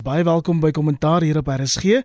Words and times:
Baie 0.00 0.22
welkom 0.24 0.62
by 0.62 0.70
Kommentaar 0.72 1.20
hier 1.26 1.36
op 1.36 1.48
RSG. 1.52 1.98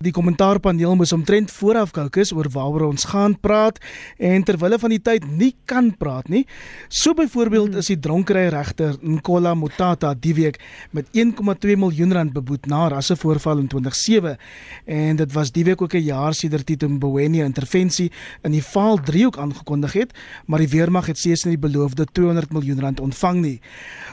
Die 0.00 0.12
kommentaarpaneel 0.16 0.94
moes 0.96 1.10
omtrent 1.12 1.50
vooraf 1.52 1.90
kookus 1.92 2.30
oor 2.32 2.46
waaroor 2.48 2.86
ons 2.86 3.02
gaan 3.10 3.34
praat 3.36 3.76
en 4.16 4.46
terwyl 4.48 4.78
van 4.80 4.94
die 4.94 5.00
tyd 5.04 5.26
nie 5.28 5.50
kan 5.68 5.90
praat 6.00 6.30
nie. 6.32 6.46
So 6.88 7.12
byvoorbeeld 7.12 7.76
is 7.82 7.90
die 7.92 7.98
dronkery 8.00 8.46
regter 8.54 8.96
Nkola 9.02 9.52
Motata 9.60 10.14
die 10.16 10.32
week 10.38 10.56
met 10.96 11.10
1,2 11.12 11.76
miljoen 11.82 12.14
rand 12.16 12.32
beboet 12.32 12.64
na 12.70 12.86
rassevoorval 12.94 13.60
in 13.60 13.68
2007 13.68 14.38
en 14.86 15.20
dit 15.20 15.36
was 15.36 15.52
die 15.52 15.66
week 15.68 15.82
ook 15.84 15.94
'n 15.94 16.06
jaar 16.06 16.32
sedert 16.32 16.64
Tito 16.64 16.88
Mboweni 16.88 17.44
intervensie 17.44 18.10
in 18.42 18.52
die 18.52 18.64
Vaal 18.64 18.96
3 18.96 19.26
ook 19.26 19.38
aangekondig 19.38 19.92
het, 19.92 20.16
maar 20.46 20.58
die 20.58 20.68
weermag 20.68 21.06
het 21.06 21.18
steeds 21.18 21.44
nie 21.44 21.58
die 21.58 21.68
beloofde 21.68 22.06
200 22.12 22.52
miljoen 22.52 22.80
rand 22.80 23.00
ontvang 23.00 23.40
nie. 23.40 23.60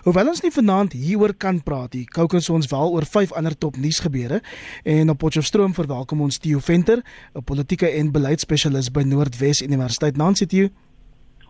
Hoewel 0.03 0.27
ons 0.27 0.41
nie 0.41 0.51
vanaand 0.51 0.91
hieroor 0.91 1.33
kan 1.33 1.63
praat 1.63 1.93
nie, 1.93 2.05
kookus 2.05 2.49
ons 2.49 2.67
wel 2.67 2.91
oor 2.91 3.05
vyf 3.21 3.33
ander 3.37 3.57
topnuus 3.57 4.01
gebeure 4.03 4.41
en 4.83 5.09
op 5.09 5.17
Potchefstroom 5.21 5.73
verwelkom 5.77 6.21
ons 6.21 6.39
Theo 6.41 6.59
Venter, 6.59 7.01
'n 7.35 7.43
politieke 7.43 7.89
en 7.89 8.11
beleidsspesialis 8.11 8.91
by 8.91 9.01
Noordwes 9.01 9.61
Universiteit 9.61 10.17
Nancy 10.17 10.45
Theo. 10.45 10.69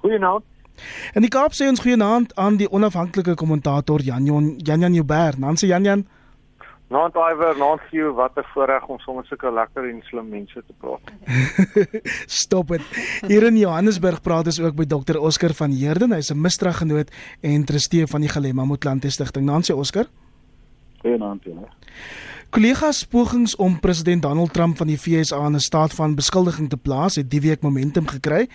Goeienaand. 0.02 0.44
En 1.13 1.21
die 1.21 1.30
Kaap 1.30 1.53
sê 1.53 1.67
ons 1.67 1.80
goeienaand 1.80 2.35
aan 2.35 2.57
die 2.57 2.70
onafhanklike 2.71 3.35
kommentator 3.35 4.02
Janjon 4.02 4.57
Janjan 4.57 4.94
Joubert. 4.94 5.38
Nancy 5.38 5.67
Janjan. 5.67 6.07
Naand 6.91 7.16
Iver, 7.16 7.55
naand 7.55 7.81
Theo, 7.89 8.13
wat 8.13 8.35
'n 8.35 8.44
voorreg 8.53 8.88
om 8.88 8.99
sommer 8.99 9.25
sulke 9.25 9.52
lekker 9.52 9.89
en 9.89 10.02
slim 10.03 10.30
mense 10.30 10.63
te 10.67 10.73
praat. 10.77 10.99
Stop 12.41 12.67
dit. 12.67 12.81
Hier 13.27 13.44
in 13.44 13.58
Johannesburg 13.58 14.22
praat 14.22 14.45
ons 14.45 14.59
ook 14.59 14.75
by 14.75 14.85
Dr 14.85 15.17
Oscar 15.17 15.53
van 15.53 15.72
Heerden. 15.72 16.11
Hy's 16.11 16.31
'n 16.31 16.41
misdraggenoot 16.41 17.11
en 17.41 17.66
trustee 17.66 18.08
van 18.08 18.22
die 18.22 18.30
Gelema 18.30 18.66
Motlanthe 18.66 19.09
Stichting. 19.09 19.45
Nancy 19.45 19.72
Oscar. 19.72 20.05
Goeienaand 21.01 21.43
julle. 21.43 21.65
Kollegas 22.51 23.05
pogings 23.07 23.55
om 23.55 23.79
president 23.79 24.21
Donald 24.21 24.53
Trump 24.53 24.77
van 24.77 24.89
die 24.91 24.99
VSA 24.99 25.45
in 25.45 25.55
'n 25.55 25.59
staat 25.59 25.93
van 25.93 26.16
beskuldiging 26.16 26.69
te 26.69 26.77
plaas 26.77 27.16
het 27.16 27.30
die 27.30 27.41
week 27.41 27.61
momentum 27.61 28.08
gekry. 28.08 28.49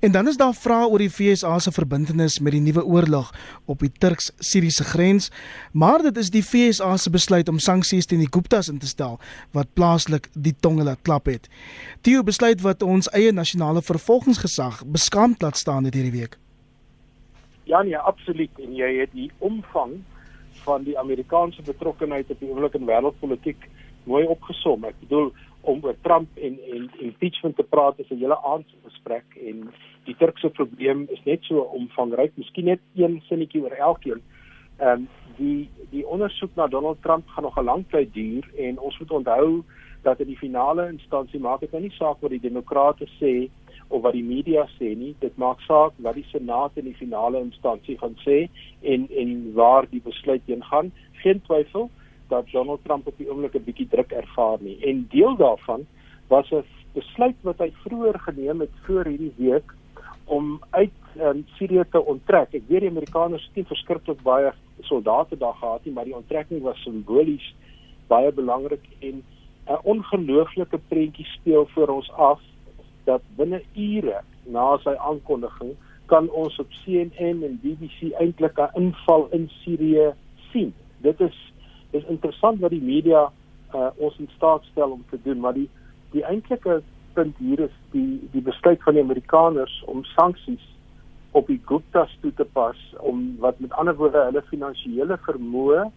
En 0.00 0.12
dan 0.12 0.28
is 0.28 0.36
daar 0.36 0.54
vrae 0.54 0.86
oor 0.86 0.98
die 0.98 1.10
VSA 1.10 1.58
se 1.58 1.72
verbintenis 1.72 2.38
met 2.38 2.52
die 2.52 2.60
nuwe 2.60 2.84
oorlog 2.84 3.34
op 3.64 3.78
die 3.78 3.92
Turks-Siriëse 3.98 4.84
grens, 4.84 5.30
maar 5.72 6.02
dit 6.02 6.16
is 6.16 6.30
die 6.30 6.44
VSA 6.44 6.96
se 6.96 7.10
besluit 7.10 7.48
om 7.48 7.58
sanksies 7.58 8.06
teen 8.06 8.18
die 8.18 8.28
Guptas 8.30 8.68
in 8.68 8.78
te 8.78 8.86
stel 8.86 9.18
wat 9.50 9.72
plaaslik 9.72 10.28
die 10.34 10.54
tonge 10.60 10.84
laat 10.84 11.02
klap 11.02 11.26
het. 11.26 11.48
Die 12.00 12.22
besluit 12.22 12.60
wat 12.60 12.82
ons 12.82 13.08
eie 13.08 13.32
nasionale 13.32 13.82
vervolgingsgesag 13.82 14.84
beskaamd 14.86 15.42
laat 15.42 15.56
staan 15.56 15.84
het 15.84 15.94
hierdie 15.94 16.20
week. 16.20 16.38
Ja 17.64 17.82
nee, 17.82 17.98
absoluut 17.98 18.50
en 18.58 18.74
jy 18.74 19.00
het 19.00 19.12
die 19.12 19.30
omvang 19.38 20.04
van 20.68 20.84
die 20.84 20.98
Amerikaanse 20.98 21.62
betrokkeheid 21.64 22.30
op 22.30 22.40
die 22.40 22.48
oomblik 22.50 22.74
in 22.76 22.88
wêreldpolitiek 22.88 23.68
mooi 24.08 24.24
opgesom. 24.34 24.84
Ek 24.88 24.98
bedoel 25.04 25.30
om 25.68 25.80
oor 25.84 25.96
Trump 26.06 26.40
en 26.48 26.58
en 26.76 26.88
impeachment 27.10 27.56
te 27.56 27.66
praat 27.74 28.00
is 28.04 28.10
'n 28.10 28.20
hele 28.22 28.38
aand 28.52 28.66
se 28.70 28.76
gesprek 28.88 29.38
en 29.48 29.68
die 30.08 30.16
Turkse 30.16 30.50
probleem 30.58 31.06
is 31.16 31.22
net 31.24 31.42
so 31.44 31.60
omvangryk, 31.80 32.36
miskien 32.36 32.64
net 32.64 32.80
een 32.94 33.20
sinnetjie 33.28 33.62
oor 33.62 33.76
elkeen. 33.90 34.22
Ehm 34.78 34.92
um, 34.92 35.08
die 35.36 35.68
die 35.90 36.06
ondersoek 36.06 36.54
na 36.56 36.66
Donald 36.66 37.02
Trump 37.02 37.28
gaan 37.28 37.44
nog 37.44 37.58
'n 37.58 37.64
lang 37.64 37.84
tyd 37.90 38.14
duur 38.14 38.44
en 38.56 38.78
ons 38.78 38.98
moet 38.98 39.10
onthou 39.10 39.62
dat 40.02 40.20
in 40.20 40.26
die 40.26 40.36
finale 40.36 40.88
instansie 40.88 41.40
maak 41.40 41.60
dit 41.60 41.72
nou 41.72 41.82
nie 41.82 41.96
saak 41.96 42.20
wat 42.20 42.30
die 42.30 42.46
demokrate 42.48 43.06
sê 43.20 43.50
of 43.88 44.02
wat 44.02 44.12
die 44.12 44.24
media 44.24 44.66
sê 44.76 44.94
nie. 44.96 45.14
Dit 45.20 45.36
maak 45.36 45.60
saak 45.66 45.92
wat 46.04 46.14
die 46.14 46.26
senaat 46.32 46.76
in 46.80 46.84
die 46.84 46.96
finale 46.98 47.40
instansie 47.40 47.98
gaan 47.98 48.16
sê 48.24 48.48
en 48.82 49.08
en 49.22 49.52
waar 49.54 49.88
die 49.90 50.02
besluit 50.04 50.42
heen 50.46 50.64
gaan. 50.64 50.92
Geen 51.22 51.42
twyfel 51.46 51.90
dat 52.28 52.50
Donald 52.52 52.84
Trump 52.84 53.06
op 53.06 53.16
die 53.18 53.30
oomblik 53.30 53.54
'n 53.54 53.64
bietjie 53.64 53.88
druk 53.88 54.12
ervaar 54.12 54.58
nie. 54.60 54.78
En 54.84 55.06
deel 55.10 55.36
daarvan 55.36 55.86
was 56.28 56.50
'n 56.52 56.64
besluit 56.94 57.36
wat 57.42 57.58
hy 57.58 57.70
vroeër 57.84 58.18
geneem 58.20 58.60
het 58.60 58.74
voor 58.86 59.04
hierdie 59.04 59.34
week 59.36 59.72
om 60.24 60.60
uit 60.70 60.92
um, 61.20 61.44
Sirië 61.56 61.84
te 61.90 62.04
onttrek. 62.04 62.54
Ek 62.54 62.68
weet 62.68 62.80
die 62.80 62.90
Amerikaners 62.90 63.46
het 63.46 63.54
nie 63.54 63.64
verskriklik 63.64 64.22
baie 64.22 64.52
soldate 64.80 65.36
daar 65.36 65.54
gehad 65.54 65.84
nie, 65.84 65.94
maar 65.94 66.04
die 66.04 66.16
onttrekking 66.16 66.62
was 66.62 66.82
simbolies 66.82 67.54
baie 68.08 68.32
belangrik 68.32 68.84
en 69.00 69.22
'n 69.68 69.80
ongelooflike 69.82 70.78
prentjie 70.88 71.24
speel 71.24 71.66
voor 71.66 71.88
ons 71.88 72.10
af 72.12 72.40
dat 73.08 73.24
binne 73.40 73.62
ure 73.74 74.20
na 74.54 74.70
sy 74.84 74.94
aankondiging 75.10 75.74
kan 76.12 76.28
ons 76.30 76.58
op 76.62 76.70
CNN 76.82 77.42
en 77.48 77.60
BBC 77.62 78.12
eintlik 78.20 78.60
'n 78.60 78.70
inval 78.80 79.28
in 79.36 79.48
Sirië 79.60 80.12
sien. 80.50 80.72
Dit 81.00 81.20
is 81.20 81.36
is 81.90 82.04
interessant 82.04 82.60
wat 82.60 82.70
die 82.70 82.84
media 82.84 83.30
uh, 83.74 83.90
ons 83.96 84.18
in 84.18 84.28
staat 84.36 84.64
stel 84.70 84.90
om 84.90 85.04
te 85.10 85.18
doen, 85.22 85.40
maar 85.40 85.54
die 85.54 85.68
die 86.12 86.24
eintlike 86.24 86.82
punt 87.12 87.36
hier 87.36 87.60
is 87.60 87.76
die 87.92 88.28
die 88.32 88.42
besluit 88.42 88.82
van 88.82 88.94
die 88.94 89.02
Amerikaners 89.02 89.82
om 89.86 90.04
sanksies 90.04 90.64
op 91.30 91.46
die 91.46 91.60
Guptas 91.64 92.12
toe 92.20 92.32
te 92.34 92.44
pas 92.44 92.78
om 92.98 93.36
wat 93.38 93.60
met 93.60 93.72
ander 93.72 93.96
woorde 93.96 94.24
hulle 94.28 94.42
finansiële 94.50 95.18
vermoë 95.26 95.80
en 95.84 95.90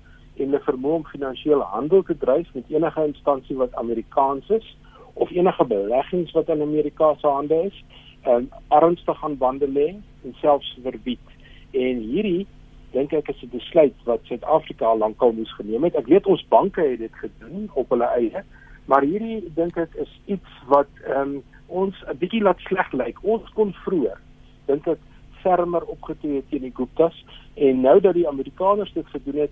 hulle 0.44 0.64
vermoë 0.66 1.00
om 1.00 1.06
finansiële 1.12 1.68
handel 1.76 2.04
te 2.04 2.18
dryf 2.18 2.50
met 2.54 2.74
enige 2.74 3.06
instansie 3.06 3.58
wat 3.58 3.76
Amerikaans 3.84 4.50
is 4.50 4.68
of 5.14 5.32
enige 5.32 5.66
beleggings 5.66 6.32
wat 6.32 6.50
in 6.50 6.62
Amerika 6.62 7.14
se 7.18 7.28
hande 7.28 7.64
is, 7.64 7.84
um, 8.28 8.50
ernstig 8.68 9.24
aan 9.24 9.38
bande 9.38 9.68
lê 9.68 9.88
en 10.24 10.36
selfs 10.40 10.78
verbied. 10.84 11.36
En 11.72 12.02
hierdie 12.12 12.48
dink 12.92 13.14
ek 13.14 13.30
is 13.30 13.44
'n 13.44 13.50
besluit 13.52 13.96
wat 14.04 14.20
Suid-Afrika 14.24 14.96
lankal 14.96 15.32
moes 15.32 15.54
geneem 15.56 15.84
het. 15.84 15.96
Ek 15.96 16.08
weet 16.08 16.26
ons 16.26 16.48
banke 16.48 16.82
het 16.82 17.00
dit 17.00 17.14
gedoen 17.14 17.70
op 17.74 17.90
hulle 17.90 18.10
eie, 18.18 18.44
maar 18.86 19.02
hierdie 19.02 19.52
dink 19.56 19.78
ek 19.78 19.96
is 19.96 20.20
iets 20.26 20.52
wat 20.68 20.90
um, 21.08 21.44
ons 21.68 21.96
'n 22.08 22.18
bietjie 22.18 22.42
laat 22.42 22.60
sleg 22.60 22.92
lyk. 22.92 23.24
Ons 23.24 23.50
kon 23.54 23.74
vroeër 23.74 24.20
dink 24.66 24.88
ek 24.88 25.00
fermer 25.42 25.84
opgetree 25.86 26.44
teen 26.50 26.62
die 26.62 26.76
Guptas 26.76 27.26
en 27.56 27.82
nou 27.82 28.00
dat 28.00 28.14
die 28.14 28.28
Amerikaners 28.28 28.94
dit 28.94 29.08
gedoen 29.08 29.40
het, 29.48 29.52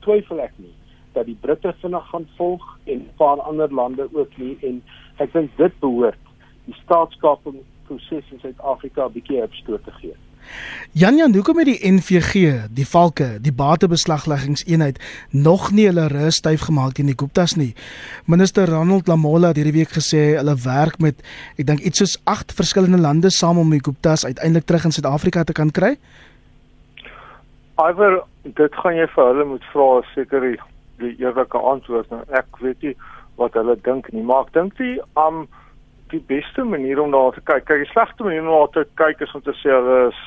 twyfel 0.00 0.40
ek 0.40 0.52
nie 0.56 0.74
dat 1.12 1.26
die 1.26 1.38
Britte 1.40 1.74
vinnig 1.80 2.08
gaan 2.08 2.26
volg 2.36 2.64
en 2.84 2.98
'n 2.98 3.10
paar 3.16 3.40
ander 3.40 3.74
lande 3.74 4.08
ook 4.12 4.36
nie 4.36 4.56
en 4.62 4.82
ek 5.16 5.32
dink 5.32 5.50
dit 5.56 5.78
behoort 5.80 6.24
die 6.64 6.76
staatskaping 6.84 7.56
proses 7.86 8.24
in 8.30 8.40
Suid-Afrika 8.40 9.06
'n 9.06 9.12
bietjie 9.12 9.42
opstoot 9.42 9.84
te 9.84 9.90
gee. 10.00 10.16
Jan 10.92 11.16
Jan, 11.16 11.34
hoekom 11.34 11.58
het 11.58 11.66
die 11.66 11.92
NVG, 11.92 12.66
die 12.74 12.86
Valke, 12.86 13.38
die 13.40 13.52
batebeslagleggingseenheid 13.52 14.98
nog 15.30 15.70
nie 15.70 15.86
hulle 15.86 16.08
rus 16.10 16.40
styf 16.40 16.64
gemaak 16.66 16.96
teen 16.98 17.06
die 17.06 17.18
Guptas 17.18 17.54
nie? 17.56 17.74
Minister 18.26 18.66
Ronald 18.66 19.06
Lamola 19.06 19.52
het 19.52 19.60
hierdie 19.60 19.76
week 19.76 19.92
gesê 19.94 20.22
hulle 20.38 20.56
werk 20.64 20.98
met 20.98 21.22
ek 21.56 21.68
dink 21.70 21.84
iets 21.86 22.02
soos 22.02 22.16
8 22.24 22.56
verskillende 22.58 22.98
lande 22.98 23.30
saam 23.30 23.58
om 23.62 23.70
die 23.70 23.82
Guptas 23.82 24.26
uiteindelik 24.26 24.66
terug 24.66 24.84
in 24.84 24.96
Suid-Afrika 24.96 25.44
te 25.44 25.52
kan 25.52 25.70
kry. 25.70 25.94
Iver, 27.78 28.20
dit 28.42 28.74
gaan 28.82 28.98
jy 28.98 29.06
vir 29.14 29.30
hulle 29.30 29.46
moet 29.54 29.70
vra 29.72 29.88
seker 30.14 30.40
die 30.48 30.58
eerlike 31.08 31.58
antwoord. 31.58 32.10
Nou 32.10 32.22
ek 32.28 32.60
weet 32.60 32.82
nie 32.82 32.94
wat 33.40 33.56
hulle 33.58 33.76
dink 33.86 34.10
nie 34.12 34.22
maar 34.22 34.46
ek 34.46 34.54
dink 34.58 34.76
die 34.78 34.98
um 35.16 35.46
die 36.10 36.22
beste 36.26 36.64
manier 36.66 37.00
om 37.00 37.12
daar 37.14 37.32
te 37.32 37.40
kyk 37.46 37.64
kyk 37.70 37.84
die 37.84 37.92
slegste 37.92 38.26
manier 38.26 38.42
om 38.42 38.54
daar 38.54 38.72
te 38.74 38.86
kyk 39.00 39.20
is 39.20 39.34
om 39.34 39.44
te 39.46 39.54
sê 39.62 39.70
hulle 39.70 40.08
is 40.08 40.22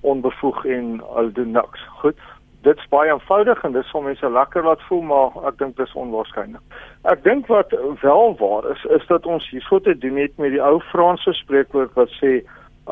onbevoeg 0.00 0.64
en 0.64 0.92
hulle 1.14 1.32
doen 1.36 1.50
niks. 1.58 1.82
Goed 2.02 2.16
dit's 2.64 2.88
baie 2.92 3.08
eenvoudig 3.08 3.62
en 3.64 3.72
dit 3.72 3.86
sal 3.88 4.02
mense 4.04 4.30
lekker 4.30 4.64
laat 4.64 4.82
voel 4.88 5.02
maar 5.08 5.36
ek 5.48 5.58
dink 5.62 5.76
dit 5.78 5.86
is 5.86 5.96
onwaarskynlik 5.96 6.80
ek 7.08 7.22
dink 7.24 7.48
wat 7.48 7.72
wel 8.02 8.34
waar 8.40 8.66
is 8.72 8.82
is 8.96 9.06
dat 9.08 9.26
ons 9.26 9.46
hierso 9.50 9.80
te 9.80 9.94
doen 9.98 10.18
het 10.20 10.36
met 10.36 10.52
die 10.52 10.60
ou 10.60 10.76
Franse 10.90 11.32
spreekwoord 11.38 11.94
wat 11.96 12.12
sê 12.18 12.40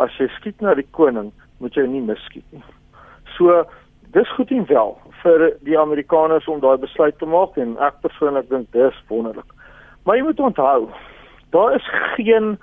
as 0.04 0.14
jy 0.20 0.28
skiet 0.36 0.64
na 0.64 0.74
die 0.78 0.86
koning 0.96 1.30
moet 1.58 1.76
jy 1.76 1.84
nie 1.90 2.02
miskiet 2.04 2.46
nie. 2.54 2.62
So 3.36 3.64
dis 4.14 4.30
goed 4.36 4.50
en 4.54 4.64
wel 4.70 4.94
vir 5.22 5.52
die 5.66 5.78
Amerikaners 5.78 6.48
om 6.48 6.60
daai 6.60 6.76
besluit 6.78 7.18
te 7.18 7.26
maak 7.26 7.56
en 7.56 7.76
ek 7.82 8.00
persoonlik 8.04 8.48
dink 8.50 8.72
dis 8.72 9.04
wonderlik. 9.08 9.48
Maar 10.04 10.16
jy 10.16 10.26
moet 10.28 10.40
onthou, 10.40 10.88
daar 11.50 11.74
is 11.74 11.88
geen 12.16 12.56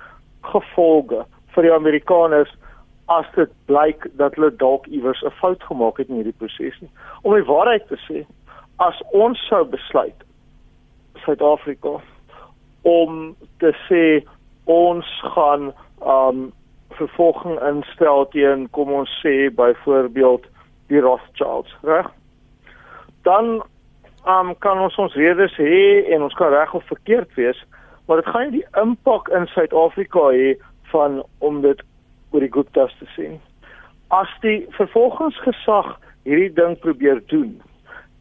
gevolge 0.52 1.25
vir 1.56 1.68
die 1.68 1.74
Amerikaners 1.74 2.52
as 3.12 3.28
dit 3.36 3.52
blyk 3.69 4.07
dat 4.19 4.36
hulle 4.36 4.52
dalk 4.62 4.88
iewers 4.88 5.22
'n 5.24 5.38
fout 5.42 5.63
gemaak 5.63 5.98
het 5.98 6.10
in 6.10 6.16
hierdie 6.16 6.40
proses 6.40 6.80
nie. 6.81 6.90
Om 7.22 7.34
die 7.34 7.50
waarheid 7.52 7.88
te 7.88 7.98
sê, 8.07 8.25
as 8.78 9.02
ons 9.13 9.40
sou 9.48 9.63
besluit 9.66 10.24
Suid-Afrika 11.25 12.02
om 12.81 13.36
te 13.60 13.72
sê 13.90 14.25
ons 14.66 15.06
gaan 15.36 15.74
um 16.02 16.52
vervolging 16.98 17.60
instel 17.68 18.25
teen 18.31 18.69
kom 18.69 18.92
ons 18.92 19.12
sê 19.24 19.50
byvoorbeeld 19.56 20.46
die 20.88 21.02
Rothschilds, 21.02 21.75
reg? 21.84 22.12
Dan 23.25 23.63
um, 24.30 24.54
kan 24.63 24.81
ons 24.81 24.98
ons 25.01 25.18
redes 25.18 25.57
hê 25.57 26.06
en 26.13 26.25
ons 26.27 26.38
kan 26.38 26.54
reg 26.54 26.74
of 26.77 26.86
verkeerd 26.92 27.33
wees, 27.39 27.60
maar 28.06 28.22
dit 28.22 28.30
gaan 28.30 28.50
nie 28.50 28.60
die 28.62 28.81
impak 28.81 29.30
in 29.33 29.48
Suid-Afrika 29.54 30.30
hê 30.36 30.54
van 30.94 31.24
om 31.45 31.62
dit 31.66 31.81
oor 32.31 32.45
die 32.45 32.51
Guptas 32.54 32.94
te 33.00 33.10
sien. 33.16 33.39
As 34.13 34.30
die 34.45 34.60
vervolgingsgesag 34.77 35.95
hierdie 36.25 36.54
ding 36.54 36.77
probeer 36.83 37.22
doen 37.31 37.56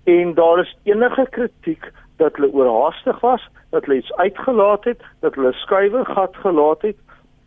en 0.08 0.34
daar 0.36 0.60
is 0.60 0.72
enige 0.88 1.26
kritiek 1.36 1.86
dat 2.20 2.36
hulle 2.36 2.52
oorhaastig 2.52 3.20
was, 3.20 3.44
dat 3.72 3.84
hulle 3.84 4.02
iets 4.02 4.12
uitgelaat 4.20 4.84
het, 4.84 5.00
dat 5.24 5.34
hulle 5.34 5.52
skuwe 5.64 6.04
gat 6.04 6.36
gelaat 6.36 6.82
het, 6.82 6.96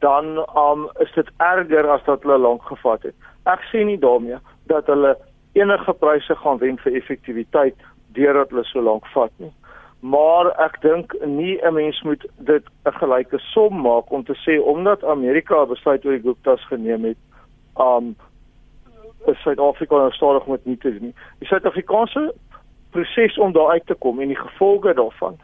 dan 0.06 0.38
um, 0.58 0.88
is 1.02 1.14
dit 1.16 1.30
erger 1.38 1.90
as 1.90 2.04
dat 2.06 2.26
hulle 2.26 2.38
lank 2.38 2.66
gevat 2.70 3.06
het. 3.10 3.16
Ek 3.50 3.64
sê 3.72 3.86
nie 3.86 3.98
daarmee 4.02 4.38
dat 4.70 4.90
hulle 4.92 5.16
enige 5.60 5.94
pryse 5.94 6.36
gaan 6.36 6.60
wen 6.64 6.78
vir 6.84 6.96
effektiwiteit 7.00 7.76
deurdat 8.18 8.54
hulle 8.54 8.66
so 8.70 8.82
lank 8.82 9.08
vat 9.14 9.34
nie. 9.38 9.52
Maar 10.00 10.52
ek 10.62 10.82
dink 10.82 11.14
nie 11.26 11.58
'n 11.62 11.74
mens 11.74 12.02
moet 12.04 12.26
dit 12.38 12.64
'n 12.86 12.98
gelyke 13.02 13.40
som 13.40 13.82
maak 13.82 14.12
om 14.12 14.24
te 14.24 14.36
sê 14.46 14.62
omdat 14.62 15.04
Amerika 15.04 15.66
besluit 15.66 16.06
oor 16.06 16.12
die 16.12 16.26
Guptas 16.28 16.66
geneem 16.68 17.04
het, 17.04 17.18
um 17.80 18.16
is 19.28 19.42
Suid-Afrika 19.42 19.96
nou 19.96 20.12
stadig 20.12 20.48
met 20.48 20.66
nie 20.66 20.78
te 20.78 21.00
doen. 21.00 21.14
Die 21.40 21.48
Suid-Afrikaanse 21.48 22.34
proses 22.92 23.38
om 23.38 23.52
daar 23.52 23.70
uit 23.70 23.86
te 23.86 23.94
kom 23.94 24.20
en 24.20 24.28
die 24.28 24.40
gevolge 24.40 24.94
daarvan 24.94 25.38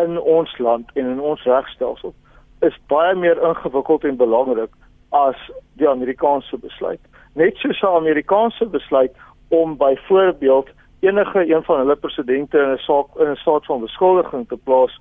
in 0.00 0.20
ons 0.20 0.58
land 0.58 0.90
en 0.94 1.06
in 1.06 1.20
ons 1.20 1.42
regstelsel 1.42 2.14
is 2.60 2.78
baie 2.86 3.14
meer 3.14 3.42
ingewikkeld 3.48 4.04
en 4.04 4.16
belangrik 4.16 4.70
as 5.08 5.38
die 5.78 5.88
Amerikaanse 5.88 6.58
besluit. 6.58 7.00
Net 7.34 7.56
soos 7.56 7.80
die 7.80 7.88
Amerikaanse 7.88 8.66
besluit 8.66 9.16
om 9.48 9.76
byvoorbeeld 9.76 10.68
enige 11.00 11.54
een 11.54 11.64
van 11.64 11.78
hulle 11.78 11.96
presidente 11.96 12.58
in 12.58 12.72
'n 12.72 12.78
saak 12.78 13.06
in 13.16 13.30
'n 13.30 13.36
staat 13.36 13.64
van 13.64 13.80
beskuldiging 13.80 14.48
te 14.48 14.56
plaas 14.56 15.00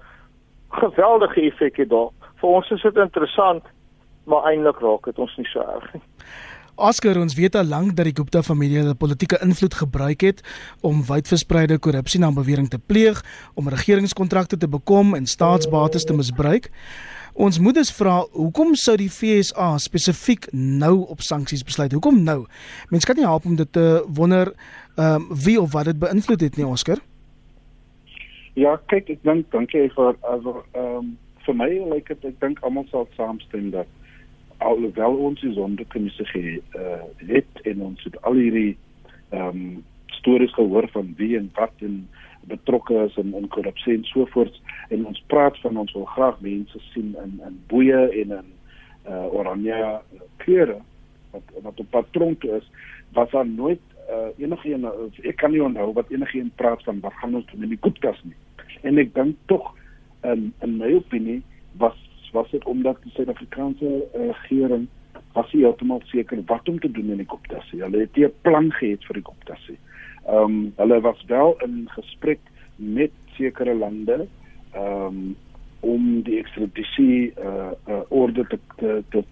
geweldige 0.69 1.41
effek 1.41 1.77
het 1.77 1.89
daar. 1.89 2.09
Vir 2.35 2.49
ons 2.49 2.69
is 2.69 2.81
dit 2.81 2.95
interessant, 2.95 3.63
maar 4.23 4.43
eintlik 4.49 4.79
raak 4.79 5.05
dit 5.05 5.19
ons 5.19 5.35
nie 5.37 5.45
so 5.45 5.59
erg 5.59 5.93
nie. 5.93 6.01
Oscar 6.75 7.17
ons 7.21 7.35
weet 7.37 7.55
al 7.55 7.67
lank 7.69 7.95
dat 7.95 8.07
die 8.09 8.15
Gupta 8.17 8.41
familie 8.41 8.79
hulle 8.81 8.95
politieke 8.97 9.37
invloed 9.45 9.75
gebruik 9.77 10.21
het 10.25 10.41
om 10.81 11.03
wydverspreide 11.05 11.77
korrupsie 11.77 12.19
na 12.19 12.31
bewering 12.33 12.69
te 12.69 12.79
pleeg, 12.79 13.21
om 13.53 13.69
regeringskontrakte 13.69 14.57
te 14.57 14.67
bekom 14.67 15.13
en 15.13 15.25
staatsbates 15.29 16.03
te 16.03 16.13
misbruik. 16.17 16.71
Ons 17.33 17.59
moet 17.59 17.75
dus 17.75 17.91
vra, 17.93 18.19
hoekom 18.33 18.75
sou 18.77 18.97
die 18.97 19.09
FSA 19.09 19.77
spesifiek 19.81 20.47
nou 20.53 21.05
op 21.09 21.21
sanksies 21.21 21.63
besluit? 21.65 21.93
Hoekom 21.93 22.23
nou? 22.23 22.43
Mense 22.89 23.09
kan 23.09 23.17
nie 23.17 23.25
help 23.25 23.45
om 23.45 23.55
dit 23.57 23.71
te 23.73 24.03
wonder 24.07 24.53
ehm 24.97 25.15
um, 25.15 25.27
wie 25.45 25.57
of 25.61 25.73
wat 25.73 25.89
dit 25.89 25.99
beïnvloed 25.99 26.41
het 26.41 26.57
nie, 26.57 26.65
Oscar. 26.65 26.99
Ja, 28.53 28.75
kyk, 28.85 29.09
ek 29.09 29.23
dink 29.25 29.49
dankie 29.51 29.89
vir 29.95 30.17
ehm 30.21 30.49
um, 30.77 31.17
vir 31.45 31.55
my 31.57 31.69
lyk 31.69 31.89
like 31.93 32.15
dit 32.21 32.29
ek 32.29 32.39
dink 32.39 32.61
almal 32.63 32.85
sal 32.91 33.07
saamstem 33.17 33.71
dat 33.73 33.89
alhoewel 34.63 35.17
ons 35.29 35.41
die 35.41 35.53
sondekommissie 35.53 36.25
ge 36.31 36.43
uh, 36.79 37.01
het 37.29 37.63
en 37.69 37.81
ons 37.89 38.03
het 38.07 38.19
al 38.21 38.39
hierdie 38.41 38.73
ehm 39.33 39.49
um, 39.49 39.81
stories 40.13 40.53
gehoor 40.55 40.85
van 40.93 41.09
wie 41.17 41.33
en 41.37 41.49
wat 41.57 41.81
en 41.83 41.95
betrokke 42.47 42.95
is 43.05 43.15
in 43.19 43.33
in 43.35 43.47
korrupsie 43.51 43.95
en 43.97 44.03
so 44.07 44.25
voort 44.35 44.59
en 44.89 45.05
ons 45.09 45.23
praat 45.27 45.57
van 45.63 45.77
ons 45.77 45.93
wil 45.97 46.05
graag 46.15 46.39
mense 46.41 46.79
sien 46.91 47.15
in 47.23 47.39
in 47.47 47.57
boeye 47.67 48.03
en 48.21 48.35
in 48.39 48.49
uh, 49.07 49.25
oranje 49.33 49.79
klere 50.43 50.77
wat 51.31 51.55
wat 51.65 51.79
op 51.79 51.89
patroon 51.89 52.37
is 52.39 52.69
was 53.13 53.31
daar 53.31 53.47
nooit 53.47 53.81
uh, 54.09 54.29
enigiemand 54.37 55.19
ek 55.23 55.37
kan 55.41 55.51
nie 55.51 55.63
onthou 55.63 55.91
wat 55.97 56.11
enigiemand 56.11 56.55
praat 56.61 56.83
van 56.87 56.99
wat 57.03 57.15
gaan 57.21 57.35
ons 57.39 57.47
doen 57.51 57.63
in 57.67 57.73
die 57.75 57.81
koopkas 57.85 58.19
nie. 58.23 58.35
En 58.83 58.99
ek 59.01 59.13
dink 59.15 59.37
tog 59.51 59.71
in 60.27 60.51
in 60.65 60.77
my 60.79 60.91
opinie 60.97 61.41
was 61.81 61.97
was 62.33 62.49
dit 62.51 62.65
omdat 62.65 62.99
die 63.03 63.11
Suid-Afrikaanse 63.15 63.89
uh, 63.89 64.27
regering 64.27 64.87
was 65.33 65.51
nie 65.53 65.63
heeltemal 65.63 66.01
seker 66.11 66.41
wat 66.49 66.69
om 66.69 66.79
te 66.79 66.91
doen 66.91 67.09
in 67.15 67.21
die 67.21 67.29
Koptassie. 67.29 67.81
Hulle 67.81 68.05
het 68.05 68.15
nie 68.15 68.25
'n 68.25 68.41
plan 68.41 68.71
gehad 68.71 69.05
vir 69.05 69.19
die 69.19 69.27
Koptassie. 69.29 69.77
Ehm 70.27 70.43
um, 70.43 70.73
hulle 70.77 71.01
was 71.01 71.23
wel 71.27 71.55
in 71.65 71.89
gesprek 71.95 72.39
met 72.75 73.11
sekere 73.37 73.73
lande 73.73 74.27
ehm 74.73 75.05
um, 75.05 75.35
om 75.79 76.21
die 76.23 76.39
ekstradisie 76.39 77.33
uh, 77.37 77.71
uh 77.87 78.01
orde 78.09 78.47
te 78.47 78.59
te, 78.77 79.03
te 79.09 79.23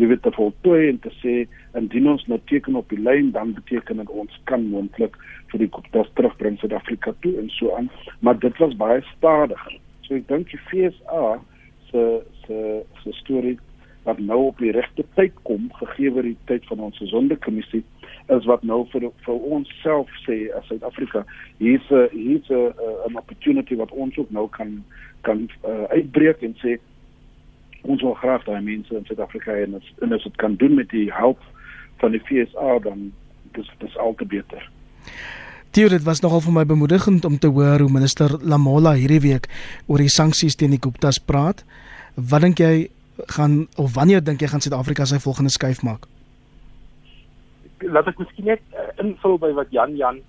jy 0.00 0.08
weet 0.10 0.22
te 0.22 0.32
voltooi 0.34 0.88
en 0.88 0.98
te 1.04 1.12
sê 1.20 1.34
indien 1.78 2.08
ons 2.14 2.24
nou 2.26 2.38
teken 2.50 2.76
op 2.80 2.88
die 2.88 3.00
lyn 3.00 3.30
dan 3.36 3.52
beteken 3.54 4.00
dit 4.02 4.10
ons 4.10 4.40
kan 4.50 4.64
moontlik 4.72 5.16
vir 5.52 5.64
die 5.64 5.68
Koptas 5.68 6.10
terugbring 6.18 6.58
Suid-Afrika 6.58 7.14
toe 7.20 7.36
en 7.40 7.50
so 7.58 7.76
aan, 7.76 7.90
maar 8.20 8.38
dit 8.38 8.58
was 8.58 8.76
baie 8.80 9.02
stadig. 9.16 9.62
So 10.06 10.16
ek 10.16 10.28
dink 10.28 10.50
die 10.50 10.60
FSA 10.66 11.38
se 11.90 12.06
se 12.46 12.82
se 13.02 13.12
storie 13.20 13.58
wat 14.02 14.18
nou 14.18 14.38
op 14.50 14.58
die 14.58 14.72
regte 14.74 15.04
tyd 15.14 15.34
kom 15.42 15.68
gegee 15.78 16.10
word 16.10 16.30
die 16.32 16.38
tyd 16.50 16.66
van 16.70 16.80
ons 16.88 17.02
sondekommissie 17.10 17.82
is 18.36 18.46
wat 18.50 18.62
nou 18.62 18.82
vir 18.92 19.08
vir 19.26 19.46
ons 19.56 19.70
self 19.82 20.10
sê 20.26 20.38
as 20.58 20.66
Suid-Afrika 20.70 21.24
hier's 21.58 21.88
hier's 22.12 22.50
'n 22.50 23.18
opportunity 23.18 23.76
wat 23.76 23.90
ons 23.90 24.18
ook 24.18 24.30
nou 24.30 24.48
kan 24.48 24.82
kan 25.22 25.48
uh, 25.64 25.84
uitbreek 25.90 26.42
en 26.42 26.54
sê 26.62 26.78
ons 27.82 28.02
wil 28.02 28.14
graag 28.14 28.44
daai 28.44 28.60
mense 28.60 28.94
in 28.94 29.04
Suid-Afrika 29.06 29.56
en 29.64 29.74
as 29.74 29.92
en 30.02 30.12
as 30.12 30.22
dit 30.22 30.36
kan 30.36 30.56
doen 30.56 30.74
met 30.74 30.90
die 30.90 31.10
hulp 31.12 31.40
van 32.02 32.10
die 32.10 32.22
FSA 32.26 32.78
dan 32.78 33.12
dis 33.52 33.70
dis 33.78 33.98
al 33.98 34.14
te 34.14 34.26
beter. 34.26 34.70
Dit 35.72 36.02
was 36.04 36.20
nogal 36.20 36.40
vir 36.40 36.52
my 36.52 36.64
bemoedigend 36.64 37.24
om 37.24 37.38
te 37.38 37.48
hoor 37.48 37.80
hoe 37.80 37.92
minister 37.92 38.36
Lamola 38.42 38.92
hierdie 38.92 39.20
week 39.20 39.48
oor 39.86 39.98
die 39.98 40.12
sanksies 40.12 40.56
teen 40.56 40.70
die 40.70 40.82
Guptas 40.82 41.18
praat. 41.18 41.64
Wat 42.14 42.40
dink 42.40 42.58
jy 42.58 42.90
gaan 43.32 43.66
of 43.76 43.94
wanneer 43.94 44.24
dink 44.24 44.40
jy 44.40 44.48
gaan 44.48 44.60
Suid-Afrika 44.60 45.04
sy 45.04 45.18
volgende 45.18 45.50
skuif 45.50 45.82
maak? 45.82 46.06
Laat 47.80 48.10
ek 48.12 48.20
miskien 48.20 48.52
net 48.52 48.60
uh, 48.76 48.90
invul 49.02 49.38
by 49.38 49.52
wat 49.56 49.72
Jan 49.72 49.96
Jan 49.96 50.20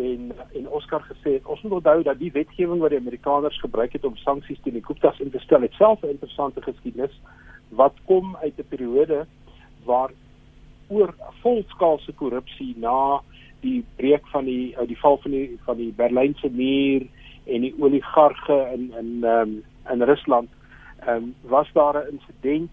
en 0.00 0.32
en 0.56 0.68
Oscar 0.72 1.04
gesê 1.04 1.36
het. 1.36 1.44
Ons 1.44 1.60
moet 1.62 1.78
onthou 1.80 2.02
dat 2.02 2.18
die 2.18 2.32
wetgewing 2.32 2.80
wat 2.80 2.94
die 2.94 3.00
Amerikaners 3.00 3.60
gebruik 3.60 3.92
het 3.92 4.04
om 4.08 4.16
sanksies 4.16 4.60
teen 4.64 4.78
die 4.78 4.84
Guptas 4.84 5.20
in 5.20 5.30
te 5.30 5.40
stel, 5.44 5.68
self 5.76 6.02
'n 6.02 6.16
interessante 6.16 6.62
geskiedenis 6.62 7.20
wat 7.68 7.94
kom 8.06 8.36
uit 8.40 8.56
'n 8.58 8.68
periode 8.68 9.26
waar 9.84 10.10
oor 10.88 11.14
volskaalse 11.42 12.12
korrupsie 12.12 12.74
na 12.76 13.20
die 13.60 13.84
breek 13.96 14.26
van 14.32 14.44
die 14.44 14.74
uh, 14.76 14.86
die 14.86 14.98
val 14.98 15.18
van 15.22 15.30
die 15.30 15.58
van 15.64 15.76
die 15.76 15.92
Berlynse 15.92 16.50
muur 16.50 17.06
en 17.44 17.60
die 17.60 17.74
oligarge 17.78 18.58
in 18.74 18.92
in 18.98 19.24
um, 19.24 19.62
in 19.92 20.02
Rusland 20.02 20.48
ehm 21.06 21.16
um, 21.16 21.34
was 21.40 21.68
daar 21.72 21.96
'n 21.96 22.10
insident 22.10 22.70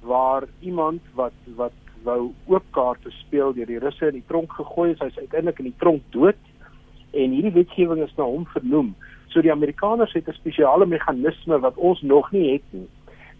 waar 0.00 0.42
iemand 0.60 1.00
wat 1.14 1.32
wat 1.56 1.72
wou 2.02 2.32
oop 2.46 2.64
kaarte 2.70 3.10
speel 3.10 3.52
deur 3.52 3.66
die 3.66 3.78
Russe 3.78 4.06
in 4.06 4.12
die 4.12 4.26
tronk 4.26 4.52
gegooi 4.52 4.90
is, 4.90 4.98
hy's 4.98 5.18
uiteindelik 5.18 5.58
in 5.58 5.64
die 5.64 5.78
tronk 5.78 6.02
dood 6.10 6.40
en 7.10 7.30
hierdie 7.30 7.52
wetgewing 7.52 8.02
is 8.02 8.14
na 8.16 8.24
hom 8.24 8.46
vernoem. 8.54 8.94
So 9.28 9.42
die 9.42 9.52
Amerikaners 9.52 10.12
het 10.12 10.28
'n 10.28 10.32
spesiale 10.32 10.86
meganisme 10.86 11.58
wat 11.60 11.76
ons 11.76 12.02
nog 12.02 12.32
nie 12.32 12.52
het 12.52 12.66
nie. 12.70 12.88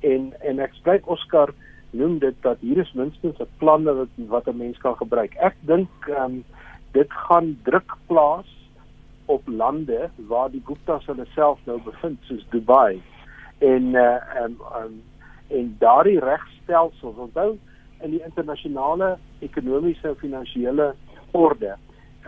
En 0.00 0.32
en 0.40 0.58
ek 0.58 0.74
spreek 0.74 1.08
Oscar 1.08 1.54
noem 1.90 2.18
dit 2.18 2.34
dat 2.40 2.58
hier 2.60 2.78
is 2.78 2.92
minstens 2.92 3.40
'n 3.40 3.48
plan 3.58 3.84
wat 3.84 4.08
wat 4.16 4.46
'n 4.46 4.56
mens 4.56 4.78
kan 4.78 4.96
gebruik. 4.96 5.34
Ek 5.34 5.56
dink 5.60 5.88
ehm 6.08 6.24
um, 6.24 6.44
dit 6.92 7.12
gaan 7.12 7.58
druk 7.62 7.96
plaas 8.06 8.46
op 9.26 9.42
lande 9.48 10.10
waar 10.28 10.50
die 10.50 10.62
Guptas 10.64 11.06
hulle 11.06 11.26
self 11.34 11.58
nou 11.64 11.80
bevind 11.82 12.18
soos 12.22 12.46
Dubai 12.50 13.00
en 13.60 13.94
uh 13.94 14.42
um, 14.42 14.56
um 14.82 15.02
en 15.50 15.76
daardie 15.78 16.20
regstelsels 16.22 17.16
onthou 17.16 17.56
in 18.00 18.10
die 18.14 18.22
internasionale 18.24 19.16
ekonomiese 19.44 20.08
en 20.08 20.20
finansiële 20.20 20.92
orde 21.36 21.74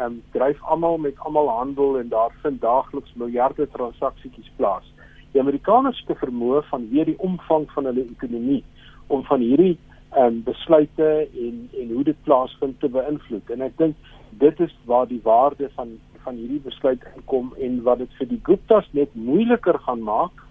um 0.01 0.23
dryf 0.33 0.63
almal 0.63 0.99
met 0.99 1.19
almal 1.19 1.49
handel 1.49 1.99
en 1.99 2.09
daar 2.09 2.35
vind 2.43 2.61
daagliks 2.61 3.15
miljarde 3.15 3.69
transaksies 3.71 4.51
plaas. 4.57 4.85
Die 5.33 5.41
Amerikaners 5.41 6.05
het 6.07 6.19
vermoë 6.21 6.63
van 6.69 6.89
weer 6.91 7.09
die 7.09 7.19
omvang 7.19 7.71
van 7.73 7.89
hulle 7.89 8.05
ekonomie 8.11 8.65
om 9.07 9.25
van 9.25 9.41
hierdie 9.41 9.79
um 10.19 10.43
besluite 10.45 11.29
en 11.47 11.69
en 11.81 11.93
hoe 11.97 12.05
dit 12.05 12.23
plaasvind 12.25 12.81
te 12.81 12.89
beïnvloed. 12.89 13.51
En 13.51 13.65
ek 13.69 13.77
dink 13.79 13.97
dit 14.41 14.61
is 14.61 14.75
waar 14.85 15.09
die 15.09 15.21
waarde 15.25 15.71
van 15.77 15.97
van 16.23 16.37
hierdie 16.39 16.63
besluit 16.65 17.03
kom 17.25 17.55
en 17.59 17.83
wat 17.83 17.99
dit 17.99 18.13
vir 18.19 18.29
die 18.31 18.41
Guptas 18.43 18.89
net 18.93 19.15
moeiliker 19.15 19.79
gaan 19.87 20.05
maak 20.07 20.45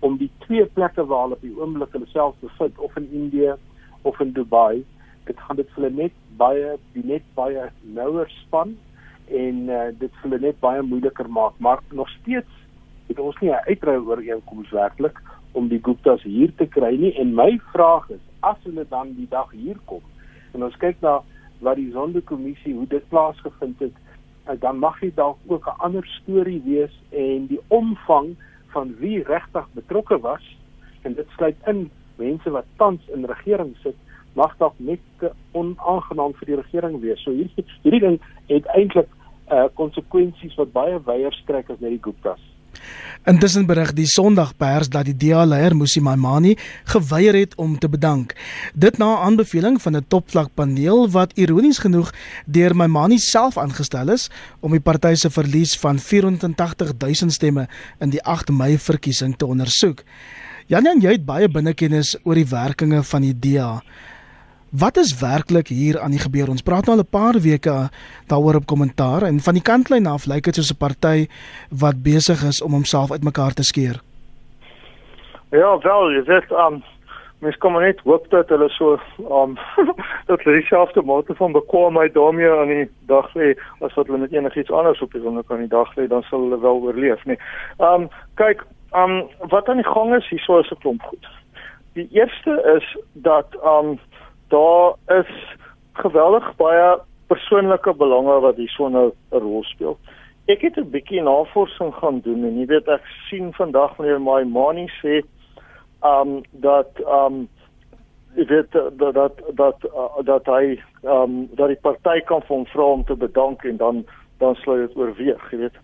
om 0.00 0.16
die 0.16 0.30
twee 0.44 0.66
plekke 0.66 1.04
waar 1.06 1.22
hulle 1.22 1.34
op 1.34 1.46
die 1.46 1.56
oomblik 1.56 1.92
hulle 1.92 2.06
self 2.12 2.36
bevind 2.40 2.78
of 2.78 2.96
in 2.96 3.08
Indië 3.12 3.54
of 4.02 4.20
in 4.20 4.32
Dubai 4.32 4.84
dit 5.28 5.40
gaan 5.40 5.56
dit 5.56 5.70
vir 5.74 5.82
hulle 5.82 5.94
net 6.02 6.14
baie 6.40 6.76
die 6.94 7.04
net 7.04 7.24
baie 7.38 7.68
nouer 7.82 8.30
span 8.44 8.76
en 9.28 9.56
uh, 9.68 9.88
dit 10.00 10.22
hulle 10.22 10.38
net 10.40 10.60
baie 10.60 10.82
moeiliker 10.82 11.28
maak. 11.28 11.58
Maar 11.58 11.82
nog 11.92 12.08
steeds 12.20 12.48
het 13.08 13.18
ons 13.18 13.36
nie 13.40 13.50
'n 13.50 13.66
uitrou 13.68 13.98
ooreenkoms 14.06 14.70
werklik 14.70 15.20
om 15.52 15.68
die 15.68 15.80
Guptas 15.82 16.22
hier 16.22 16.52
te 16.56 16.66
kry 16.66 16.96
nie. 16.96 17.12
En 17.14 17.34
my 17.34 17.60
vraag 17.72 18.10
is 18.10 18.24
as 18.40 18.56
hulle 18.62 18.86
dan 18.88 19.14
die 19.14 19.28
dag 19.28 19.50
hier 19.52 19.76
kom 19.84 20.02
en 20.54 20.64
ons 20.64 20.76
kyk 20.76 21.00
na 21.00 21.22
wat 21.60 21.76
die 21.76 21.90
sondekommissie 21.92 22.74
hoe 22.74 22.86
dit 22.86 23.08
plaasgevind 23.08 23.78
het 23.78 23.96
uh, 24.48 24.54
dan 24.60 24.78
mag 24.78 25.00
dit 25.00 25.16
dalk 25.16 25.38
ook 25.46 25.66
'n 25.66 25.80
ander 25.86 26.06
storie 26.06 26.62
wees 26.64 26.94
en 27.10 27.46
die 27.46 27.60
omvang 27.68 28.36
van 28.74 28.94
wie 29.00 29.22
regtig 29.22 29.66
betrokke 29.74 30.18
was 30.20 30.44
en 31.02 31.14
dit 31.14 31.26
sluit 31.36 31.56
in 31.66 31.88
mense 32.16 32.50
wat 32.50 32.66
tans 32.76 33.08
in 33.14 33.24
regering 33.24 33.76
sit 33.82 33.96
mag 34.38 34.54
dalk 34.58 34.74
net 34.78 35.00
onaangenaam 35.52 36.34
vir 36.38 36.50
die 36.50 36.58
regering 36.60 37.00
wees. 37.02 37.22
So 37.24 37.34
hierdie 37.34 37.64
hierdie 37.82 38.04
ding 38.04 38.18
het 38.50 38.68
eintlik 38.76 39.10
uh 39.48 39.66
konsekwensies 39.80 40.56
wat 40.60 40.74
baie 40.74 40.98
wyer 41.06 41.32
strek 41.32 41.70
as 41.72 41.80
net 41.80 41.96
die 41.96 42.04
Guptas. 42.04 42.42
Intussen 43.28 43.66
berig 43.66 43.92
die 43.92 44.06
Sondagpers 44.06 44.88
dat 44.88 45.04
die 45.04 45.16
DA-leier 45.16 45.74
Musi 45.76 46.00
Maimani 46.00 46.54
geweier 46.84 47.34
het 47.34 47.54
om 47.60 47.78
te 47.78 47.88
bedank. 47.88 48.32
Dit 48.74 48.98
na 48.98 49.18
aanbeveling 49.26 49.82
van 49.82 49.96
'n 49.96 50.04
topvlakpaneel 50.08 51.10
wat 51.10 51.32
ironies 51.34 51.78
genoeg 51.78 52.12
deur 52.46 52.76
Maimani 52.76 53.18
self 53.18 53.58
aangestel 53.58 54.08
is 54.08 54.30
om 54.60 54.70
die 54.70 54.80
party 54.80 55.14
se 55.14 55.30
verlies 55.30 55.76
van 55.76 55.98
48000 55.98 57.32
stemme 57.32 57.68
in 57.98 58.10
die 58.10 58.22
8 58.22 58.50
Mei 58.50 58.78
verkiesing 58.78 59.36
te 59.36 59.46
ondersoek. 59.46 60.02
Jan 60.66 60.84
Jan, 60.84 61.00
jy 61.00 61.12
het 61.12 61.24
baie 61.24 61.48
binnekennis 61.48 62.16
oor 62.24 62.34
die 62.34 62.48
werkinge 62.48 63.02
van 63.02 63.22
die 63.22 63.38
DA. 63.38 63.82
Wat 64.70 64.96
is 64.96 65.20
werklik 65.20 65.68
hier 65.68 66.00
aan 66.00 66.10
die 66.10 66.20
gebeur? 66.20 66.50
Ons 66.52 66.62
praat 66.62 66.84
nou 66.84 66.96
al 66.96 67.02
'n 67.02 67.08
paar 67.10 67.40
weke 67.40 67.88
daaroor 68.26 68.54
op 68.54 68.66
kommentaar 68.66 69.22
en 69.22 69.40
van 69.40 69.54
die 69.54 69.62
kantlyn 69.62 70.06
af 70.06 70.26
lyk 70.26 70.44
dit 70.44 70.54
soos 70.54 70.72
'n 70.72 70.76
party 70.76 71.26
wat 71.70 72.02
besig 72.02 72.44
is 72.44 72.62
om 72.62 72.72
homself 72.72 73.10
uitmekaar 73.10 73.54
te 73.54 73.62
skeer. 73.62 74.00
Ja, 75.50 75.78
wel, 75.78 76.12
jy 76.12 76.22
sê 76.24 76.52
um 76.66 76.82
mens 77.38 77.56
kom 77.56 77.80
net 77.80 78.00
hoop 78.00 78.30
dat 78.30 78.48
hulle 78.48 78.68
so 78.68 79.00
um 79.30 79.58
dat 80.30 80.42
hulle 80.42 80.60
dieselfde 80.60 81.02
mate 81.02 81.34
van 81.34 81.52
bekwaamheid 81.52 82.14
daarmee 82.14 82.50
aan 82.50 82.68
die 82.68 82.90
dag 83.06 83.34
lê 83.34 83.56
as 83.80 83.94
wat 83.94 84.06
hulle 84.06 84.18
met 84.18 84.32
enigiets 84.32 84.70
anders 84.70 85.00
op 85.00 85.12
die 85.12 85.22
wonder 85.22 85.44
kan 85.44 85.58
die 85.58 85.68
dag 85.68 85.96
lê, 85.96 86.06
dan 86.06 86.22
sal 86.22 86.40
hulle 86.40 86.60
wel 86.60 86.80
oorleef, 86.80 87.24
nee. 87.24 87.38
Um 87.78 88.08
kyk, 88.34 88.66
um 88.92 89.28
wat 89.38 89.68
aan 89.68 89.80
die 89.80 89.92
gang 89.92 90.14
is, 90.14 90.28
hier 90.28 90.40
so 90.40 90.58
is 90.58 90.70
'n 90.70 90.80
klomp 90.80 91.02
goed. 91.02 91.26
Die 91.94 92.08
eerste 92.12 92.76
is 92.76 92.96
dat 93.12 93.46
um 93.64 93.98
daar 94.48 94.94
is 95.06 95.56
geweldig 95.92 96.56
baie 96.56 96.98
persoonlike 97.28 97.94
belange 97.94 98.40
wat 98.40 98.56
hierso 98.56 98.88
nou 98.88 99.12
'n 99.32 99.38
rol 99.38 99.64
speel. 99.64 99.98
Ek 100.46 100.60
het 100.60 100.76
'n 100.76 100.90
bietjie 100.90 101.22
navorsing 101.22 101.94
gaan 101.94 102.20
doen 102.20 102.44
en 102.44 102.58
jy 102.58 102.66
weet 102.66 102.88
ek 102.88 103.04
sien 103.28 103.52
vandag 103.52 103.96
wanneer 103.96 104.20
my 104.20 104.42
manie 104.44 104.90
sê 105.02 105.22
um 106.02 106.42
dat 106.50 106.90
um 107.06 107.48
jy 108.34 108.46
weet 108.46 108.72
dat 108.72 109.14
dat 109.14 109.34
dat 109.54 109.84
uh, 109.84 110.24
dat 110.24 110.46
hy 110.46 110.80
um 111.02 111.48
dat 111.52 111.68
die 111.68 111.80
party 111.80 112.20
kan 112.20 112.42
hom 112.46 112.66
vra 112.66 112.82
om 112.82 113.04
te 113.04 113.16
bedank 113.16 113.64
en 113.64 113.76
dan 113.76 114.04
dan 114.38 114.54
sluit 114.54 114.88
dit 114.88 114.96
oorweeg, 114.96 115.50
jy 115.50 115.58
weet. 115.58 115.76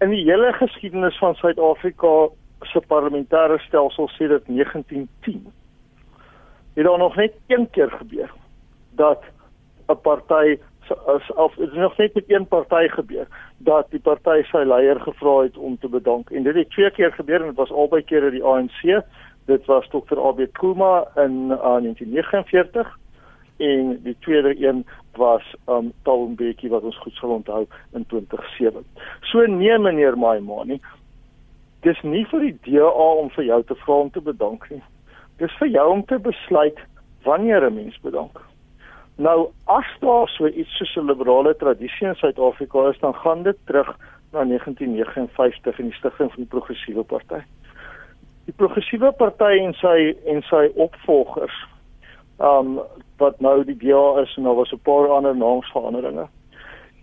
In 0.00 0.10
die 0.10 0.24
hele 0.24 0.52
geskiedenis 0.52 1.18
van 1.18 1.34
Suid-Afrika 1.34 2.28
se 2.62 2.80
parlementêre 2.80 3.58
stelsel 3.58 4.08
sê 4.08 4.28
dit 4.28 4.46
1910 4.46 5.52
het 6.74 6.84
daar 6.84 6.98
nog 6.98 7.16
net 7.16 7.32
een 7.46 7.70
keer 7.70 7.90
gebeur 7.90 8.30
dat 8.90 9.22
'n 9.88 10.00
party 10.02 10.58
as 11.06 11.32
of 11.32 11.54
dit 11.54 11.72
nog 11.72 11.96
net 11.96 12.14
met 12.14 12.24
een 12.26 12.46
party 12.46 12.88
gebeur 12.88 13.26
dat 13.58 13.90
die 13.90 14.00
party 14.00 14.42
sy 14.42 14.64
leier 14.64 15.00
gevra 15.00 15.42
het 15.42 15.56
om 15.56 15.78
te 15.78 15.88
bedank. 15.88 16.30
En 16.30 16.42
dit 16.42 16.54
het 16.54 16.70
twee 16.70 16.90
keer 16.90 17.12
gebeur 17.12 17.40
en 17.40 17.46
dit 17.46 17.56
was 17.56 17.72
albei 17.72 18.02
kere 18.02 18.30
die 18.30 18.44
ANC 18.44 19.04
dit 19.44 19.64
was 19.64 19.88
Dr. 19.88 20.18
AB 20.18 20.46
Kuma 20.52 21.04
in 21.16 21.50
uh, 21.50 21.80
1949 21.80 22.98
en 23.56 24.00
die 24.02 24.16
tweede 24.20 24.66
een 24.66 24.86
was 25.12 25.54
um 25.68 25.92
Taumbeki 26.02 26.68
wat 26.68 26.82
ons 26.82 26.98
goed 26.98 27.14
sal 27.14 27.30
onthou 27.30 27.66
in 27.92 28.06
2007 28.06 28.84
so 29.20 29.46
nee 29.46 29.78
meneer 29.78 30.18
Maimani 30.18 30.80
dis 31.80 32.00
nie 32.02 32.24
vir 32.32 32.48
die 32.48 32.56
DA 32.64 32.88
om 32.88 33.30
vir 33.36 33.44
jou 33.44 33.60
te 33.62 33.76
vra 33.84 34.00
om 34.06 34.10
te 34.10 34.20
bedank 34.20 34.66
nie 34.70 34.82
dis 35.38 35.56
vir 35.58 35.68
jou 35.68 35.86
om 35.90 36.04
te 36.04 36.18
besluit 36.18 36.78
wanneer 37.24 37.66
'n 37.66 37.74
mens 37.74 37.98
bedank. 38.00 38.40
Nou 39.16 39.50
as 39.66 39.86
daar 40.00 40.28
so 40.28 40.46
iets 40.46 40.76
soos 40.76 40.96
'n 40.96 41.06
liberale 41.06 41.56
tradisie 41.56 42.06
in 42.06 42.14
Suid-Afrika 42.14 42.88
is, 42.88 42.98
dan 42.98 43.14
gaan 43.14 43.42
dit 43.42 43.56
terug 43.64 43.96
na 44.32 44.44
1959 44.44 45.78
en 45.78 45.84
die 45.84 45.94
stigting 45.94 46.32
van 46.32 46.42
die 46.42 46.50
Progressiewe 46.50 47.02
Party. 47.02 47.42
Die 48.44 48.54
Progressiewe 48.56 49.12
Party 49.12 49.58
en 49.62 49.74
sy 49.74 50.16
en 50.26 50.42
sy 50.42 50.70
opvolgers, 50.74 51.54
um 52.38 52.80
wat 53.16 53.40
nou 53.40 53.64
die 53.64 53.76
DA 53.76 54.20
is 54.20 54.36
en 54.36 54.42
daar 54.42 54.54
was 54.54 54.72
'n 54.72 54.82
paar 54.82 55.08
ander 55.08 55.36
naamsveranderinge, 55.36 56.26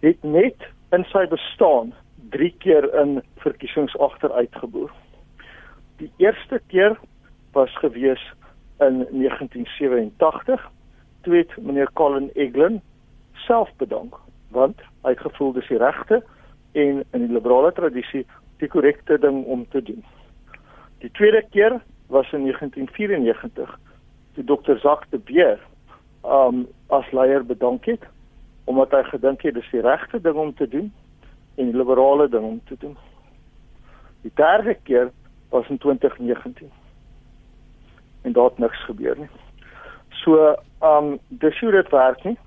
het 0.01 0.23
net 0.23 0.59
in 0.91 1.03
sy 1.03 1.27
bestaan 1.27 1.93
3 2.29 2.53
keer 2.57 2.93
in 3.01 3.21
verkiesings 3.37 3.97
agteruitgeboor. 3.97 4.91
Die 5.97 6.11
eerste 6.17 6.61
keer 6.67 6.97
was 7.51 7.77
gewees 7.77 8.33
in 8.79 9.07
1987 9.11 10.71
toe 11.21 11.35
het 11.35 11.57
meneer 11.57 11.89
Colin 11.93 12.29
Eglin 12.33 12.81
self 13.33 13.69
bedank 13.77 14.15
want 14.47 14.79
hy 15.01 15.13
het 15.13 15.19
gevoel 15.19 15.53
dis 15.53 15.67
die 15.67 15.77
regte 15.77 16.23
en 16.71 17.03
in 17.11 17.25
die 17.25 17.33
liberale 17.33 17.71
tradisie 17.71 18.25
die 18.57 18.69
korrekte 18.69 19.17
ding 19.19 19.45
om 19.45 19.65
te 19.69 19.81
doen. 19.83 20.03
Die 20.99 21.11
tweede 21.11 21.43
keer 21.49 21.81
was 22.07 22.31
in 22.31 22.43
1994 22.43 23.79
toe 24.33 24.43
Dr. 24.43 24.77
Zak 24.79 25.05
de 25.09 25.17
Beer 25.17 25.59
um 26.23 26.67
as 26.87 27.11
leier 27.11 27.45
bedank 27.45 27.85
het 27.85 28.03
omdat 28.63 28.91
hy 28.91 29.03
gedink 29.03 29.41
het 29.41 29.57
dis 29.57 29.71
die 29.71 29.81
regte 29.81 30.21
ding 30.21 30.35
om 30.35 30.53
te 30.55 30.67
doen 30.67 30.91
en 31.55 31.71
die 31.71 31.77
liberale 31.77 32.29
ding 32.29 32.43
om 32.43 32.61
te 32.65 32.75
doen. 32.79 32.97
Die 34.21 34.31
derde 34.35 34.77
keer 34.83 35.11
was 35.49 35.67
in 35.69 35.77
2019 35.77 36.71
en 38.21 38.31
daar 38.31 38.49
het 38.49 38.57
niks 38.57 38.83
gebeur 38.85 39.17
nie. 39.17 39.29
So, 40.23 40.55
um 40.81 41.19
dis 41.27 41.59
hoe 41.59 41.71
dit 41.71 41.89
werk 41.89 42.23
nie. 42.23 42.37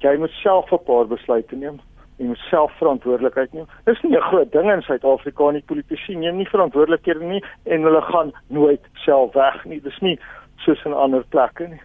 Jy 0.00 0.16
moet 0.18 0.30
self 0.30 0.72
'n 0.72 0.84
paar 0.84 1.06
besluite 1.06 1.56
neem. 1.56 1.80
Jy 2.16 2.26
moet 2.26 2.42
self 2.50 2.72
verantwoordelikheid 2.78 3.52
neem. 3.52 3.66
Dis 3.84 4.02
nie 4.02 4.16
'n 4.16 4.28
groot 4.30 4.52
ding 4.52 4.70
in 4.72 4.82
Suid-Afrika 4.82 5.50
nie. 5.50 5.62
Politici 5.62 6.14
neem 6.14 6.36
nie 6.36 6.48
verantwoordelikhede 6.48 7.24
nie 7.24 7.44
en 7.64 7.82
hulle 7.82 8.02
gaan 8.02 8.32
nooit 8.46 8.80
self 8.94 9.32
weg 9.32 9.64
nie. 9.64 9.80
Dis 9.80 9.98
nie 10.00 10.18
soos 10.56 10.84
in 10.84 10.92
ander 10.92 11.24
plekke 11.28 11.68
nie. 11.68 11.80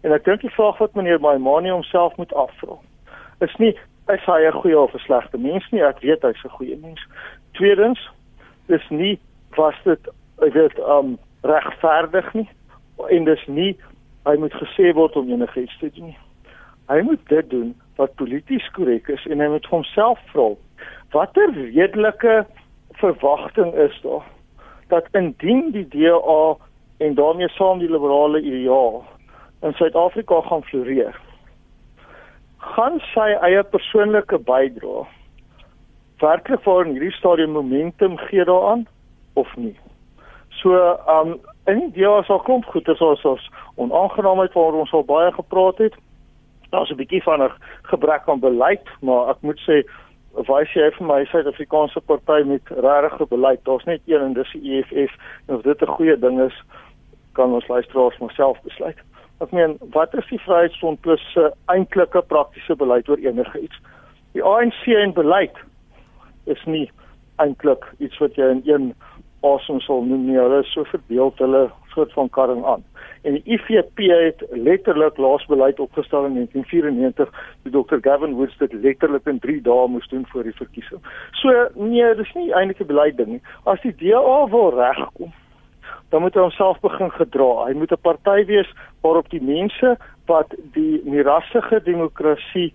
En 0.00 0.12
ek 0.12 0.24
dink 0.24 0.40
die 0.40 0.54
vraag 0.54 0.78
wat 0.78 0.94
meneer 0.94 1.20
Maimani 1.20 1.70
homself 1.70 2.16
moet 2.16 2.32
afvra, 2.34 2.76
is 3.40 3.56
nie 3.56 3.74
is 4.08 4.24
hy 4.26 4.46
'n 4.46 4.52
goeie 4.52 4.78
of 4.78 4.94
'n 4.94 4.98
slegte 4.98 5.38
mens 5.38 5.70
nie. 5.70 5.82
Ek 5.82 6.00
weet 6.00 6.22
hy's 6.22 6.44
'n 6.44 6.56
goeie 6.58 6.76
mens. 6.76 7.00
Tweedens, 7.52 8.10
dis 8.66 8.88
nie 8.90 9.18
was 9.56 9.74
dit 9.84 10.08
ek 10.42 10.52
weet 10.52 10.78
um 10.78 11.18
regverdig 11.42 12.32
nie 12.34 12.48
en 13.08 13.24
dis 13.24 13.46
nie 13.46 13.76
hy 14.28 14.36
moet 14.40 14.54
gesê 14.60 14.92
word 14.96 15.16
om 15.16 15.30
enigiets 15.32 15.78
te 15.80 15.88
doen 15.94 16.10
nie. 16.12 16.18
Hy 16.90 17.00
moet 17.06 17.22
dit 17.30 17.50
doen 17.50 17.70
wat 18.00 18.16
polities 18.20 18.66
korrek 18.76 19.08
is 19.08 19.24
en 19.30 19.40
hy 19.40 19.48
moet 19.52 19.68
homself 19.72 20.20
vra 20.32 20.50
watter 21.14 21.52
redelike 21.54 22.44
verwagting 23.00 23.72
is 23.74 23.96
daar 24.02 24.26
dat 24.92 25.08
indien 25.12 25.70
die 25.72 25.86
DA 25.88 26.56
en 26.98 27.14
daarmee 27.14 27.48
saam 27.48 27.78
die 27.78 27.90
liberale 27.90 28.40
ideaal 28.40 29.04
in 29.62 29.72
Suid-Afrika 29.72 30.40
gaan 30.48 30.64
floreer 30.68 31.16
gaan 32.76 33.00
sy 33.12 33.28
eie 33.48 33.62
persoonlike 33.74 34.38
bydrae 34.48 35.06
werklik 36.20 36.64
vir 36.66 36.90
hierdie 36.92 37.14
stadium 37.16 37.56
momentum 37.56 38.18
gee 38.28 38.44
daaraan 38.44 38.86
of 39.40 39.56
nie 39.56 39.76
So, 40.50 40.74
um 41.06 41.38
in 41.66 41.90
die 41.92 42.02
DA 42.02 42.22
sal 42.26 42.40
kom 42.42 42.64
goed 42.64 42.88
is 42.88 43.00
ons 43.00 43.24
ons 43.24 43.50
onaangenaamheid 43.76 44.52
waar 44.52 44.78
ons 44.82 44.92
al 44.92 45.04
baie 45.04 45.32
gepraat 45.32 45.78
het. 45.78 45.94
Daar's 46.70 46.90
'n 46.90 46.96
bietjie 46.96 47.22
van 47.22 47.42
'n 47.42 47.52
gebrek 47.82 48.28
aan 48.28 48.40
beleid, 48.40 48.86
maar 49.00 49.30
ek 49.30 49.40
moet 49.40 49.60
sê 49.60 49.84
wys 50.34 50.72
jy 50.72 50.90
vir 50.90 51.06
my 51.06 51.24
Suid-Afrikaanse 51.24 52.00
party 52.00 52.42
met 52.46 52.62
regte 52.68 53.26
beleid. 53.26 53.64
Daar's 53.64 53.84
net 53.84 54.00
een 54.06 54.20
en 54.20 54.32
dis 54.32 54.52
die 54.52 54.78
EFF. 54.78 55.14
En 55.46 55.54
of 55.54 55.62
dit 55.62 55.82
'n 55.82 55.86
goeie 55.86 56.18
ding 56.18 56.40
is, 56.40 56.62
kan 57.32 57.52
ons 57.52 57.68
luisteraars 57.68 58.18
maar 58.18 58.30
self 58.30 58.62
besluit. 58.62 58.96
Ek 59.40 59.52
meen, 59.52 59.78
wat 59.90 60.14
is 60.14 60.26
die 60.28 60.40
Vryheidsfront 60.40 61.00
plus 61.00 61.22
se 61.32 61.40
uh, 61.40 61.50
eintlike 61.66 62.22
praktiese 62.22 62.76
beleid 62.76 63.08
oor 63.08 63.16
enige 63.16 63.60
iets? 63.60 63.80
Die 64.32 64.42
ANC 64.44 64.86
en 64.86 65.12
beleid 65.12 65.56
is 66.44 66.64
nie 66.64 66.90
eintlik 67.36 67.86
iets 67.98 68.18
wat 68.18 68.34
jy 68.34 68.50
in 68.50 68.62
een 68.64 68.94
asem 69.46 69.80
sal 69.80 70.02
noem 70.04 70.26
nie. 70.26 70.38
Hulle 70.38 70.60
is 70.64 70.72
so 70.72 70.84
verdeeld, 70.84 71.38
hulle 71.38 71.70
soort 71.94 72.12
van 72.12 72.28
karring 72.28 72.64
aan. 72.64 72.84
En 73.22 73.36
die 73.36 73.42
IFP 73.44 73.98
het 74.08 74.44
letterlik 74.50 75.16
laasbeleid 75.16 75.80
opgestel 75.80 76.24
in 76.24 76.34
1994 76.34 77.28
toe 77.62 77.72
Dr 77.72 78.00
Gavin 78.00 78.34
Woods 78.34 78.56
dit 78.58 78.72
letterlik 78.72 79.26
in 79.26 79.38
3 79.38 79.60
dae 79.62 79.88
moes 79.88 80.08
doen 80.08 80.26
voor 80.32 80.42
die 80.42 80.56
verkiesing. 80.56 81.00
So 81.42 81.68
nee, 81.74 82.14
dis 82.14 82.32
nie 82.34 82.52
eintlik 82.52 82.80
'n 82.80 82.86
beleid 82.86 83.16
ding 83.16 83.28
nie. 83.28 83.42
As 83.64 83.80
die 83.80 83.94
DA 83.96 84.48
wil 84.48 84.70
regkom, 84.74 85.32
dan 86.08 86.20
moet 86.20 86.34
hy 86.34 86.40
homself 86.40 86.80
begin 86.80 87.10
gedra. 87.10 87.66
Hy 87.66 87.72
moet 87.72 87.92
'n 87.92 88.00
party 88.02 88.44
wees 88.44 88.70
waarop 89.00 89.30
die 89.30 89.42
mense 89.42 89.96
wat 90.26 90.54
die 90.72 91.00
mirassige 91.04 91.82
demokrasie 91.82 92.72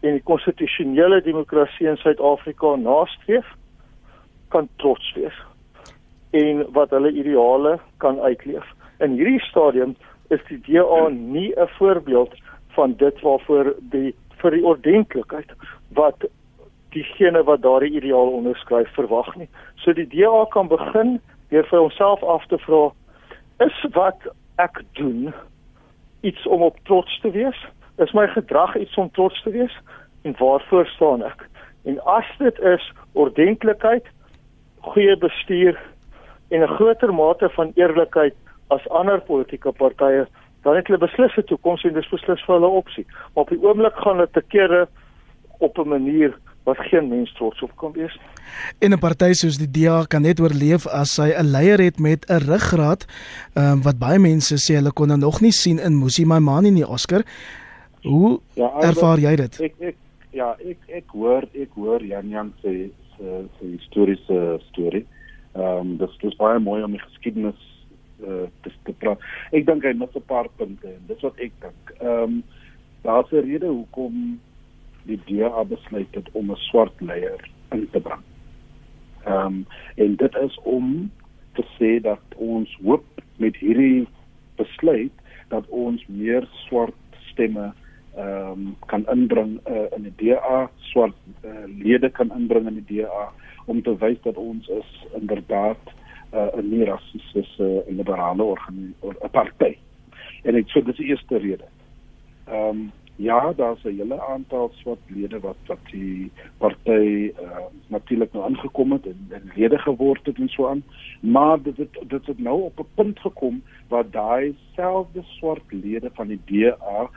en 0.00 0.12
die 0.12 0.22
konstitusionele 0.22 1.22
demokrasie 1.22 1.88
in 1.88 1.96
Suid-Afrika 1.96 2.76
nastreef 2.76 3.46
kan 4.48 4.68
trots 4.76 5.12
wees 5.14 5.34
en 6.36 6.64
wat 6.76 6.90
hulle 6.90 7.12
ideale 7.12 7.78
kan 8.04 8.20
uitleef. 8.20 8.66
In 9.04 9.16
hierdie 9.18 9.40
stadium 9.40 9.96
is 10.34 10.42
die 10.48 10.60
DA 10.66 11.08
nie 11.08 11.52
'n 11.56 11.68
voorbeeld 11.78 12.34
van 12.76 12.94
dit 12.96 13.20
waarvoor 13.20 13.74
die 13.80 14.14
vir 14.40 14.50
die 14.50 14.64
ordentlikheid 14.64 15.50
wat 15.94 16.26
diegene 16.90 17.42
wat 17.44 17.62
daardie 17.62 17.96
ideaal 17.96 18.32
onderskryf 18.38 18.88
verwag 18.94 19.34
nie. 19.36 19.48
So 19.74 19.92
die 19.92 20.08
DA 20.08 20.44
kan 20.50 20.68
begin 20.68 21.20
deur 21.50 21.66
vir 21.70 21.78
homself 21.78 22.22
af 22.22 22.46
te 22.46 22.58
vra 22.58 22.90
is 23.64 23.86
wat 23.92 24.28
ek 24.56 24.82
doen 24.92 25.32
iets 26.20 26.46
om 26.46 26.62
op 26.62 26.76
trots 26.84 27.20
te 27.20 27.30
wees? 27.30 27.58
Is 27.98 28.12
my 28.12 28.26
gedrag 28.26 28.76
iets 28.76 28.96
om 28.96 29.10
trots 29.10 29.42
te 29.42 29.50
wees? 29.50 29.72
En 30.22 30.34
waarvoor 30.38 30.86
staan 30.86 31.22
ek? 31.22 31.48
En 31.84 32.00
as 32.04 32.28
dit 32.38 32.58
is 32.58 32.92
ordentlikheid, 33.12 34.04
goeie 34.80 35.16
bestuur 35.16 35.78
en 36.48 36.62
'n 36.62 36.74
groter 36.76 37.14
mate 37.14 37.48
van 37.48 37.72
eerlikheid 37.74 38.34
as 38.68 38.88
ander 38.88 39.20
politieke 39.20 39.72
partye, 39.72 40.26
dan 40.62 40.76
het 40.76 40.86
hulle 40.86 40.98
beslis 40.98 41.36
'n 41.36 41.42
toekoms 41.42 41.84
en 41.84 41.94
dis 41.94 42.08
beslis 42.08 42.44
vir 42.44 42.54
hulle 42.54 42.66
opsie. 42.66 43.06
Maar 43.34 43.44
op 43.44 43.48
die 43.48 43.62
oomblik 43.62 43.96
gaan 43.96 44.18
dit 44.18 44.32
te 44.32 44.42
kere 44.48 44.88
op 45.58 45.78
'n 45.78 45.88
manier 45.88 46.38
wat 46.66 46.78
geen 46.78 47.08
mens 47.08 47.32
trots 47.32 47.62
op 47.62 47.72
kan 47.76 47.92
wees. 47.92 48.18
En 48.78 48.90
'n 48.92 48.98
party 48.98 49.32
soos 49.32 49.58
die 49.58 49.70
DA 49.70 50.04
kan 50.04 50.22
net 50.22 50.40
oorleef 50.40 50.86
as 50.86 51.16
hy 51.16 51.30
'n 51.30 51.50
leier 51.50 51.78
het 51.78 51.98
met 51.98 52.26
'n 52.26 52.42
ruggraat, 52.50 53.06
um, 53.54 53.82
wat 53.82 53.98
baie 53.98 54.18
mense 54.18 54.54
sê 54.54 54.74
hulle 54.74 54.92
kon 54.92 55.08
nou 55.08 55.18
nog 55.18 55.40
nie 55.40 55.52
sien 55.52 55.78
in 55.78 55.98
Musi 55.98 56.24
Maimani 56.24 56.70
nie, 56.70 56.88
Oscar. 56.88 57.22
Hoe 58.02 58.40
ja, 58.54 58.70
ervaar 58.80 59.18
jy 59.18 59.36
dit? 59.36 59.60
Ek 59.60 59.74
ek 59.78 59.96
ja, 60.30 60.56
ek 60.58 60.78
ek 60.88 61.04
hoor 61.12 61.42
ek 61.54 61.70
hoor 61.74 62.04
Jan 62.04 62.28
Jan 62.28 62.52
sê 62.62 62.90
se 63.16 63.44
se 63.58 63.66
historiese 63.66 64.60
storie. 64.70 65.06
Ehm 65.56 65.78
um, 65.80 65.96
dis 65.96 66.16
dis 66.20 66.36
baie 66.36 66.58
mooi 66.60 66.82
om 66.84 66.92
die 66.92 67.00
geskiedenis 67.00 67.60
uh, 68.20 68.44
te 68.62 68.72
te 68.84 68.92
praat. 69.00 69.22
Ek 69.56 69.64
dink 69.68 69.84
hy 69.86 69.94
mis 69.96 70.16
'n 70.16 70.28
paar 70.28 70.48
punte 70.60 70.88
en 70.90 71.04
dis 71.08 71.22
wat 71.24 71.38
ek 71.40 71.52
dink. 71.64 71.92
Ehm 72.00 72.22
um, 72.22 72.42
daar's 73.06 73.32
'n 73.32 73.44
rede 73.46 73.70
hoekom 73.72 74.40
die 75.06 75.20
DA 75.28 75.64
besluit 75.64 76.12
het 76.18 76.28
om 76.32 76.50
'n 76.52 76.64
swart 76.68 77.00
leier 77.00 77.40
in 77.72 77.88
te 77.90 78.00
bring. 78.00 78.24
Ehm 79.24 79.46
um, 79.46 79.66
en 79.96 80.16
dit 80.16 80.36
is 80.42 80.58
om 80.62 81.10
te 81.54 81.64
sê 81.78 82.00
dat 82.02 82.36
ons 82.36 82.78
hoop 82.82 83.06
met 83.36 83.56
hierdie 83.56 84.06
besluit 84.56 85.12
dat 85.48 85.66
ons 85.68 86.04
meer 86.06 86.48
swart 86.66 87.00
stemme 87.32 87.72
ehm 88.16 88.52
um, 88.52 88.76
kan 88.86 89.08
inbring 89.12 89.60
uh, 89.68 89.88
in 89.96 90.02
die 90.02 90.16
DA, 90.16 90.70
swart 90.92 91.16
uh, 91.44 91.64
lede 91.68 92.10
kan 92.10 92.32
inbring 92.32 92.66
in 92.66 92.84
die 92.84 92.88
DA 93.00 93.32
om 93.66 93.82
te 93.82 93.96
wys 93.96 94.18
dat 94.22 94.36
ons 94.36 94.68
is 94.68 94.90
inderdaad 95.20 95.82
uh, 96.34 96.48
'n 96.56 96.68
nie 96.70 96.84
rassistiese 96.84 97.84
uh, 97.86 97.96
liberale 97.96 98.42
organisasie 98.42 99.24
'n 99.24 99.30
party. 99.30 99.76
En 100.42 100.54
ek 100.54 100.70
sê 100.70 100.84
dis 100.84 100.96
die 100.96 101.10
eerste 101.10 101.38
rede. 101.38 101.68
Ehm 102.46 102.68
um, 102.68 102.92
ja, 103.16 103.52
daar's 103.52 103.84
'n 103.84 103.96
hele 103.96 104.20
aantal 104.22 104.70
swart 104.74 104.98
lede 105.06 105.40
wat 105.40 105.56
wat 105.66 105.78
die 105.90 106.30
party 106.58 107.32
uh, 107.42 107.66
natuurlik 107.86 108.32
nou 108.32 108.44
aangekom 108.44 108.92
het 108.92 109.06
en, 109.06 109.26
en 109.30 109.52
lede 109.54 109.78
geword 109.78 110.26
het 110.26 110.38
en 110.38 110.48
so 110.48 110.68
aan, 110.68 110.82
maar 111.20 111.62
dit 111.62 111.76
het 111.76 111.98
dit 112.08 112.26
het 112.26 112.38
nou 112.38 112.62
op 112.62 112.78
'n 112.78 112.94
punt 112.94 113.18
gekom 113.20 113.62
waar 113.88 114.10
daai 114.10 114.56
selfde 114.74 115.22
swart 115.22 115.72
lede 115.72 116.10
van 116.12 116.26
die 116.26 116.40
DA 116.44 117.10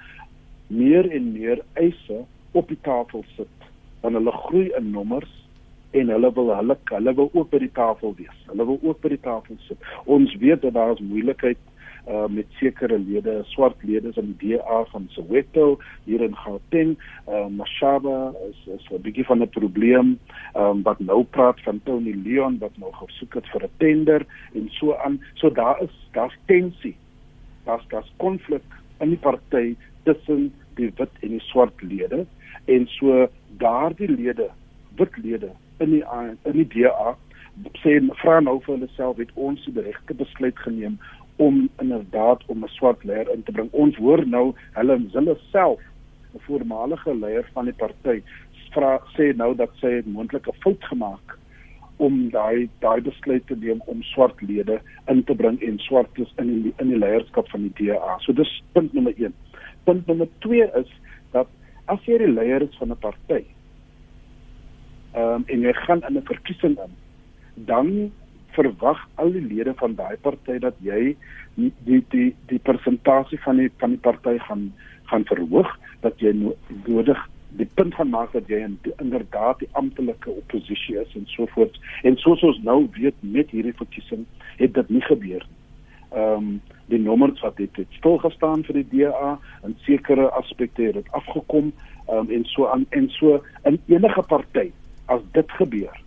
meer 0.67 1.11
en 1.11 1.31
meer 1.31 1.61
eise 1.73 2.23
op 2.51 2.67
die 2.67 2.81
tafel 2.81 3.23
sit. 3.35 3.57
Want 3.99 4.13
hulle 4.13 4.31
groei 4.31 4.71
in 4.77 4.91
nommers 4.91 5.48
en 5.91 6.09
hulle 6.13 6.33
wil 6.33 6.53
hulle 6.55 6.77
hulle 6.91 7.13
wil 7.13 7.29
ook 7.33 7.49
by 7.49 7.59
die 7.63 7.73
tafel 7.73 8.13
wees. 8.17 8.45
Hulle 8.51 8.65
wil 8.65 8.79
ook 8.81 9.01
by 9.01 9.09
die 9.15 9.23
tafel 9.25 9.57
sit. 9.65 9.91
Ons 10.05 10.35
weet 10.41 10.61
dat 10.61 10.73
daar 10.77 10.93
is 10.93 11.01
moeilikheid 11.01 11.57
uh 12.09 12.25
met 12.31 12.47
sekere 12.57 12.97
lede, 12.97 13.41
swart 13.51 13.83
lede 13.83 14.13
van 14.13 14.31
die 14.31 14.55
DA 14.57 14.83
van 14.91 15.05
Soweto 15.13 15.79
hier 16.05 16.21
in 16.25 16.35
Gauteng. 16.35 16.95
Uh 17.27 17.47
Mashaba 17.47 18.33
is 18.49 18.61
is 18.75 18.87
'n 18.91 19.01
bietjie 19.01 19.25
van 19.25 19.41
'n 19.41 19.49
probleem. 19.49 20.17
Um 20.55 20.81
wat 20.83 20.99
nou 20.99 21.23
praat 21.23 21.61
van 21.61 21.81
Tony 21.83 22.15
Leon 22.23 22.57
wat 22.59 22.77
nou 22.77 22.93
gesoek 22.93 23.33
het 23.33 23.47
vir 23.47 23.63
'n 23.63 23.77
tender 23.77 24.25
en 24.53 24.69
so 24.69 24.95
aan. 24.95 25.21
So 25.33 25.49
daar 25.49 25.81
is 25.81 26.09
daar's 26.11 26.37
tensie. 26.45 26.95
Daar's 27.65 27.85
daar's 27.87 28.11
konflik 28.17 28.63
in 28.99 29.09
die 29.09 29.17
party 29.17 29.75
tussen 30.03 30.53
die 30.75 30.91
wit 30.95 31.13
en 31.21 31.29
die 31.29 31.45
swart 31.51 31.81
lede 31.81 32.25
en 32.65 32.87
so 32.87 33.27
daardie 33.57 34.09
lede 34.09 34.49
wit 34.95 35.17
lede 35.17 35.51
in 35.79 35.91
die 35.91 36.03
in 36.45 36.57
die 36.61 36.67
DA 36.75 37.15
sê 37.83 37.97
vra 38.21 38.39
nou 38.39 38.59
vir 38.65 38.75
hulle 38.75 38.89
self 38.95 39.17
het 39.19 39.31
ons 39.35 39.65
die 39.65 39.83
regte 39.83 40.15
besluit 40.21 40.59
geneem 40.65 40.99
om 41.39 41.69
inderdaad 41.81 42.43
om 42.47 42.63
'n 42.63 42.75
swart 42.75 43.03
leier 43.03 43.29
in 43.33 43.43
te 43.43 43.51
bring. 43.51 43.69
Ons 43.71 43.95
hoor 43.95 44.25
nou 44.25 44.53
hulle 44.75 44.99
hulle 45.13 45.37
self 45.51 45.79
'n 46.33 46.39
voormalige 46.47 47.15
leier 47.15 47.45
van 47.53 47.65
die 47.65 47.73
party 47.73 48.21
vra 48.73 48.99
sê 49.17 49.35
nou 49.35 49.55
dat 49.55 49.69
sy 49.81 49.91
'n 49.99 50.11
moontlike 50.11 50.53
fout 50.63 50.83
gemaak 50.91 51.37
om 51.97 52.29
daai 52.29 52.69
daai 52.79 53.01
besluit 53.01 53.47
te 53.47 53.55
neem 53.55 53.81
om 53.85 54.03
swart 54.03 54.41
lede 54.41 54.79
in 55.07 55.23
te 55.23 55.35
bring 55.35 55.61
en 55.61 55.79
swartes 55.79 56.33
in 56.37 56.63
die, 56.63 56.73
in 56.77 56.89
die 56.89 56.97
leierskap 56.97 57.49
van 57.49 57.61
die 57.61 57.73
DA. 57.79 58.17
So 58.19 58.33
dis 58.33 58.63
punt 58.73 58.93
nommer 58.93 59.13
1. 59.17 59.33
Punt 59.83 60.07
nommer 60.07 60.27
2 60.39 60.69
is 60.81 60.91
dat 61.31 61.47
as 61.85 61.99
jy 62.05 62.17
die 62.17 62.33
leier 62.33 62.61
is 62.61 62.77
van 62.77 62.91
'n 62.91 62.99
party 62.99 63.43
ehm 65.13 65.41
um, 65.41 65.43
en 65.47 65.61
jy 65.61 65.73
gaan 65.73 66.01
in 66.07 66.17
'n 66.17 66.25
verkiesing 66.25 66.77
in, 66.77 66.93
dan 67.55 68.11
verwag 68.57 69.07
al 69.15 69.31
die 69.31 69.45
lede 69.45 69.73
van 69.75 69.95
daai 69.95 70.17
party 70.21 70.59
dat 70.59 70.75
jy 70.79 71.15
die 71.55 71.73
die 71.85 72.03
die, 72.09 72.35
die 72.47 72.59
persentasie 72.59 73.39
van 73.45 73.57
die 73.57 73.71
van 73.77 73.89
die 73.89 74.03
party 74.07 74.37
gaan 74.37 74.73
gaan 75.11 75.25
verhoog 75.25 75.77
dat 76.01 76.19
jy 76.19 76.33
nodig 76.85 77.29
die 77.57 77.69
punt 77.73 77.95
van 77.95 78.09
maak 78.09 78.31
dat 78.31 78.47
jy 78.47 78.59
in, 78.61 78.79
inderdaad 78.97 79.59
die 79.59 79.69
amptelike 79.71 80.29
oppositie 80.29 80.99
is 81.01 81.15
en 81.15 81.25
so 81.25 81.45
voort 81.55 81.79
en 82.03 82.17
soos 82.17 82.43
ons 82.43 82.59
nou 82.63 82.87
weet 82.97 83.15
met 83.21 83.49
hierdie 83.49 83.73
verkiesing 83.73 84.25
het 84.57 84.73
dit 84.73 84.89
nie 84.89 85.01
gebeur 85.01 85.45
nie. 85.45 85.57
Ehm 86.09 86.33
um, 86.33 86.61
die 86.89 86.97
nommers 86.97 87.41
wat 87.45 87.57
dit 87.61 87.75
stil 87.93 88.15
gestaan 88.17 88.63
vir 88.65 88.79
die 88.79 88.87
DA 88.91 89.35
en 89.61 89.75
sekere 89.85 90.23
aspekte 90.33 90.87
het 90.87 90.95
dit 90.97 91.11
afgekom 91.13 91.67
ehm 92.07 92.17
um, 92.17 92.31
en 92.33 92.45
so 92.49 92.65
aan 92.67 92.85
en 92.97 93.09
so 93.13 93.43
in 93.69 93.77
enige 93.87 94.23
party 94.31 94.71
as 95.09 95.21
dit 95.35 95.51
gebeur, 95.57 96.01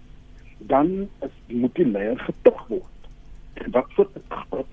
dan 0.71 1.09
is 1.27 1.37
moet 1.51 1.75
die 1.75 1.87
leier 1.87 2.19
getug 2.19 2.67
word. 2.71 3.09
En 3.61 3.71
wat 3.75 3.91
voet 3.97 4.19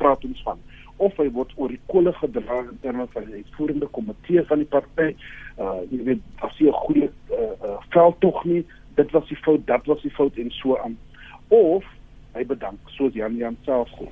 praat 0.01 0.25
ons 0.25 0.41
van? 0.45 0.61
Of 0.97 1.17
hy 1.17 1.29
word 1.35 1.51
oor 1.55 1.71
die 1.73 1.81
kolle 1.91 2.13
gedra 2.19 2.59
in 2.65 2.79
terme 2.83 3.07
van 3.13 3.27
die 3.27 3.41
uitvoerende 3.43 3.89
komitee 3.95 4.43
van 4.51 4.63
die 4.63 4.69
party. 4.69 5.11
Uh 5.57 5.79
jy 5.91 6.01
weet, 6.11 6.23
as 6.45 6.57
jy 6.59 6.69
'n 6.69 6.81
goeie 6.85 7.09
uh, 7.09 7.51
uh 7.65 7.77
veldtog 7.95 8.43
nie, 8.45 8.63
dit 8.95 9.11
was 9.11 9.27
die 9.27 9.39
fout, 9.43 9.65
dat 9.67 9.85
was 9.85 10.01
die 10.01 10.15
fout 10.15 10.37
en 10.37 10.51
so 10.51 10.77
aan. 10.77 10.97
Of 11.47 11.85
hy 12.35 12.45
bedank 12.45 12.79
soos 12.97 13.13
Jan 13.13 13.37
Jan 13.39 13.57
self 13.65 13.89
sê 13.97 14.07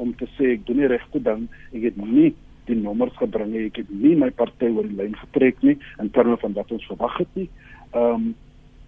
om 0.00 0.14
te 0.16 0.26
sê 0.38 0.54
ek 0.56 0.66
doen 0.66 0.80
die 0.82 0.88
regte 0.90 1.20
ding, 1.20 1.48
ek 1.76 1.82
het 1.90 1.98
nie 2.00 2.32
die 2.68 2.78
nommers 2.78 3.14
gebring 3.20 3.52
nie, 3.52 3.66
ek 3.68 3.82
het 3.82 3.90
nie 3.90 4.14
my 4.18 4.30
party 4.30 4.70
oor 4.70 4.86
die 4.88 4.96
lyn 4.96 5.14
getrek 5.18 5.60
nie 5.66 5.76
in 6.02 6.10
terme 6.16 6.38
van 6.42 6.54
wat 6.58 6.72
ons 6.72 6.86
verwag 6.90 7.18
het 7.22 7.38
nie. 7.38 7.48
Ehm 7.92 8.14
um, 8.14 8.32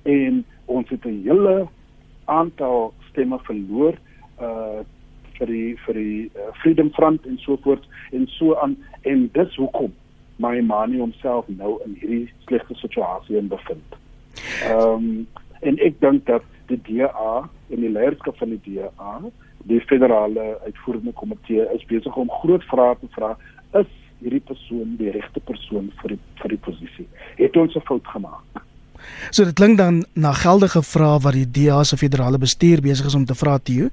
en 0.05 0.45
ons 0.67 0.89
het 0.89 1.05
'n 1.05 1.23
hele 1.25 1.69
aantal 2.25 2.95
stemme 3.11 3.39
verloor 3.39 3.95
uh 4.41 4.83
vir 5.39 5.51
die 5.51 5.77
vir 5.85 5.95
die 5.99 6.31
uh, 6.39 6.51
Freedom 6.63 6.91
Front 6.95 7.27
en 7.27 7.39
so 7.43 7.57
voort 7.63 7.87
en 8.13 8.27
so 8.27 8.55
aan 8.63 8.77
en 9.03 9.31
dis 9.35 9.57
hoekom 9.57 9.93
my 10.37 10.61
manie 10.61 11.01
homself 11.01 11.49
nou 11.49 11.79
in 11.87 11.97
hierdie 12.01 12.29
slegte 12.47 12.75
situasie 12.75 13.39
in 13.39 13.49
bevind. 13.49 13.99
Ehm 14.67 14.95
um, 14.95 15.27
en 15.65 15.79
ek 15.81 16.01
dink 16.01 16.27
dat 16.27 16.45
die 16.69 16.79
DA 16.87 17.49
en 17.73 17.81
die 17.81 17.91
leierskap 17.91 18.37
van 18.37 18.51
die 18.53 18.61
DA, 18.67 19.15
die 19.71 19.81
federale 19.89 20.59
uitvoerende 20.67 21.15
komitee 21.17 21.65
is 21.73 21.87
besig 21.89 22.17
om 22.21 22.33
groot 22.43 22.65
vrae 22.69 22.97
te 23.01 23.09
vra 23.15 23.31
is 23.81 23.89
hierdie 24.21 24.43
persoon 24.51 24.97
die 25.01 25.13
regte 25.15 25.41
persoon 25.41 25.89
vir 26.03 26.15
die, 26.15 26.21
vir 26.43 26.55
die 26.55 26.61
posisie. 26.67 27.09
Het 27.41 27.57
ons 27.57 27.77
'n 27.77 27.87
fout 27.89 28.07
gemaak? 28.07 28.65
So 29.31 29.45
dit 29.45 29.55
klink 29.55 29.79
dan 29.79 30.05
na 30.13 30.33
geldige 30.33 30.83
vrae 30.83 31.21
wat 31.25 31.35
die 31.35 31.47
DA 31.47 31.83
se 31.85 31.97
federale 31.97 32.39
bestuur 32.39 32.83
besig 32.85 33.07
is 33.07 33.15
om 33.15 33.25
te 33.25 33.35
vra 33.35 33.59
jou. 33.65 33.91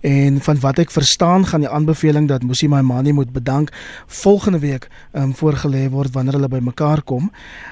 En 0.00 0.40
van 0.40 0.60
wat 0.60 0.78
ek 0.78 0.90
verstaan 0.90 1.46
gaan 1.46 1.64
die 1.64 1.70
aanbeveling 1.70 2.28
dat 2.28 2.42
Musi 2.42 2.68
Maimani 2.68 3.12
moet 3.12 3.32
bedank 3.32 3.70
volgende 4.06 4.58
week 4.58 4.88
ehm 5.12 5.22
um, 5.22 5.34
voorgelê 5.34 5.88
word 5.90 6.12
wanneer 6.12 6.34
hulle 6.34 6.48
bymekaar 6.48 7.02
kom. 7.02 7.30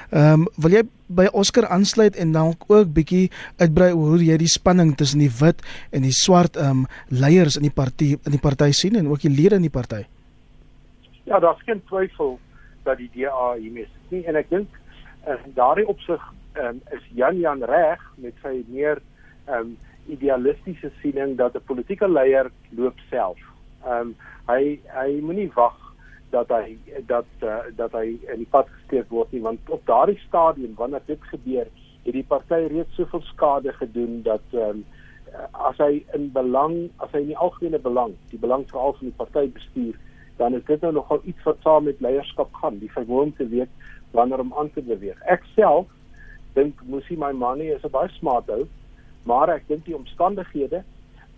Ehm 0.09 0.41
um, 0.41 0.47
wil 0.55 0.71
jy 0.71 0.83
by 1.07 1.27
Oscar 1.31 1.67
aansluit 1.67 2.15
en 2.15 2.31
dan 2.31 2.55
ook 2.67 2.93
bietjie 2.93 3.31
uitbrei 3.57 3.91
oor 3.93 4.15
hoe 4.15 4.25
jy 4.25 4.37
die 4.37 4.47
spanning 4.47 4.95
tussen 4.95 5.19
die 5.19 5.31
wit 5.39 5.61
en 5.91 6.01
die 6.07 6.15
swart 6.15 6.55
ehm 6.55 6.83
um, 6.83 6.85
leiers 7.07 7.57
in 7.59 7.67
die 7.67 7.75
party 7.75 8.15
in 8.15 8.37
die 8.37 8.41
party 8.41 8.71
sien 8.71 8.95
en 8.95 9.07
ook 9.07 9.21
die 9.21 9.35
lede 9.35 9.55
in 9.55 9.67
die 9.67 9.73
party. 9.73 10.05
Ja, 11.23 11.39
daar's 11.39 11.61
geen 11.65 11.81
twyfel 11.87 12.39
dat 12.83 12.97
die 12.97 13.09
DA 13.13 13.53
hiermee 13.59 13.83
is 13.83 13.97
nie 14.09 14.23
en 14.25 14.35
ek 14.35 14.49
dink 14.49 14.69
in 15.27 15.33
uh, 15.33 15.55
daardie 15.55 15.87
opsig 15.87 16.21
um, 16.59 16.81
is 16.91 17.03
Jan 17.15 17.39
Jan 17.39 17.63
reg 17.63 18.01
met 18.15 18.33
sy 18.41 18.63
meer 18.67 19.01
um, 19.47 19.77
idealistiese 20.07 20.91
siening 21.01 21.37
dat 21.37 21.55
'n 21.55 21.65
politieke 21.65 22.07
leier 22.09 22.51
loop 22.69 22.99
self. 23.09 23.39
Ehm 23.85 24.11
um, 24.11 24.15
hy 24.47 24.79
hy 24.87 25.19
moenie 25.21 25.51
wag 25.55 25.77
dat 26.29 26.49
hy 26.49 26.77
dat 27.07 27.29
uh, 27.43 27.63
dat 27.75 27.91
hy 27.91 28.17
in 28.33 28.37
die 28.43 28.51
pad 28.51 28.67
gesteek 28.69 29.09
word 29.09 29.31
nie 29.31 29.41
want 29.41 29.69
op 29.69 29.85
daardie 29.85 30.19
stadium 30.27 30.73
wanneer 30.75 31.01
dit 31.05 31.23
gebeur 31.23 31.67
het 32.05 32.13
die 32.13 32.25
party 32.27 32.67
reeds 32.67 32.95
soveel 32.95 33.21
skade 33.21 33.73
gedoen 33.73 34.21
dat 34.23 34.43
ehm 34.51 34.81
um, 34.81 34.85
as 35.51 35.77
hy 35.79 36.03
in 36.13 36.31
belang, 36.35 36.89
as 36.99 37.11
hy 37.13 37.21
in 37.23 37.29
die 37.31 37.37
algemene 37.37 37.79
belang, 37.79 38.15
die 38.31 38.39
belang 38.41 38.65
veral 38.67 38.97
van 38.97 39.07
die 39.07 39.15
party 39.15 39.45
bestuur, 39.55 39.95
dan 40.41 40.57
is 40.57 40.65
dit 40.67 40.81
nou 40.81 40.91
nogal 40.97 41.21
iets 41.23 41.43
wat 41.47 41.61
saam 41.63 41.85
met 41.87 42.01
leierskap 42.03 42.51
gaan, 42.59 42.81
die 42.81 42.91
vermoë 42.91 43.29
om 43.29 43.33
te 43.37 43.47
weet 43.47 43.69
wanneer 44.17 44.43
om 44.43 44.51
aan 44.59 44.71
te 44.75 44.83
beweeg. 44.83 45.19
Ek 45.31 45.45
self 45.55 45.87
dink 46.53 46.81
Musi 46.85 47.17
Maimane 47.17 47.75
is 47.75 47.83
'n 47.83 47.91
baie 47.91 48.09
smart 48.19 48.49
ou, 48.49 48.67
maar 49.23 49.49
ek 49.49 49.67
dink 49.67 49.85
die 49.85 49.95
omstandighede 49.95 50.83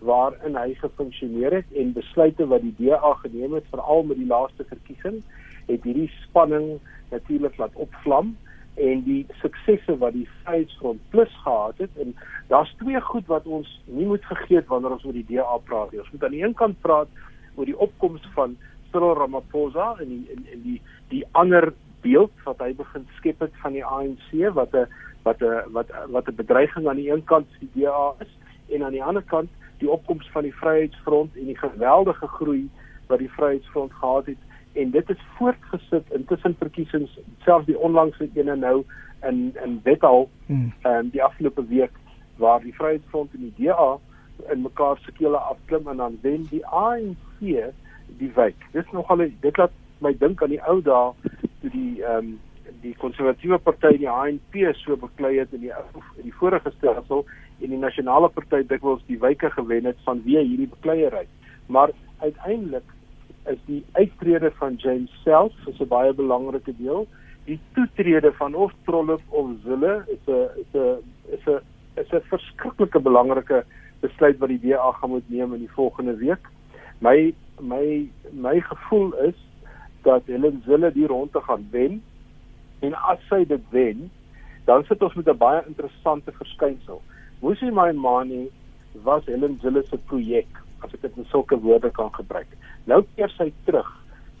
waarin 0.00 0.56
hy 0.56 0.74
gefunksioneer 0.74 1.52
het 1.60 1.72
en 1.72 1.92
besluite 1.92 2.46
wat 2.46 2.62
die 2.62 2.74
DA 2.78 3.14
geneem 3.22 3.54
het 3.54 3.66
veral 3.70 4.02
met 4.02 4.16
die 4.16 4.26
laaste 4.26 4.64
verkiesing 4.64 5.22
het 5.66 5.84
hierdie 5.84 6.10
spanning 6.22 6.80
natuurlik 7.10 7.56
laat 7.56 7.74
opvlam 7.74 8.34
en 8.74 9.04
die 9.06 9.22
suksesse 9.40 9.96
wat 9.98 10.16
die 10.16 10.26
Vryheidsfront 10.42 11.00
Plus 11.10 11.30
gehad 11.44 11.78
het 11.78 11.90
en 12.02 12.14
daar's 12.50 12.74
twee 12.80 13.00
goed 13.00 13.26
wat 13.30 13.46
ons 13.46 13.70
nie 13.84 14.06
moet 14.06 14.24
vergeet 14.26 14.66
wanneer 14.66 14.96
ons 14.96 15.04
oor 15.06 15.16
die 15.16 15.26
DA 15.28 15.58
praat 15.68 15.92
nie. 15.92 16.00
Ons 16.02 16.10
moet 16.12 16.24
aan 16.24 16.34
die 16.34 16.42
een 16.42 16.56
kant 16.58 16.80
praat 16.82 17.08
oor 17.54 17.70
die 17.70 17.78
opkoms 17.78 18.26
van 18.34 18.56
Cyril 18.90 19.14
Ramaphosa 19.18 19.94
en 20.02 20.10
die 20.10 20.24
en, 20.34 20.46
en 20.52 20.64
die 20.66 20.80
die 21.12 21.22
ander 21.38 21.70
beeld 22.04 22.32
wat 22.44 22.62
hy 22.62 22.70
begin 22.78 23.08
skep 23.18 23.42
het 23.44 23.58
van 23.64 23.76
die 23.76 23.84
ANC 23.84 24.30
wat 24.54 24.74
'n 24.76 24.86
wat 25.24 25.42
'n 25.42 25.72
wat 25.76 25.92
wat 26.12 26.28
'n 26.28 26.40
bedreiging 26.40 26.88
aan 26.88 27.00
die 27.02 27.10
een 27.10 27.24
kant 27.24 27.46
vir 27.50 27.60
die 27.60 27.84
DA 27.84 28.14
is 28.20 28.32
en 28.68 28.84
aan 28.84 28.96
die 28.96 29.04
ander 29.04 29.22
kant 29.22 29.50
die 29.78 29.90
opkoms 29.90 30.30
van 30.32 30.42
die 30.42 30.54
Vryheidsfront 30.54 31.36
en 31.36 31.46
die 31.46 31.58
geweldige 31.58 32.26
groei 32.26 32.68
wat 33.06 33.18
die 33.18 33.30
Vryheidsfront 33.30 33.92
gehad 33.92 34.26
het 34.26 34.42
en 34.72 34.90
dit 34.90 35.08
het 35.08 35.20
voortgesit 35.38 36.12
intussen 36.12 36.56
verkiesings 36.58 37.18
selfs 37.44 37.66
die 37.66 37.78
onlangse 37.78 38.28
ene 38.34 38.56
nou 38.56 38.84
in 39.22 39.56
in 39.64 39.80
Wetal 39.82 40.28
hmm. 40.46 40.72
um, 40.82 41.10
die 41.10 41.22
afgelope 41.22 41.66
week 41.66 41.92
waar 42.36 42.60
die 42.60 42.74
Vryheidsfront 42.74 43.34
en 43.34 43.40
die 43.40 43.66
DA 43.66 43.98
in 44.52 44.62
mekaar 44.62 44.98
se 44.98 45.12
kele 45.12 45.36
afklim 45.36 45.88
en 45.88 45.96
dan 45.96 46.18
wen 46.22 46.46
die 46.50 46.66
ANC 46.66 47.72
die 48.18 48.32
wijk. 48.34 48.56
Dis 48.72 48.90
nogal 48.92 49.16
dit 49.40 49.56
laat 49.56 49.72
my 49.98 50.12
dink 50.18 50.42
aan 50.42 50.52
die 50.52 50.62
ou 50.68 50.80
dae 50.82 51.12
toe 51.64 51.72
die 51.72 52.02
ehm 52.04 52.34
um, 52.34 52.34
die 52.80 52.94
konservatiewe 52.96 53.58
party 53.60 53.96
die 54.00 54.08
ANC 54.08 54.56
so 54.80 54.96
beklei 54.96 55.34
het 55.38 55.52
in 55.52 55.60
die 55.66 55.72
in 55.72 56.24
die 56.24 56.36
vorige 56.36 56.70
stelsel 56.76 57.24
en 57.60 57.72
die 57.72 57.80
nasionale 57.80 58.28
party 58.32 58.62
dikwels 58.68 59.04
die 59.08 59.18
wyke 59.20 59.50
gewen 59.52 59.88
het 59.88 60.00
vanweë 60.06 60.44
hierdie 60.48 60.70
bekleierery. 60.72 61.26
Maar 61.68 61.92
uiteindelik 62.24 62.88
is 63.52 63.60
die 63.68 63.82
uittrede 63.92 64.50
van 64.58 64.76
James 64.80 65.12
self 65.24 65.52
is 65.68 65.80
'n 65.80 65.88
baie 65.88 66.12
belangrike 66.12 66.74
deel. 66.78 67.06
Die 67.44 67.60
toetrede 67.74 68.32
van 68.32 68.54
of 68.54 68.72
Trollop 68.84 69.22
of 69.28 69.50
Zille 69.64 70.04
is 70.08 70.24
'n 70.26 70.48
is 70.62 70.72
'n 70.74 70.98
is 71.36 71.46
'n 71.46 71.60
is 72.00 72.12
'n 72.12 72.28
verskriklike 72.32 73.00
belangrike 73.00 73.64
besluit 74.00 74.38
wat 74.38 74.48
die 74.48 74.60
DA 74.60 74.92
gaan 74.92 75.10
moet 75.10 75.28
neem 75.28 75.54
in 75.54 75.60
die 75.60 75.76
volgende 75.76 76.16
week. 76.16 76.48
My 76.98 77.34
my 77.60 78.08
my 78.32 78.60
gevoel 78.60 79.12
is 79.14 79.36
dat 80.04 80.26
Helen 80.26 80.62
Zille 80.66 80.92
die 80.92 81.06
ronde 81.06 81.40
gaan 81.40 81.66
wen 81.70 82.02
en 82.84 82.94
as 82.94 83.20
sy 83.30 83.44
dit 83.48 83.64
wen, 83.72 84.10
dan 84.68 84.84
sit 84.88 85.02
ons 85.02 85.14
met 85.14 85.28
'n 85.28 85.36
baie 85.38 85.62
interessante 85.66 86.32
verskynsel. 86.32 87.00
Musi 87.40 87.70
Maimane 87.70 88.48
was 89.02 89.24
Helen 89.26 89.58
Zille 89.62 89.82
se 89.88 89.96
projek 89.96 90.60
as 90.80 90.92
ek 90.94 91.02
dit 91.02 91.16
in 91.16 91.26
sulke 91.32 91.58
woorde 91.60 91.90
kan 91.90 92.12
gebruik. 92.14 92.48
Nou 92.84 93.04
keer 93.16 93.32
sy 93.38 93.52
terug. 93.64 93.90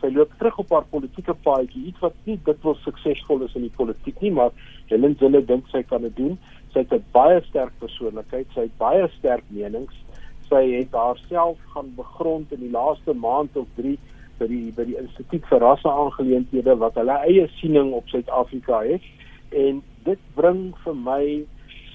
Sy 0.00 0.10
loop 0.12 0.32
terug 0.38 0.58
op 0.58 0.70
haar 0.70 0.84
politieke 0.90 1.34
paadjie, 1.34 1.86
iets 1.86 2.00
wat 2.00 2.14
nie 2.24 2.38
dit 2.44 2.62
wil 2.62 2.74
suksesvol 2.74 3.42
is 3.42 3.54
in 3.54 3.62
die 3.62 3.76
politiek 3.76 4.20
nie, 4.20 4.30
maar 4.30 4.50
Helen 4.86 5.16
Zille 5.18 5.44
dink 5.44 5.68
sy 5.72 5.82
kan 5.82 6.02
dit 6.02 6.16
doen. 6.16 6.38
Sy 6.72 6.78
het 6.78 6.92
'n 6.92 7.04
baie 7.12 7.40
sterk 7.48 7.72
persoonlikheid, 7.78 8.46
sy 8.54 8.60
het 8.60 8.76
baie 8.78 9.08
sterk 9.18 9.44
menings. 9.48 9.94
Sy 10.48 10.76
het 10.76 10.92
haarself 10.92 11.58
gaan 11.74 11.94
begrond 11.96 12.52
in 12.52 12.60
die 12.60 12.70
laaste 12.70 13.14
maand 13.14 13.56
of 13.56 13.66
3 13.76 13.98
by 14.38 14.48
die 14.50 14.72
by 14.76 14.84
die 14.88 14.96
Instituut 15.00 15.46
vir 15.50 15.62
Rasseaangeleenthede 15.64 16.76
wat 16.80 16.96
hulle 17.00 17.18
eie 17.28 17.46
siening 17.58 17.92
op 17.92 18.08
Suid-Afrika 18.12 18.82
het. 18.86 19.04
En 19.50 19.82
dit 20.04 20.18
bring 20.34 20.72
vir 20.84 20.96
my 20.96 21.22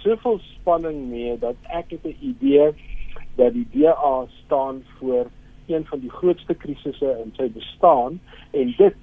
soveel 0.04 0.39
spanning 0.54 1.10
mee 1.12 1.38
dat 1.38 1.56
ek 1.67 1.91
het 1.95 2.06
'n 2.06 2.17
idee 2.21 2.71
dat 3.36 3.54
die 3.54 3.67
DA 3.73 4.25
staan 4.45 4.84
voor 4.99 5.28
een 5.67 5.86
van 5.86 5.99
die 5.99 6.10
grootste 6.10 6.54
krisisse 6.54 7.17
in 7.23 7.34
sy 7.38 7.49
bestaan. 7.52 8.19
En 8.52 8.73
dit 8.78 8.95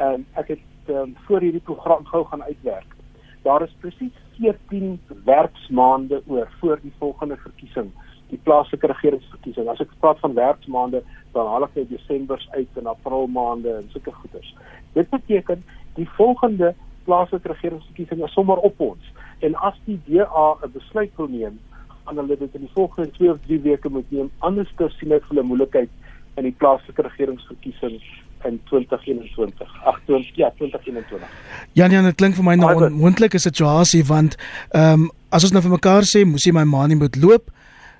um, 0.00 0.26
ek 0.34 0.48
het 0.48 0.64
um, 0.88 1.16
voor 1.26 1.40
hierdie 1.40 1.60
program 1.64 2.04
gou 2.04 2.24
gaan 2.24 2.42
uitwerk. 2.42 2.96
Daar 3.42 3.62
is 3.62 3.74
presies 3.80 4.12
14 4.38 5.00
werksmaande 5.24 6.22
oor 6.26 6.48
voor 6.60 6.78
die 6.82 6.92
volgende 6.98 7.36
verkiesing, 7.36 7.90
die 8.30 8.40
plaaslike 8.42 8.86
regeringsverkiesing. 8.86 9.68
As 9.68 9.80
ek 9.80 9.92
praat 10.00 10.18
van 10.18 10.34
werksmaande, 10.34 11.02
dan 11.32 11.46
haal 11.46 11.66
ek 11.68 11.76
net 11.78 11.88
Desember 11.88 12.42
uit 12.56 12.80
en 12.80 12.86
April 12.86 13.26
maande 13.26 13.70
en 13.76 13.86
sulke 13.92 14.12
goeders. 14.12 14.54
Dit 14.92 15.10
beteken 15.10 15.62
die 15.94 16.08
volgende 16.16 16.74
plaaslike 17.04 17.48
regeringsverkiesing 17.48 18.24
is 18.24 18.32
sommer 18.32 18.58
op 18.66 18.80
ons. 18.80 19.12
En 19.46 19.54
as 19.68 19.78
die 19.84 20.00
DA 20.08 20.48
'n 20.64 20.72
besluit 20.72 21.12
wil 21.16 21.28
neem 21.28 21.58
gaan 22.06 22.16
hulle 22.16 22.36
dit 22.38 22.54
in 22.54 22.60
die 22.60 22.74
volgende 22.74 23.10
2 23.10 23.30
of 23.30 23.38
3 23.46 23.60
weke 23.60 23.88
moet 23.88 24.10
neem. 24.10 24.30
Anders 24.38 24.70
sien 24.98 25.12
ek 25.12 25.24
'n 25.30 25.46
moeilikheid 25.46 25.90
in 26.36 26.42
die 26.42 26.54
plaaslike 26.58 27.02
regeringsverkiesing 27.02 28.00
in 28.44 28.60
2021. 28.64 29.84
Ag, 29.84 30.00
ja, 30.34 30.50
2021. 30.56 31.28
Ja, 31.72 31.86
nee, 31.86 32.02
dit 32.02 32.14
klink 32.14 32.34
vir 32.34 32.44
my 32.44 32.54
nou 32.54 32.74
'n 32.74 32.92
onmoontlike 32.92 33.38
situasie 33.38 34.04
want 34.04 34.36
ehm 34.70 34.92
um, 34.92 35.10
as 35.30 35.42
ons 35.42 35.52
nou 35.52 35.62
vir 35.62 35.70
mekaar 35.70 36.02
sê, 36.02 36.24
moes 36.24 36.44
jy 36.44 36.52
my 36.52 36.64
ma 36.64 36.86
nie 36.86 36.96
moet 36.96 37.16
loop. 37.16 37.50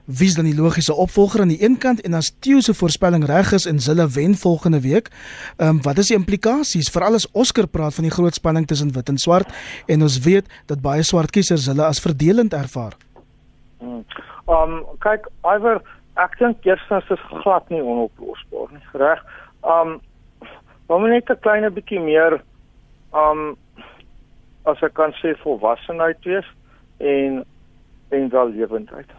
Wie 0.06 0.26
is 0.26 0.34
dan 0.34 0.46
die 0.46 0.54
logiese 0.54 0.94
opvolger 0.94 1.40
aan 1.40 1.50
die 1.50 1.62
een 1.62 1.78
kant 1.78 2.00
en 2.00 2.14
as 2.14 2.30
Theo 2.38 2.60
se 2.60 2.74
voorspelling 2.74 3.24
reg 3.26 3.52
is 3.52 3.64
en 3.66 3.80
hulle 3.86 4.06
wen 4.14 4.34
volgende 4.34 4.80
week, 4.80 5.08
ehm 5.56 5.68
um, 5.68 5.82
wat 5.82 5.98
is 5.98 6.12
die 6.12 6.16
implikasies 6.16 6.90
vir 6.94 7.02
alles 7.02 7.26
Oscar 7.32 7.66
praat 7.66 7.94
van 7.94 8.06
die 8.06 8.12
groot 8.14 8.34
spanning 8.34 8.66
tussen 8.66 8.92
wit 8.94 9.08
en 9.08 9.18
swart 9.18 9.50
en 9.86 10.02
ons 10.02 10.20
weet 10.22 10.46
dat 10.66 10.80
baie 10.80 11.02
swart 11.02 11.30
kiesers 11.34 11.66
hulle 11.66 11.82
as 11.82 12.00
verdelend 12.00 12.54
ervaar. 12.54 12.94
Hmm. 13.78 14.04
Um 14.46 14.86
kyk, 15.02 15.26
iwer 15.42 15.82
ek 16.22 16.38
dink 16.38 16.62
eerstens 16.62 17.10
is 17.10 17.26
glad 17.42 17.66
nie 17.74 17.82
onoplosbaar 17.82 18.70
nie, 18.70 18.86
reg? 19.02 19.26
Um 19.66 19.98
maar 20.86 21.08
net 21.08 21.30
'n 21.30 21.42
klein 21.42 21.66
bietjie 21.74 22.00
meer 22.00 22.40
um 23.10 23.56
as 24.70 24.82
ek 24.82 24.94
kan 24.94 25.12
sê 25.18 25.34
volwassenheid 25.42 26.24
wees 26.24 26.46
en 26.98 27.44
en 28.10 28.28
wel 28.30 28.50
lewendheid. 28.54 29.10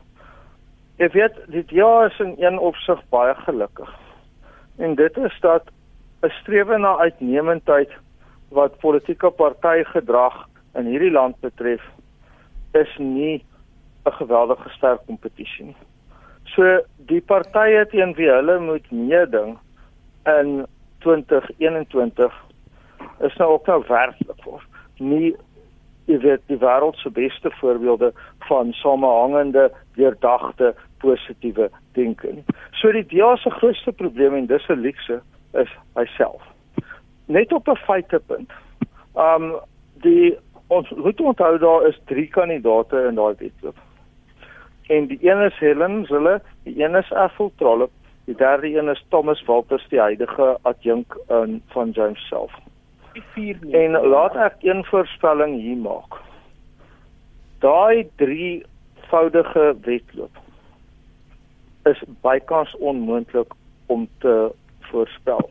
Ek 0.97 1.13
weet 1.13 1.35
dit 1.53 1.69
ja 1.69 2.05
is 2.07 2.19
in 2.19 2.33
een 2.41 2.57
opsig 2.57 3.01
baie 3.13 3.35
gelukkig. 3.45 3.89
En 4.77 4.95
dit 4.95 5.17
is 5.17 5.39
dat 5.41 5.69
'n 6.21 6.29
strewe 6.41 6.77
na 6.77 6.97
uitnemendheid 6.97 7.91
wat 8.49 8.79
politieke 8.79 9.29
partygedrag 9.29 10.47
in 10.73 10.85
hierdie 10.85 11.11
land 11.11 11.39
betref 11.39 11.83
is 12.73 12.97
nie 12.97 13.45
'n 14.05 14.11
geweldige 14.11 14.69
sterk 14.69 15.05
kompetisie 15.05 15.65
nie. 15.65 15.77
So 16.43 16.81
die 16.95 17.21
partye 17.21 17.85
teen 17.87 18.13
wie 18.13 18.29
hulle 18.29 18.59
moet 18.59 18.91
meeding 18.91 19.57
in 20.25 20.65
2021 20.99 22.33
is 23.19 23.35
nou 23.35 23.51
ook 23.51 23.65
nou 23.65 23.83
werklik 23.87 24.41
voor. 24.43 24.63
Nie 24.97 25.35
jy 26.07 26.19
weet 26.23 26.41
die 26.47 26.57
wêreld 26.57 26.95
se 26.95 27.09
beste 27.09 27.51
voorbeelde 27.59 28.13
van 28.47 28.71
samehangende, 28.71 29.71
deurdagte, 29.95 30.75
positiewe 30.97 31.69
denke 31.91 32.33
nie. 32.33 32.43
So 32.71 32.91
die 32.91 33.05
DEA 33.05 33.35
se 33.37 33.49
grootste 33.49 33.91
probleem 33.91 34.35
en 34.35 34.45
dis 34.45 34.67
'n 34.69 34.81
luukse 34.81 35.21
is 35.53 35.71
hyself. 35.95 36.43
Net 37.25 37.53
op 37.53 37.67
'n 37.67 37.75
feitepunt. 37.75 38.51
Um 39.15 39.55
die 40.01 40.37
ons 40.67 40.89
moet 40.89 41.21
onthou 41.21 41.57
daar 41.57 41.87
is 41.87 41.99
3 42.05 42.27
kandidate 42.27 43.07
in 43.07 43.15
daai 43.15 43.35
wedloop 43.37 43.77
en 44.87 45.07
die 45.07 45.19
een 45.21 45.41
is 45.41 45.59
Helen 45.59 46.05
Zille, 46.05 46.41
die 46.63 46.83
een 46.83 46.95
is 46.95 47.11
Ethel 47.11 47.51
Trollop, 47.55 47.91
die 48.25 48.35
derde 48.35 48.77
een 48.77 48.89
is 48.89 49.05
Thomas 49.09 49.43
Walters, 49.45 49.87
die 49.89 49.99
huidige 49.99 50.57
adjunk 50.61 51.17
in 51.27 51.61
van 51.67 51.89
James 51.89 52.27
self. 52.27 52.53
En 53.71 53.91
laat 54.07 54.35
ek 54.35 54.63
een 54.63 54.83
voorspelling 54.85 55.59
hier 55.61 55.77
maak. 55.77 56.19
Daai 57.59 58.07
drie 58.15 58.65
voudige 59.09 59.75
wedloop 59.81 60.43
is 61.89 62.03
bykans 62.21 62.75
onmoontlik 62.77 63.53
om 63.87 64.07
te 64.19 64.51
voorspel. 64.89 65.49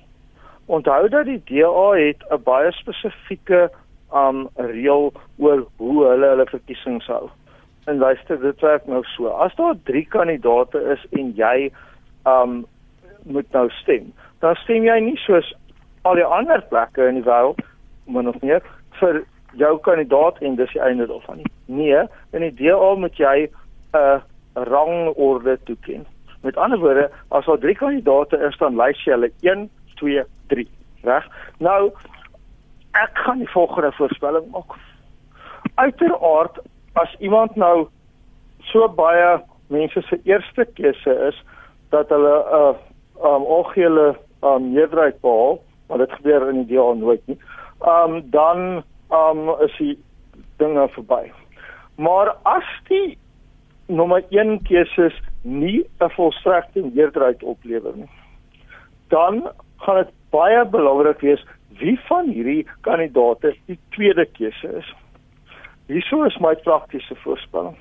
Onthou 0.66 1.08
dat 1.08 1.24
die 1.24 1.42
DA 1.44 1.90
het 1.94 2.22
'n 2.30 2.42
baie 2.42 2.72
spesifieke 2.72 3.70
um 4.14 4.48
reël 4.54 5.12
oor 5.38 5.66
hoe 5.76 6.06
hulle 6.06 6.26
hulle 6.26 6.46
verkiesings 6.46 7.06
hou. 7.06 7.28
En 7.86 7.98
luister, 7.98 8.40
dit 8.40 8.60
werk 8.60 8.86
nou 8.86 9.04
so. 9.04 9.26
As 9.26 9.54
daar 9.54 9.74
3 9.84 10.06
kandidate 10.06 10.78
is 10.92 11.06
en 11.10 11.32
jy 11.34 11.70
um 12.24 12.66
moet 13.22 13.52
nou 13.52 13.70
stem, 13.70 14.12
dan 14.38 14.54
stem 14.54 14.84
jy 14.84 14.98
nie 15.00 15.16
soos 15.16 15.54
al 16.02 16.14
die 16.14 16.24
ander 16.24 16.62
plekke 16.70 17.08
in 17.08 17.14
die 17.14 17.26
wêreld 17.26 17.62
min 18.04 18.28
of 18.28 18.38
meer 18.42 18.62
vir 19.00 19.24
jou 19.58 19.78
kandidaat 19.82 20.38
en 20.42 20.56
dis 20.56 20.72
die 20.72 20.82
einde 20.82 21.06
daarvan 21.06 21.36
nie. 21.36 21.50
Nee, 21.66 22.02
in 22.30 22.40
die 22.40 22.54
DA 22.54 22.94
moet 22.94 23.16
jy 23.18 23.48
'n 23.48 23.98
uh, 23.98 24.20
rangorde 24.54 25.58
toeken. 25.64 26.06
Met 26.46 26.56
ander 26.56 26.78
woorde, 26.78 27.08
as 27.34 27.44
daar 27.44 27.58
drie 27.58 27.74
kandidaate 27.74 28.38
is, 28.46 28.56
dan 28.62 28.76
lys 28.78 29.00
jy 29.02 29.16
hulle 29.16 29.32
1, 29.42 29.66
2, 29.98 30.22
3, 30.52 30.66
reg? 31.08 31.26
Nou 31.58 31.80
ek 32.96 33.18
gaan 33.26 33.42
die 33.42 33.50
volgende 33.50 33.90
voorspelling 33.98 34.46
maak. 34.54 34.76
Uiteraard 35.74 36.60
as 37.02 37.16
iemand 37.18 37.56
nou 37.58 37.88
so 38.70 38.86
baie 38.88 39.40
mense 39.74 40.00
se 40.06 40.20
eerste 40.24 40.64
keuse 40.78 41.16
is 41.28 41.42
dat 41.90 42.14
hulle 42.14 42.36
'n 42.38 42.54
uh, 42.60 42.74
um 43.32 43.44
algehele 43.58 44.16
um 44.42 44.72
meerderheid 44.72 45.20
behaal, 45.20 45.58
maar 45.88 45.98
dit 45.98 46.12
gebeur 46.12 46.48
in 46.48 46.64
die 46.64 46.76
DA 46.76 46.92
nooit 46.92 47.26
nie. 47.26 47.38
Um 47.82 48.30
dan 48.30 48.84
um 49.10 49.50
is 49.66 49.76
die 49.78 49.98
dinge 50.56 50.88
verby. 50.88 51.32
Maar 51.96 52.36
as 52.42 52.68
die 52.88 53.18
nommer 53.86 54.24
1 54.30 54.62
keuses 54.62 55.14
nie 55.46 55.86
'n 56.00 56.10
volstrekte 56.10 56.82
meerderheid 56.94 57.42
oplewer 57.42 57.96
nie, 57.96 58.10
dan 59.08 59.50
gaan 59.76 59.96
dit 59.96 60.12
baie 60.30 60.64
belangrik 60.64 61.20
wees 61.20 61.44
wie 61.78 61.98
van 62.08 62.28
hierdie 62.28 62.66
kandidate 62.80 63.54
die 63.66 63.78
tweede 63.94 64.26
keuse 64.26 64.68
is. 64.80 64.94
Hierso 65.86 66.24
is 66.24 66.38
my 66.38 66.54
praktiese 66.54 67.14
voorspelling. 67.14 67.76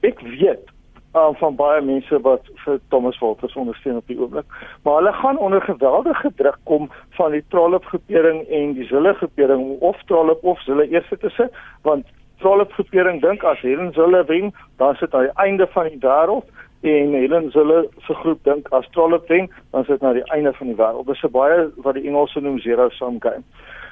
Ek 0.00 0.20
weet 0.20 0.70
um, 1.16 1.34
van 1.40 1.56
baie 1.56 1.82
mense 1.84 2.20
wat 2.24 2.48
vir 2.64 2.78
Thomas 2.88 3.18
Walters 3.18 3.56
ondersteun 3.56 4.00
op 4.00 4.06
die 4.10 4.18
oomblik, 4.20 4.46
maar 4.84 5.00
hulle 5.00 5.12
gaan 5.12 5.38
onder 5.38 5.62
geweldige 5.62 6.32
druk 6.36 6.58
kom 6.64 6.90
van 7.18 7.36
die 7.36 7.44
Trollop 7.48 7.84
groepering 7.84 8.44
en 8.48 8.76
die 8.78 8.86
Zille 8.88 9.14
groepering 9.14 9.80
of 9.80 10.02
Trollop 10.06 10.44
of 10.44 10.62
Zille 10.64 10.88
eers 10.90 11.08
te 11.08 11.32
sit, 11.36 11.52
want 11.82 12.06
Trollop 12.40 12.72
groepering 12.72 13.20
dink 13.22 13.44
as 13.44 13.58
Helen 13.64 13.92
Zille 13.92 14.24
wen, 14.28 14.52
dan 14.76 14.94
sit 14.94 15.10
die 15.10 15.32
einde 15.34 15.66
van 15.72 15.88
die 15.88 16.00
wêreld 16.00 16.44
en 16.82 17.12
Helen 17.12 17.50
Zille 17.50 17.88
se 18.06 18.14
groep 18.14 18.44
dink 18.44 18.68
as 18.76 18.88
Trollop 18.92 19.28
wen, 19.28 19.48
dan 19.72 19.84
sit 19.84 20.02
na 20.02 20.12
die 20.12 20.26
einde 20.34 20.52
van 20.58 20.66
die 20.66 20.76
wêreld. 20.76 21.06
Dis 21.06 21.24
'n 21.24 21.32
baie 21.32 21.70
wat 21.76 21.94
die 21.94 22.06
Engelse 22.08 22.40
noem 22.40 22.58
zero 22.58 22.88
sum 22.88 23.20
game. 23.20 23.44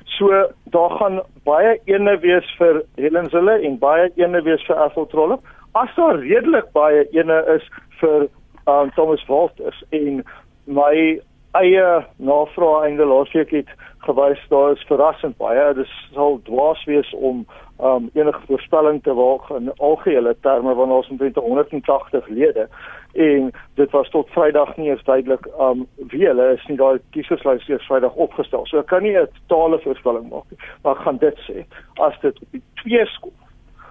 So 0.04 0.28
daar 0.70 0.90
gaan 0.90 1.20
baie 1.44 1.80
ene 1.84 2.18
wees 2.20 2.54
vir 2.58 2.82
Helen 2.96 3.30
Zille 3.30 3.58
en 3.62 3.78
baie 3.78 4.10
ene 4.16 4.42
wees 4.42 4.62
vir 4.66 4.76
Ethel 4.86 5.06
Trollop. 5.06 5.40
As 5.72 5.94
daar 5.96 6.18
redelik 6.18 6.72
baie 6.72 7.06
ene 7.12 7.44
is 7.56 7.62
vir 8.00 8.28
um, 8.66 8.90
Thomas 8.94 9.24
Walters 9.26 9.82
en 9.90 10.22
my 10.66 11.20
eie 11.54 12.04
navraag 12.16 12.84
einde 12.88 13.04
laasweek 13.04 13.50
het 13.50 13.68
gewys 14.04 14.40
daar 14.48 14.72
is 14.72 14.86
verrassend 14.88 15.36
baie. 15.36 15.74
Dit 15.74 15.90
sal 16.12 16.40
dwaas 16.48 16.84
wees 16.84 17.10
om 17.14 17.46
um 17.82 18.10
enige 18.14 18.40
voorspelling 18.46 19.02
te 19.02 19.14
waag 19.14 19.50
in 19.50 19.72
algehele 19.76 20.36
terme 20.40 20.74
want 20.74 20.92
ons 20.92 21.08
het 21.18 21.36
180 21.36 22.28
lede 22.28 22.68
en 23.12 23.50
dit 23.74 23.90
was 23.90 24.10
tot 24.10 24.30
Vrydag 24.30 24.76
nie 24.76 24.90
eens 24.90 25.02
duidelik 25.04 25.46
um 25.58 25.86
wie 25.96 26.26
hulle 26.26 26.52
is 26.52 26.66
nie 26.70 26.76
daai 26.78 27.00
kieserslys 27.10 27.66
eers 27.68 27.86
Vrydag 27.90 28.14
opgestel. 28.14 28.66
So 28.66 28.78
ek 28.78 28.86
kan 28.86 29.02
nie 29.02 29.16
'n 29.18 29.28
totale 29.46 29.80
voorspelling 29.82 30.30
maak 30.30 30.46
nie, 30.50 30.58
maar 30.82 30.96
ek 30.96 31.02
gaan 31.02 31.18
dit 31.18 31.38
sê 31.48 31.64
as 31.98 32.20
dit 32.20 32.42
op 32.42 32.48
die 32.52 32.62
twee 32.82 33.06
skool 33.06 33.32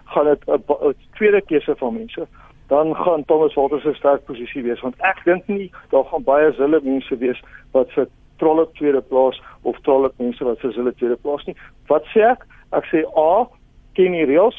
gaan 0.06 0.26
dit 0.26 0.42
'n 0.48 0.96
tweede 1.14 1.42
keuse 1.42 1.76
van 1.76 1.94
mense 1.94 2.28
dan 2.68 2.96
gaan 2.96 3.26
Thomas 3.26 3.54
Walters 3.54 3.86
'n 3.86 3.94
sterk 3.94 4.26
posisie 4.26 4.64
wees 4.64 4.82
want 4.82 4.96
ek 4.98 5.22
dink 5.26 5.48
nie 5.48 5.72
daar 5.90 6.06
gaan 6.06 6.24
baie 6.24 6.54
zille 6.54 6.80
mense 6.84 7.18
wees 7.18 7.40
wat 7.72 7.92
vir 7.92 8.08
trolle 8.38 8.68
tweede 8.78 9.02
plaas 9.02 9.40
of 9.64 9.80
trolle 9.82 10.12
mense 10.20 10.44
wat 10.44 10.60
vir 10.60 10.74
zille 10.74 10.94
tweede 10.94 11.18
plaas 11.22 11.46
nie. 11.48 11.56
Wat 11.88 12.06
sê 12.14 12.26
ek? 12.32 12.46
Ek 12.74 12.86
sê 12.92 13.04
A 13.18 13.48
ken 13.98 14.16
die 14.18 14.26
reëls. 14.26 14.58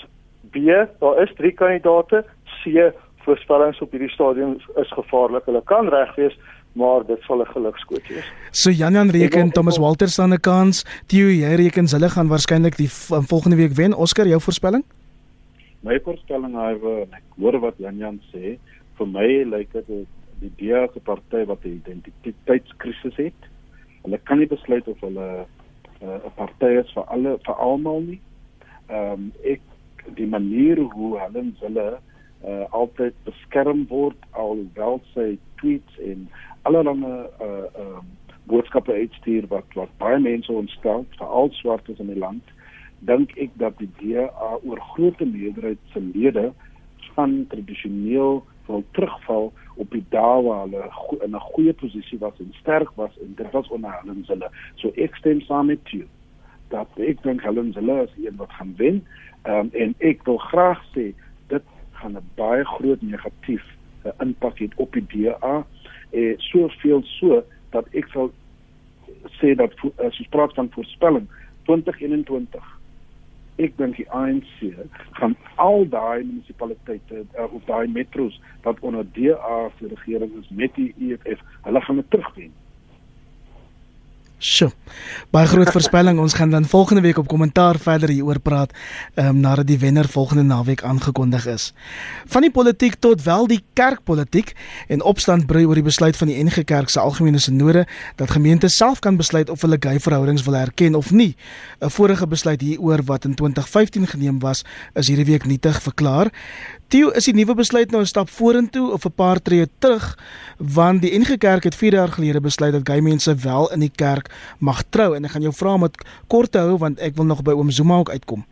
B, 0.53 0.67
daar 1.01 1.23
is 1.23 1.33
drie 1.39 1.53
kandidate. 1.53 2.25
C, 2.63 2.91
voorspellings 3.25 3.81
op 3.81 3.95
hierdie 3.95 4.13
stadium 4.13 4.59
is 4.81 4.93
gevaarlik. 4.93 5.47
Hulle 5.49 5.63
kan 5.67 5.89
reg 5.93 6.13
wees, 6.17 6.37
maar 6.79 7.07
dit 7.07 7.21
sal 7.27 7.41
'n 7.41 7.53
gelukskoot 7.55 8.07
wees. 8.09 8.27
So 8.53 8.71
Jan 8.71 8.93
Jan 8.93 9.11
reken 9.11 9.51
Thomas 9.51 9.79
Walter 9.79 10.09
staan 10.09 10.33
'n 10.33 10.41
kans. 10.41 10.85
Theo, 11.07 11.27
jy 11.29 11.55
reken 11.55 11.87
hulle 11.89 12.09
gaan 12.09 12.29
waarskynlik 12.29 12.77
die 12.77 12.91
volgende 13.33 13.57
week 13.57 13.73
wen. 13.73 13.95
Oscar, 13.95 14.27
jou 14.27 14.41
voorspelling? 14.41 14.85
My 15.81 16.01
voorspelling 16.01 16.55
hywe, 16.55 17.07
ek 17.13 17.23
hoor 17.39 17.61
wat 17.61 17.75
Jan 17.77 17.97
Jan 17.97 18.21
sê, 18.33 18.59
vir 18.99 19.07
my 19.07 19.45
lyk 19.45 19.73
dit 19.73 20.07
die 20.41 20.53
DA 20.59 20.87
se 20.93 21.01
party 21.01 21.45
wat 21.45 21.65
'n 21.65 21.81
identiteitskrisis 21.83 23.17
het. 23.17 23.41
Hulle 24.05 24.21
kan 24.29 24.39
nie 24.39 24.49
besluit 24.51 24.89
of 24.89 25.01
hulle 25.01 25.29
eh, 26.01 26.07
'n 26.07 26.21
uh, 26.21 26.33
party 26.37 26.73
is 26.81 26.91
vir 26.93 27.05
alle 27.15 27.39
vir 27.47 27.55
almal 27.69 28.03
nie. 28.09 28.21
Ehm 28.89 29.13
um, 29.13 29.33
ek 29.43 29.63
die 30.17 30.27
manier 30.27 30.81
hoe 30.97 31.13
hulle 31.19 31.45
hulle 31.61 31.89
uh, 32.45 32.65
altyd 32.71 33.15
beskerm 33.25 33.87
word 33.89 34.29
alhoewel 34.31 35.01
sy 35.15 35.39
tweets 35.61 35.99
en 35.99 36.29
allerlei 36.63 36.95
uh 37.01 37.25
ehm 37.41 37.81
um, 37.81 38.13
boodskappe 38.47 38.93
uitstuur 38.93 39.47
wat 39.49 39.77
wat 39.79 39.93
baie 39.99 40.19
mense 40.21 40.53
ontstel 40.53 41.07
veral 41.17 41.49
swartes 41.61 42.01
in 42.03 42.11
die 42.13 42.21
land 42.21 42.51
dink 43.09 43.33
ek 43.41 43.53
dat 43.61 43.79
die 43.81 43.89
DA 44.01 44.27
oor 44.63 44.81
grootte 44.93 45.25
meerderheid 45.29 45.81
se 45.93 46.01
lede 46.01 46.51
van 47.15 47.47
tradisioneel 47.53 48.43
wil 48.67 48.85
terugval 48.97 49.53
op 49.75 49.91
die 49.91 50.05
dae 50.09 50.43
waar 50.43 50.67
hulle 50.67 50.91
in 51.25 51.35
'n 51.35 51.49
goeie 51.53 51.73
posisie 51.73 52.19
was 52.19 52.39
en 52.39 52.55
sterk 52.61 52.91
was 52.95 53.19
en 53.21 53.33
dit 53.37 53.51
was 53.51 53.69
onder 53.69 54.01
hulle 54.03 54.51
so 54.75 54.93
ek 54.95 55.17
stem 55.17 55.41
saam 55.41 55.67
met 55.67 55.91
jou 55.91 56.07
dat 56.69 56.89
ek 56.99 57.23
dink 57.23 57.43
Helen 57.43 57.73
Zille 57.73 58.03
is 58.03 58.15
een 58.25 58.37
wat 58.37 58.53
gaan 58.59 58.75
wen. 58.77 59.05
Ehm 59.43 59.59
um, 59.59 59.69
en 59.73 59.95
ek 59.99 60.25
wil 60.25 60.39
graag 60.51 60.81
sê 60.95 61.13
dit 61.53 61.67
gaan 62.01 62.17
'n 62.17 62.31
baie 62.35 62.65
groot 62.65 63.03
negatief 63.03 63.65
uh, 64.05 64.13
impak 64.19 64.59
hê 64.59 64.69
op 64.77 64.93
die 64.93 65.07
DA. 65.13 65.67
Eh 66.11 66.35
soveel 66.39 67.03
so 67.03 67.43
dat 67.71 67.87
ek 67.93 68.09
sal 68.09 68.33
sê 69.41 69.55
dat 69.55 69.73
as 69.97 70.19
ons 70.19 70.29
praat 70.31 70.55
van 70.55 70.71
voorspelling 70.71 71.29
2021 71.63 72.81
ek 73.63 73.77
dink 73.79 73.97
die 73.97 74.07
ANC 74.11 74.63
gaan 75.19 75.37
al 75.63 75.87
daai 75.89 76.25
munisipaliteite 76.25 77.23
uh, 77.39 77.47
of 77.47 77.63
daai 77.71 77.87
metros 77.87 78.41
wat 78.67 78.81
onder 78.81 79.07
DA 79.15 79.71
se 79.79 79.89
regering 79.93 80.33
is 80.41 80.51
met 80.51 80.75
die 80.75 80.91
EFF, 80.99 81.43
hulle 81.63 81.81
gaan 81.81 82.03
dit 82.03 82.11
terugwen. 82.11 82.53
Sjoe. 84.45 84.75
Baie 85.33 85.47
groot 85.49 85.71
voorspelling. 85.73 86.19
Ons 86.21 86.35
gaan 86.37 86.51
dan 86.51 86.67
volgende 86.69 87.01
week 87.01 87.17
op 87.19 87.29
kommentaar 87.29 87.79
verder 87.81 88.09
hieroor 88.13 88.41
praat, 88.45 88.75
ehm 89.15 89.29
um, 89.29 89.39
nadat 89.41 89.67
die 89.67 89.79
wenner 89.79 90.09
volgende 90.09 90.43
naweek 90.43 90.83
aangekondig 90.83 91.47
is. 91.47 91.73
Van 92.29 92.45
die 92.45 92.51
politiek 92.51 92.95
tot 92.95 93.23
wel 93.23 93.47
die 93.47 93.63
kerkpolitiek 93.73 94.53
en 94.89 95.03
opstand 95.03 95.47
brei 95.47 95.65
oor 95.65 95.81
die 95.81 95.87
besluit 95.87 96.17
van 96.17 96.29
die 96.29 96.45
NG 96.45 96.65
Kerk 96.65 96.93
se 96.93 97.01
algemene 97.01 97.39
sinode 97.41 97.87
dat 98.17 98.31
gemeentes 98.31 98.77
self 98.77 98.99
kan 98.99 99.17
besluit 99.17 99.51
of 99.51 99.65
hulle 99.65 99.81
gay 99.81 100.01
verhoudings 100.01 100.45
wil 100.45 100.57
erken 100.57 100.95
of 100.95 101.11
nie. 101.11 101.37
'n 101.81 101.91
Vorige 101.91 102.27
besluit 102.27 102.61
hieroor 102.61 103.01
wat 103.05 103.25
in 103.25 103.35
2015 103.35 104.07
geneem 104.07 104.39
was, 104.39 104.65
is 104.93 105.09
hierdie 105.09 105.27
week 105.33 105.47
nietig 105.47 105.83
verklaar. 105.83 106.29
Theo, 106.95 107.09
is 107.19 107.27
die 107.27 107.33
nuwe 107.35 107.57
besluit 107.59 107.91
nou 107.91 108.01
'n 108.05 108.07
stap 108.07 108.29
vorentoe 108.31 108.93
of 108.95 109.05
'n 109.05 109.11
paar 109.11 109.43
tree 109.43 109.67
terug? 109.79 110.15
Want 110.59 111.03
die 111.03 111.19
NG 111.19 111.39
Kerk 111.39 111.65
het 111.65 111.75
4 111.75 111.93
jaar 111.93 112.09
gelede 112.09 112.41
besluit 112.41 112.73
dat 112.73 112.89
gay 112.89 113.01
mense 113.01 113.35
wel 113.35 113.73
in 113.73 113.81
die 113.81 113.91
kerk 113.91 114.31
mag 114.61 114.83
trou 114.91 115.17
en 115.17 115.25
ek 115.25 115.31
gaan 115.31 115.43
jou 115.43 115.53
vra 115.53 115.75
om 115.75 115.81
dit 115.81 115.97
kort 116.29 116.53
te 116.53 116.59
hou 116.59 116.79
want 116.79 117.01
ek 117.01 117.17
wil 117.17 117.25
nog 117.25 117.43
by 117.43 117.51
oom 117.51 117.71
Zuma 117.71 117.97
ook 117.99 118.11
uitkom. 118.11 118.45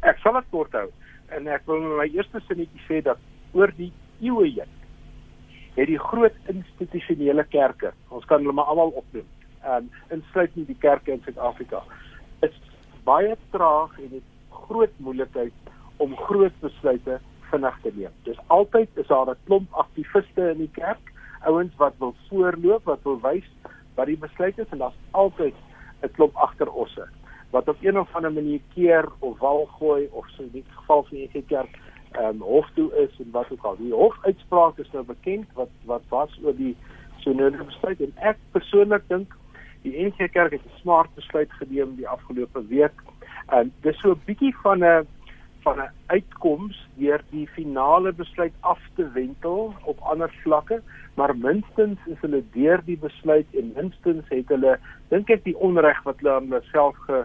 Ek 0.00 0.18
sal 0.22 0.32
dit 0.32 0.44
kort 0.50 0.72
hou 0.72 0.90
en 1.28 1.48
ek 1.48 1.62
wil 1.66 1.80
my 1.80 2.06
eerste 2.14 2.40
sinnetjie 2.46 2.80
sê 2.88 3.02
dat 3.02 3.18
oor 3.52 3.72
die 3.76 3.92
eeue 4.20 4.46
heen 4.46 4.70
het 5.74 5.86
die 5.86 5.98
groot 5.98 6.34
institusionele 6.46 7.44
kerke, 7.44 7.92
ons 8.08 8.24
kan 8.24 8.38
hulle 8.38 8.52
maar 8.52 8.64
almal 8.64 8.92
opnoem, 8.94 9.26
en 9.62 9.90
insluit 10.10 10.56
nie 10.56 10.66
die 10.66 10.78
kerke 10.80 11.12
in 11.12 11.22
Suid-Afrika, 11.24 11.82
is 12.42 12.54
baie 13.04 13.36
traag 13.50 13.98
en 13.98 14.10
het 14.10 14.22
groot 14.50 14.92
moeilikheid 14.98 15.52
om 15.96 16.16
groot 16.16 16.60
besluite 16.60 17.20
vinnig 17.50 17.78
te 17.82 17.92
neem. 17.94 18.12
Dis 18.22 18.38
altyd 18.46 18.88
is 18.94 19.06
daar 19.06 19.30
'n 19.30 19.36
klomp 19.44 19.72
aktiviste 19.72 20.50
in 20.50 20.58
die 20.58 20.70
kerk, 20.72 21.12
ouens 21.44 21.76
wat 21.76 21.94
wil 21.98 22.14
voorloop, 22.28 22.84
wat 22.84 23.02
wil 23.02 23.20
wys 23.20 23.48
wat 23.94 24.06
die 24.06 24.18
besluit 24.18 24.58
is 24.58 24.70
en 24.70 24.78
daar's 24.78 25.00
altyd 25.10 25.54
'n 26.02 26.12
klomp 26.12 26.34
agterosse 26.36 27.08
wat 27.50 27.68
op 27.68 27.76
een 27.80 27.98
of 27.98 28.14
ander 28.14 28.32
manier 28.32 28.60
keer 28.74 29.08
of 29.18 29.38
wal 29.38 29.66
gooi 29.66 30.08
of 30.10 30.28
so 30.28 30.42
in 30.42 30.50
die 30.52 30.64
geval 30.68 31.02
van 31.02 31.16
die 31.16 31.44
kerk 31.46 31.78
ehm 32.10 32.24
um, 32.24 32.40
hof 32.40 32.70
toe 32.74 32.94
is 32.94 33.18
en 33.18 33.30
wat 33.30 33.46
ook 33.50 33.62
al. 33.64 33.76
Die 33.76 33.92
hofuitspraak 33.94 34.78
is 34.78 34.90
nou 34.92 35.04
bekend 35.04 35.52
wat 35.54 35.68
wat 35.84 36.02
was 36.08 36.38
oor 36.42 36.56
die 36.56 36.76
synode 37.16 37.64
besluit 37.64 38.00
en 38.00 38.12
ek 38.16 38.38
persoonlik 38.50 39.06
dink 39.08 39.36
die 39.82 39.94
NG 40.06 40.30
Kerk 40.34 40.52
het 40.52 40.64
'n 40.64 40.80
smart 40.80 41.14
besluit 41.14 41.52
geneem 41.52 41.94
die 41.96 42.08
afgelope 42.08 42.66
week. 42.66 42.92
Ehm, 43.46 43.68
dis 43.80 43.98
so 44.00 44.10
'n 44.10 44.22
bietjie 44.24 44.56
van 44.62 44.84
'n 44.84 45.06
van 45.62 45.78
'n 45.80 45.90
uitkoms 46.06 46.88
deur 46.96 47.22
die 47.30 47.46
finale 47.48 48.12
besluit 48.12 48.52
af 48.60 48.80
te 48.94 49.10
wentel 49.12 49.74
op 49.84 49.98
ander 50.00 50.32
vlakke, 50.42 50.82
maar 51.14 51.36
minstens 51.36 51.98
is 52.06 52.20
hulle 52.20 52.42
deur 52.52 52.80
die 52.84 52.98
besluit 52.98 53.46
en 53.54 53.72
minstens 53.76 54.24
het 54.28 54.48
hulle 54.48 54.78
dink 55.08 55.30
ek 55.30 55.44
die 55.44 55.56
onreg 55.56 56.02
wat 56.02 56.20
hulle 56.20 56.34
aan 56.34 56.48
hulle 56.50 56.62
self 56.72 56.96
ge 57.06 57.24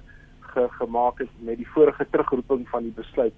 ge, 0.56 0.68
gemaak 0.70 1.20
het 1.20 1.30
met 1.40 1.58
die 1.58 1.68
vorige 1.68 2.08
terugroeping 2.10 2.68
van 2.70 2.84
die 2.84 2.96
besluit 2.96 3.34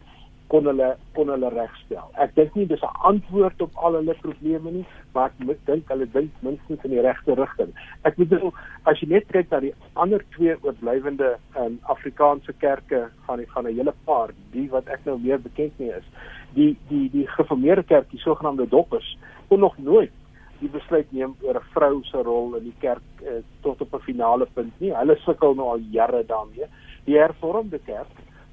kon 0.52 0.68
hulle 0.70 0.96
kon 1.16 1.30
hulle 1.32 1.50
regstel. 1.54 2.06
Ek 2.24 2.36
dink 2.36 2.56
nie 2.56 2.66
dis 2.66 2.84
'n 2.84 3.00
antwoord 3.10 3.62
op 3.62 3.72
al 3.76 3.98
hulle 4.00 4.16
probleme 4.22 4.72
nie, 4.72 4.86
maar 5.14 5.32
ek 5.32 5.66
dink 5.66 5.90
hulle 5.90 6.08
dink 6.12 6.32
minstens 6.42 6.84
in 6.84 6.92
die 6.92 7.02
regte 7.02 7.36
rigting. 7.36 7.74
Ek 8.04 8.16
bedoel 8.16 8.54
as 8.86 9.00
jy 9.02 9.08
net 9.10 9.28
kyk 9.32 9.52
na 9.52 9.60
die 9.60 9.74
ander 9.96 10.24
twee 10.36 10.56
oorblywende 10.62 11.38
um, 11.56 11.80
Afrikaanse 11.84 12.54
kerke 12.60 13.10
van 13.26 13.44
van 13.54 13.68
'n 13.68 13.76
hele 13.76 13.94
paar, 14.06 14.30
die 14.52 14.70
wat 14.70 14.88
ek 14.88 15.06
nou 15.06 15.18
meer 15.20 15.40
bekend 15.40 15.80
mee 15.80 15.92
is, 15.92 16.08
die 16.54 16.78
die 16.90 17.10
die 17.10 17.28
gereformeerde 17.28 17.84
kerk, 17.84 18.10
die 18.12 18.20
sogenaamde 18.20 18.68
doppers, 18.70 19.18
kon 19.50 19.60
nog 19.60 19.78
nooit 19.78 20.12
die 20.60 20.70
besluit 20.70 21.12
neem 21.12 21.36
oor 21.42 21.56
'n 21.56 21.70
vrou 21.74 22.04
se 22.04 22.18
rol 22.18 22.56
in 22.56 22.64
die 22.64 22.80
kerk 22.80 23.04
eh, 23.22 23.44
tot 23.62 23.82
op 23.82 23.94
'n 23.94 24.00
finale 24.00 24.48
punt 24.54 24.74
nie. 24.80 24.94
Hulle 24.96 25.16
sukkel 25.16 25.56
nou 25.56 25.70
al 25.70 25.80
jare 25.92 26.24
daarmee. 26.26 26.66
Die 27.06 27.18
hervormde 27.18 27.80
kerk 27.80 28.08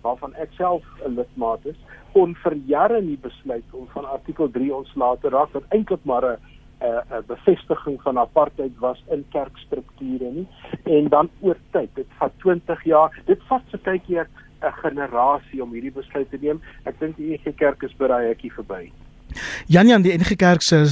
waarvan 0.05 0.35
ek 0.45 0.53
self 0.57 0.85
'n 1.07 1.17
lidmaat 1.19 1.67
is, 1.73 1.79
kon 2.13 2.35
vir 2.43 2.55
jare 2.71 3.01
nie 3.03 3.19
besluit 3.23 3.69
om 3.73 3.87
van 3.95 4.05
artikel 4.17 4.51
3 4.51 4.75
ontslae 4.75 5.17
te 5.21 5.33
raak 5.35 5.53
wat 5.57 5.71
eintlik 5.77 6.05
maar 6.05 6.25
'n 6.33 6.39
'n 6.85 7.25
bevestiging 7.27 8.03
van 8.03 8.19
apartheid 8.19 8.79
was 8.79 9.03
in 9.11 9.25
kerkstrukture 9.31 10.31
nie. 10.39 10.49
En 10.85 11.09
dan 11.09 11.31
oor 11.41 11.57
tyd 11.71 11.91
dit 11.95 12.07
vat 12.19 12.33
20 12.39 12.85
jaar 12.85 13.23
dit 13.27 13.41
vat 13.49 13.63
so 13.71 13.79
tydjie 13.79 14.21
'n 14.21 14.27
generasie 14.83 15.63
om 15.63 15.73
hierdie 15.73 15.93
besluit 15.93 16.31
te 16.31 16.39
neem. 16.41 16.61
Ek 16.85 16.99
dink 16.99 17.17
die 17.17 17.33
EG 17.35 17.55
Kerk 17.57 17.83
is 17.83 17.97
by 17.97 18.07
daai 18.07 18.27
hekkie 18.29 18.53
verby. 18.53 18.93
Janie 19.67 19.95
aan 19.95 20.05
die 20.05 20.13
NG 20.13 20.37
Kerk 20.37 20.63
se 20.63 20.85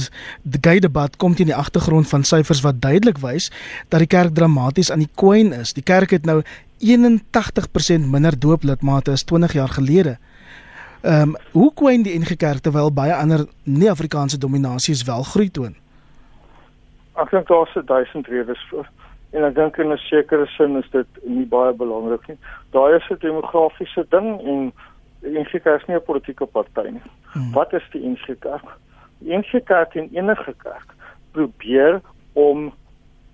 die 0.43 0.59
gay 0.61 0.79
debat 0.79 1.15
kom 1.21 1.35
teen 1.35 1.51
die 1.51 1.55
agtergrond 1.55 2.09
van 2.09 2.25
syfers 2.27 2.63
wat 2.65 2.81
duidelik 2.81 3.21
wys 3.23 3.51
dat 3.89 3.99
die 4.03 4.09
kerk 4.09 4.33
dramaties 4.35 4.91
aan 4.91 5.05
die 5.05 5.11
kwyn 5.15 5.53
is. 5.53 5.73
Die 5.73 5.85
kerk 5.85 6.11
het 6.11 6.25
nou 6.25 6.41
81% 6.83 8.09
minder 8.11 8.39
dooplidmate 8.39 9.11
as 9.11 9.23
20 9.23 9.53
jaar 9.53 9.71
gelede. 9.79 10.17
Ehm 11.03 11.29
um, 11.29 11.35
hoe 11.51 11.71
kwyn 11.73 12.03
die 12.03 12.19
NG 12.19 12.35
Kerk 12.37 12.63
terwyl 12.63 12.91
baie 12.93 13.15
ander 13.15 13.45
nie-Afrikaanse 13.63 14.37
dominasies 14.37 15.03
wel 15.03 15.23
groei 15.23 15.49
toon? 15.51 15.75
Ek 17.19 17.31
dink 17.31 17.47
daar's 17.47 17.73
1000 17.75 18.27
redes 18.31 18.61
vir 18.69 18.87
en 19.35 19.47
ek 19.49 19.55
dink 19.55 19.77
in 19.77 19.91
'n 19.91 19.97
sekere 19.97 20.45
sin 20.55 20.77
is 20.77 20.89
dit 20.91 21.07
nie 21.25 21.45
baie 21.45 21.73
belangrik 21.73 22.27
nie. 22.27 22.37
Daai 22.71 22.95
is 22.95 23.09
'n 23.11 23.19
demografiese 23.19 24.05
ding 24.09 24.39
en 24.41 24.71
die 25.21 25.39
NG 25.39 25.59
Kerk 25.63 25.81
is 25.81 25.87
nie 25.87 25.95
'n 25.95 26.07
politieke 26.07 26.45
party 26.45 26.89
nie. 26.89 27.07
Hmm. 27.33 27.51
Wat 27.51 27.73
is 27.73 27.83
die 27.91 28.07
NG 28.07 28.39
Kerk? 28.39 28.77
Die 29.19 29.35
NG 29.37 29.63
Kerk 29.65 29.95
en 29.95 30.09
enige 30.13 30.53
kerk 30.63 30.95
probeer 31.31 32.01
om 32.33 32.73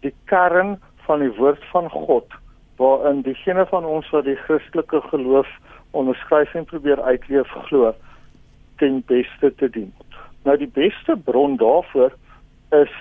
die 0.01 0.13
kern 0.25 0.79
van 1.05 1.19
die 1.19 1.33
woord 1.37 1.63
van 1.71 1.89
God 1.89 2.25
waarin 2.79 3.21
diegene 3.21 3.65
van 3.67 3.85
ons 3.85 4.09
wat 4.15 4.23
die 4.23 4.37
Christelike 4.47 5.01
geloof 5.11 5.47
onderskryf 5.91 6.53
en 6.55 6.65
probeer 6.65 7.01
uitleef 7.01 7.51
glo 7.67 7.93
ten 8.79 9.01
beste 9.05 9.51
te 9.55 9.69
dien. 9.69 9.93
Nou 10.47 10.55
die 10.57 10.71
beste 10.73 11.17
bron 11.27 11.57
daarvoor 11.59 12.15
is 12.71 12.93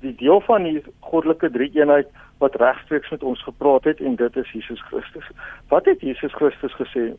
die 0.00 0.14
deel 0.16 0.40
van 0.46 0.64
die 0.64 0.80
goddelike 1.10 1.50
drie-eenheid 1.50 2.08
wat 2.38 2.56
regstreeks 2.62 3.10
met 3.10 3.22
ons 3.22 3.42
gepraat 3.42 3.84
het 3.84 4.00
en 4.00 4.16
dit 4.16 4.36
is 4.36 4.52
Jesus 4.52 4.82
Christus. 4.88 5.28
Wat 5.68 5.84
het 5.84 6.00
Jesus 6.00 6.32
Christus 6.32 6.74
gesê? 6.80 7.10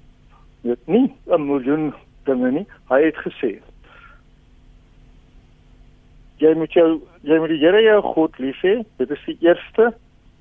Net 0.62 0.80
nie 0.88 1.14
'n 1.28 1.46
miljoen 1.46 1.94
dinge 2.24 2.52
nie. 2.52 2.68
Hy 2.90 3.02
het 3.04 3.18
gesê: 3.18 3.60
Jy 6.38 6.54
moet 6.56 6.74
jou 6.74 7.02
jy 7.22 7.38
moet 7.38 7.50
die 7.50 7.60
Here 7.60 7.82
jou 7.82 8.02
God 8.02 8.38
lief 8.38 8.62
hê. 8.62 8.84
Dit 8.98 9.12
is 9.12 9.24
die 9.26 9.38
eerste 9.40 9.94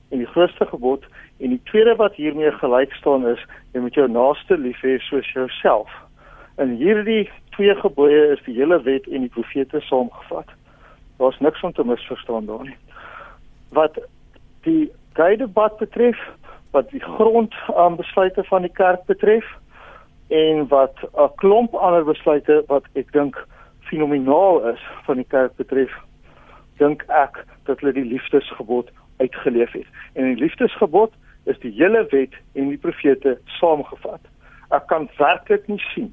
en 0.08 0.18
die 0.18 0.32
grootste 0.32 0.66
gebod 0.66 1.04
en 1.38 1.48
die 1.54 1.62
tweede 1.70 1.94
wat 1.96 2.14
hiermee 2.14 2.50
gelyk 2.52 2.92
staan 2.92 3.26
is 3.26 3.42
jy 3.72 3.80
moet 3.80 3.94
jou 3.94 4.08
naaste 4.10 4.58
lief 4.58 4.80
hê 4.82 4.98
soos 5.06 5.28
jouself. 5.32 5.90
En 6.58 6.74
hierdie 6.80 7.30
twee 7.54 7.74
gebooie 7.74 8.32
is 8.34 8.42
die 8.46 8.56
hele 8.58 8.80
wet 8.82 9.06
en 9.06 9.26
die 9.26 9.34
profete 9.34 9.80
saamgevat. 9.86 10.50
Daar's 11.18 11.38
niks 11.38 11.62
om 11.62 11.72
te 11.72 11.84
misverstaan 11.86 12.46
daar 12.46 12.64
nie. 12.66 12.76
Wat 13.74 13.98
die 14.66 14.90
gedebat 15.14 15.78
betref, 15.78 16.18
wat 16.70 16.90
die 16.90 17.02
grond 17.02 17.54
aan 17.74 17.96
besluite 17.96 18.44
van 18.44 18.66
die 18.66 18.74
kerk 18.74 19.04
betref 19.06 19.46
en 20.28 20.66
wat 20.68 20.94
'n 21.14 21.30
klomp 21.36 21.74
ander 21.74 22.04
besluite 22.04 22.62
wat 22.66 22.84
ek 22.94 23.12
dink 23.12 23.46
fenomenaal 23.80 24.68
is 24.74 24.82
van 25.06 25.16
die 25.16 25.28
kerk 25.28 25.56
betref, 25.56 25.92
dink 26.76 27.02
ek 27.08 27.44
dat 27.64 27.80
hulle 27.80 27.92
die 27.92 28.04
liefdesgebod 28.04 28.90
uitgeleef 29.16 29.72
het. 29.72 29.86
En 30.12 30.24
die 30.24 30.42
liefdesgebod 30.42 31.12
is 31.48 31.58
die 31.64 31.72
hele 31.72 32.04
wet 32.12 32.34
en 32.54 32.68
die 32.68 32.80
profete 32.80 33.38
saamgevat. 33.58 34.20
Ek 34.74 34.86
kan 34.92 35.08
werklik 35.18 35.66
nie 35.68 35.80
sien 35.92 36.12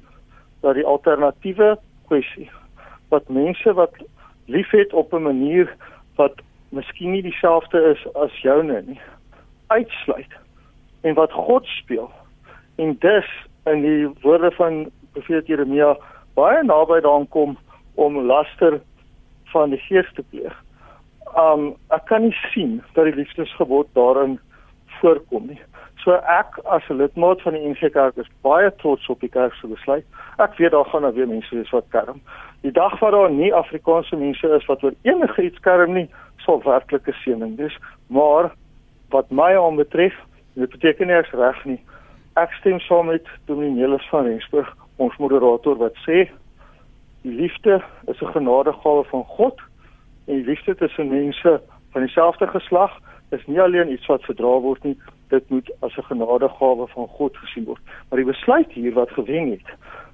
dat 0.64 0.78
die 0.78 0.86
alternatiewe 0.86 1.76
kwessie 2.08 2.50
wat 3.08 3.28
mense 3.28 3.72
wat 3.78 3.94
liefhet 4.46 4.92
op 4.92 5.12
'n 5.14 5.22
manier 5.22 5.70
wat 6.16 6.40
miskien 6.68 7.10
nie 7.10 7.22
dieselfde 7.22 7.78
is 7.92 8.14
as 8.14 8.40
joune 8.42 8.82
nie 8.86 9.00
uitsluit 9.66 10.32
en 11.00 11.14
wat 11.14 11.32
God 11.32 11.66
speel 11.66 12.10
en 12.76 12.96
dus 12.98 13.28
in 13.64 13.82
die 13.82 14.08
woorde 14.22 14.50
van 14.50 14.90
profeet 15.12 15.46
Jeremia 15.46 15.96
baie 16.34 16.62
naby 16.62 17.00
daaraan 17.00 17.28
kom 17.28 17.58
om 17.94 18.18
laster 18.26 18.80
van 19.44 19.70
die 19.70 19.82
gees 19.88 20.12
te 20.14 20.22
pleeg 20.30 20.54
um 21.36 21.74
ek 21.88 22.06
kan 22.06 22.22
nie 22.22 22.36
sien 22.52 22.82
dat 22.94 23.04
die 23.04 23.14
liefdesgebod 23.14 23.88
daarin 23.92 24.38
voorkom 25.00 25.46
nie. 25.46 25.60
So 26.06 26.12
ek 26.12 26.58
as 26.64 26.82
'n 26.88 26.96
lidmaat 26.96 27.42
van 27.42 27.52
die 27.52 27.68
NG 27.68 27.90
Kerk 27.90 28.16
is 28.16 28.30
baie 28.42 28.70
trots 28.76 29.08
op 29.08 29.20
die 29.20 29.28
kerk 29.28 29.54
se 29.54 29.66
besluit. 29.66 30.04
Ek 30.38 30.56
weet 30.56 30.70
daar 30.70 30.84
gaan 30.84 31.02
nou 31.02 31.14
weer 31.14 31.28
mense 31.28 31.54
wees 31.54 31.70
wat 31.70 31.84
kerm. 31.90 32.20
Die 32.62 32.72
dag 32.72 33.00
wat 33.00 33.12
daar 33.12 33.30
nie 33.30 33.54
Afrikaanse 33.54 34.16
mense 34.16 34.48
is 34.48 34.66
wat 34.66 34.82
oor 34.82 34.94
enige 35.02 35.42
iets 35.42 35.60
kerm 35.60 35.92
nie, 35.92 36.08
sal 36.36 36.62
werklik 36.62 37.08
'n 37.08 37.12
seëning 37.24 37.56
wees. 37.56 37.76
Maar 38.06 38.50
wat 39.10 39.30
my 39.30 39.56
aanbetref, 39.56 40.14
dit 40.54 40.70
beteken 40.70 41.06
nie 41.06 41.16
ek's 41.16 41.30
reg 41.30 41.64
nie. 41.64 41.80
Ek 42.36 42.52
stem 42.52 42.80
saam 42.80 43.06
met 43.06 43.26
Dominee 43.46 43.98
van 44.10 44.24
Rensburg, 44.24 44.76
ons 44.96 45.16
moderator 45.16 45.76
wat 45.76 45.94
sê 46.06 46.30
die 47.22 47.34
liefde 47.34 47.82
is 48.06 48.20
'n 48.20 48.32
genadegawe 48.32 49.04
van 49.04 49.24
God 49.24 49.60
en 50.26 50.34
die 50.34 50.44
liefde 50.44 50.74
tussen 50.74 51.08
mense 51.08 51.60
van 51.92 52.00
dieselfde 52.02 52.46
geslag 52.46 52.92
is 53.30 53.46
nie 53.46 53.60
alleen 53.60 53.92
iets 53.92 54.06
wat 54.06 54.24
verdra 54.24 54.58
word 54.60 54.84
nie, 54.84 54.96
dit 55.28 55.50
moet 55.50 55.70
as 55.80 55.96
'n 55.96 56.08
genadegawe 56.10 56.86
van 56.86 57.08
God 57.08 57.36
gesien 57.36 57.64
word. 57.64 57.82
Maar 58.08 58.18
die 58.18 58.32
besluit 58.32 58.72
hier 58.72 58.92
wat 58.92 59.10
gewen 59.10 59.50
het, 59.50 59.68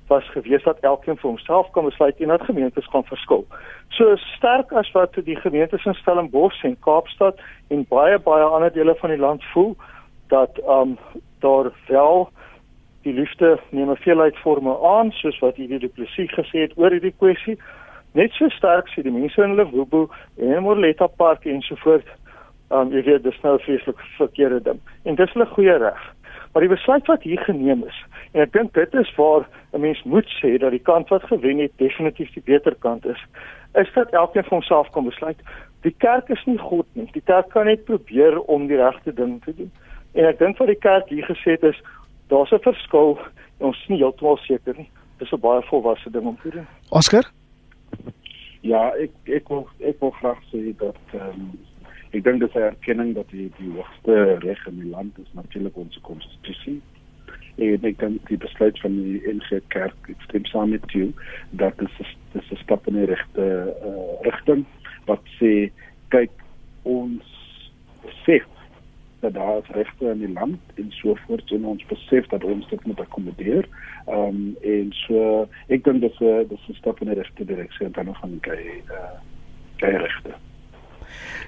was 0.07 0.31
gewees 0.31 0.63
dat 0.63 0.81
elkeen 0.81 1.17
vir 1.17 1.31
homself 1.31 1.71
kan 1.71 1.85
besluit 1.85 2.21
en 2.21 2.29
dat 2.29 2.43
gemeentes 2.43 2.89
gaan 2.93 3.05
verskil. 3.05 3.47
So 3.89 4.17
sterk 4.17 4.73
as 4.73 4.91
wat 4.93 5.15
die 5.25 5.37
gemeentes 5.37 5.85
in 5.85 5.95
Stellenbosch 5.95 6.65
en 6.65 6.77
Kaapstad 6.81 7.41
en 7.69 7.87
baie 7.89 8.19
baie 8.19 8.45
ander 8.45 8.73
dele 8.73 8.95
van 8.95 9.11
die 9.11 9.19
land 9.19 9.45
voel 9.53 9.77
dat 10.29 10.61
um 10.69 10.99
daar 11.39 11.73
wel 11.89 12.29
die 13.03 13.13
liefde 13.13 13.59
neem 13.71 13.91
'n 13.91 13.97
veelheid 13.97 14.37
forme 14.37 14.75
aan 14.97 15.11
soos 15.11 15.39
wat 15.39 15.57
hierdie 15.57 15.79
duplisie 15.79 16.29
gesê 16.29 16.59
het 16.67 16.77
oor 16.77 16.91
hierdie 16.91 17.15
kwessie 17.19 17.59
net 18.13 18.33
so 18.33 18.49
sterk 18.49 18.89
sê 18.89 19.03
die 19.03 19.13
mense 19.13 19.43
in 19.43 19.57
Limpopo 19.57 20.09
en 20.37 20.63
Morletta 20.63 21.07
Park 21.07 21.45
en 21.45 21.63
so 21.63 21.75
voort. 21.77 22.07
Um 22.73 22.93
jy 22.93 23.03
weet 23.05 23.23
dis 23.23 23.41
nou 23.43 23.55
'n 23.55 23.65
vreeslik 23.67 24.01
verkeerde 24.17 24.63
ding. 24.63 24.81
En 25.05 25.15
dis 25.15 25.35
'n 25.35 25.47
goeie 25.47 25.77
reg. 25.77 26.03
Maar 26.53 26.63
die 26.63 26.75
besluit 26.77 27.07
wat 27.07 27.23
hier 27.23 27.41
geneem 27.41 27.85
is 27.87 28.05
en 28.33 28.41
ek 28.41 28.53
dink 28.53 28.75
dit 28.75 28.95
is 28.95 29.15
waar 29.17 29.47
'n 29.73 29.81
mens 29.81 30.03
moet 30.03 30.29
sê 30.41 30.59
dat 30.59 30.71
die 30.71 30.87
kant 30.91 31.09
wat 31.09 31.23
gewen 31.23 31.59
het 31.59 31.73
definitief 31.77 32.33
die 32.33 32.43
beter 32.45 32.75
kant 32.75 33.07
is. 33.07 33.25
Is 33.75 33.93
dat 33.95 34.11
elkeen 34.11 34.43
vir 34.43 34.51
homself 34.51 34.91
kan 34.91 35.05
besluit. 35.05 35.41
Die 35.81 35.95
kerk 35.99 36.29
is 36.29 36.45
nie 36.45 36.59
God 36.59 36.87
nie. 36.93 37.09
Die 37.13 37.23
kerk 37.25 37.49
kan 37.49 37.67
net 37.67 37.85
probeer 37.85 38.41
om 38.41 38.67
die 38.67 38.77
regte 38.77 39.15
ding 39.15 39.45
te 39.45 39.55
doen. 39.55 39.73
En 40.13 40.25
ek 40.25 40.39
dink 40.39 40.59
wat 40.59 40.69
die 40.69 40.79
kerk 40.79 41.09
hier 41.09 41.25
gesê 41.25 41.51
het 41.51 41.63
is 41.63 41.83
daar's 42.29 42.53
'n 42.53 42.59
verskil 42.59 43.19
en 43.59 43.67
ons 43.67 43.81
is 43.83 43.89
nie 43.89 43.99
heeltemal 43.99 44.37
seker 44.37 44.75
nie. 44.77 44.91
Dis 45.19 45.33
'n 45.33 45.41
baie 45.41 45.63
volwasse 45.63 46.11
ding 46.11 46.27
om 46.27 46.39
te 46.43 46.51
doen. 46.51 46.67
Oscar 46.91 47.25
Ja, 48.61 48.93
ek 48.95 49.11
ek 49.25 49.49
wil 49.49 49.67
ek 49.81 49.99
wil 50.01 50.11
graag 50.11 50.39
sê 50.53 50.77
dat 50.79 50.97
ehm 51.13 51.29
um, 51.29 51.59
ek 52.13 52.25
dink 52.25 52.41
dis 52.41 52.55
'n 52.55 52.69
erkenning 52.69 53.15
dat 53.15 53.31
die 53.31 53.51
die 53.59 53.71
hoogste 53.73 54.39
reg 54.45 54.67
in 54.67 54.81
die 54.81 54.91
land 54.91 55.19
is 55.19 55.33
natuurlik 55.33 55.77
ons 55.77 55.99
konstitusie. 56.03 56.81
En 57.57 57.85
ek 57.85 57.99
dink 57.99 58.29
die 58.29 58.37
besluit 58.37 58.81
van 58.81 58.97
die 58.97 59.21
NG 59.29 59.61
Kerk 59.69 60.09
ek 60.09 60.21
stem 60.29 60.45
saam 60.45 60.71
met 60.71 60.85
jou 60.93 61.13
dat 61.51 61.79
dit 61.79 62.01
is 62.05 62.17
dis 62.33 62.51
'n 62.53 62.63
stap 62.65 62.87
in 62.87 62.95
die 63.01 63.09
regte 63.15 63.47
uh, 63.85 64.21
rigting 64.29 64.65
wat 65.07 65.25
sê 65.41 65.71
kyk 66.09 66.31
ons 66.83 67.25
sê 68.27 68.43
dat 69.23 69.35
daar 69.35 69.59
is 69.59 69.75
regte 69.75 70.11
in 70.11 70.19
die 70.19 70.33
land 70.33 70.61
en 70.75 70.91
so 70.91 71.15
voort 71.27 71.51
en 71.51 71.65
ons 71.65 71.85
besef 71.87 72.27
dat 72.27 72.45
ons 72.45 72.69
dit 72.69 72.87
moet 72.87 73.01
akkommodeer. 73.01 73.69
Ehm 74.07 74.29
um, 74.29 74.57
en 74.61 74.93
so 74.93 75.49
ek 75.69 75.85
dink 75.85 76.01
dis 76.01 76.21
'n 76.21 76.49
dis 76.49 76.69
'n 76.69 76.81
stap 76.81 77.01
in 77.01 77.09
die 77.09 77.21
regte 77.21 77.45
direksie 77.45 77.87
en 77.87 77.93
dan 77.93 78.05
nog 78.05 78.19
van 78.21 78.41
kyk 78.41 78.91
uh 78.91 79.21
kyk 79.77 80.01
regte. 80.07 80.52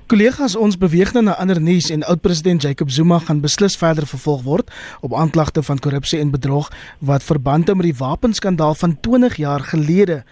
Kollegas, 0.06 0.56
ons 0.56 0.76
beweeg 0.78 1.12
nou 1.14 1.22
na 1.24 1.36
ander 1.40 1.60
nuus 1.60 1.90
en 1.90 2.04
oud-president 2.04 2.62
Jacob 2.62 2.90
Zuma 2.90 3.18
gaan 3.18 3.40
beslis 3.40 3.76
verder 3.76 4.06
vervolg 4.06 4.42
word 4.44 4.72
op 5.00 5.14
aanklagte 5.14 5.62
van 5.62 5.78
korrupsie 5.78 6.20
en 6.20 6.30
bedrog 6.30 6.70
wat 7.00 7.24
verband 7.24 7.70
hou 7.70 7.76
met 7.76 7.88
die 7.88 7.98
wapenskandaal 7.98 8.74
van 8.74 9.00
20 9.00 9.36
jaar 9.36 9.60
gelede. 9.60 10.22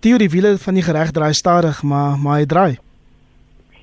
Teorie 0.00 0.30
wiele 0.30 0.58
van 0.58 0.74
die 0.74 0.82
reg 0.82 1.10
draai 1.10 1.32
stadig, 1.34 1.82
maar 1.82 2.18
maar 2.18 2.40
hy 2.40 2.46
draai. 2.46 2.78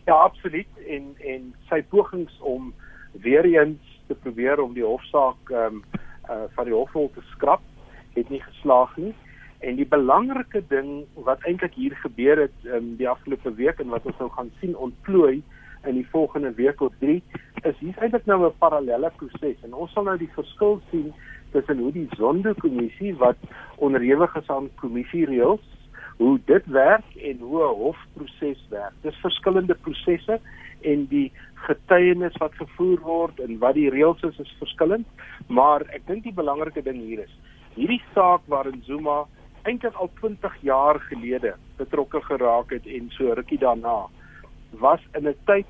Ja, 0.06 0.16
absoluut 0.16 0.68
en 0.88 1.16
en 1.24 1.54
sy 1.70 1.82
pogings 1.90 2.36
om 2.40 2.74
weer 3.12 3.46
eens 3.46 4.00
te 4.08 4.16
probeer 4.16 4.60
om 4.60 4.74
die 4.74 4.86
hofsaak 4.86 5.52
ehm 5.54 5.80
um, 5.80 5.84
uh, 6.30 6.44
van 6.56 6.66
die 6.66 6.74
hofrol 6.74 7.12
te 7.14 7.22
skrap 7.32 7.62
het 8.14 8.30
nie 8.30 8.42
geslaag 8.42 8.98
nie. 8.98 9.14
En 9.60 9.76
die 9.76 9.88
belangrike 9.88 10.62
ding 10.68 11.06
wat 11.28 11.44
eintlik 11.48 11.74
hier 11.76 11.96
gebeur 11.96 12.46
het 12.46 12.54
in 12.64 12.76
um, 12.76 12.92
die 13.00 13.10
afgelope 13.10 13.54
week 13.54 13.80
en 13.80 13.90
wat 13.92 14.06
ons 14.08 14.20
nou 14.20 14.30
gaan 14.36 14.52
sien 14.60 14.76
ontplooi 14.76 15.42
in 15.88 15.96
die 15.96 16.08
volgende 16.12 16.54
week 16.56 16.82
of 16.82 16.94
3 17.00 17.18
is 17.68 17.76
hier 17.80 17.98
eintlik 18.00 18.26
nou 18.26 18.46
'n 18.46 18.58
parallelle 18.60 19.12
proses 19.18 19.64
en 19.64 19.74
ons 19.74 19.92
sal 19.92 20.04
nou 20.04 20.18
die 20.18 20.32
verskil 20.36 20.80
sien 20.92 21.14
tussen 21.52 21.78
hoe 21.78 21.92
die 21.92 22.08
Zondo-kommissie 22.16 23.16
wat 23.16 23.38
onderhewig 23.76 24.36
is 24.36 24.48
aan 24.48 24.70
kommissiereëls 24.76 25.68
hoe 26.18 26.40
dit 26.46 26.66
werk 26.66 27.16
en 27.16 27.38
hoe 27.40 27.64
'n 27.64 27.76
hofproses 27.84 28.66
werk. 28.70 28.94
Dis 29.02 29.16
verskillende 29.16 29.76
prosesse 29.76 30.40
en 30.82 31.06
die 31.06 31.32
getuienis 31.54 32.38
wat 32.38 32.54
gevoer 32.56 33.00
word 33.00 33.40
en 33.40 33.58
wat 33.58 33.74
die 33.74 33.90
reëls 33.90 34.24
is 34.24 34.40
is 34.40 34.56
verskillend, 34.60 35.08
maar 35.48 35.82
ek 35.82 36.08
dink 36.08 36.24
die 36.24 36.34
belangrike 36.34 36.82
ding 36.82 37.00
hier 37.00 37.20
is 37.20 37.36
hierdie 37.80 38.02
saak 38.14 38.42
waarin 38.52 38.82
Zuma 38.86 39.26
eintlik 39.64 39.96
al 39.96 40.10
20 40.20 40.56
jaar 40.62 41.00
gelede 41.00 41.56
betrokke 41.78 42.22
geraak 42.22 42.72
het 42.72 42.86
en 42.88 43.10
so 43.10 43.34
rukkie 43.34 43.60
daarna 43.60 44.08
was 44.80 45.02
in 45.18 45.28
'n 45.28 45.36
tyd 45.46 45.66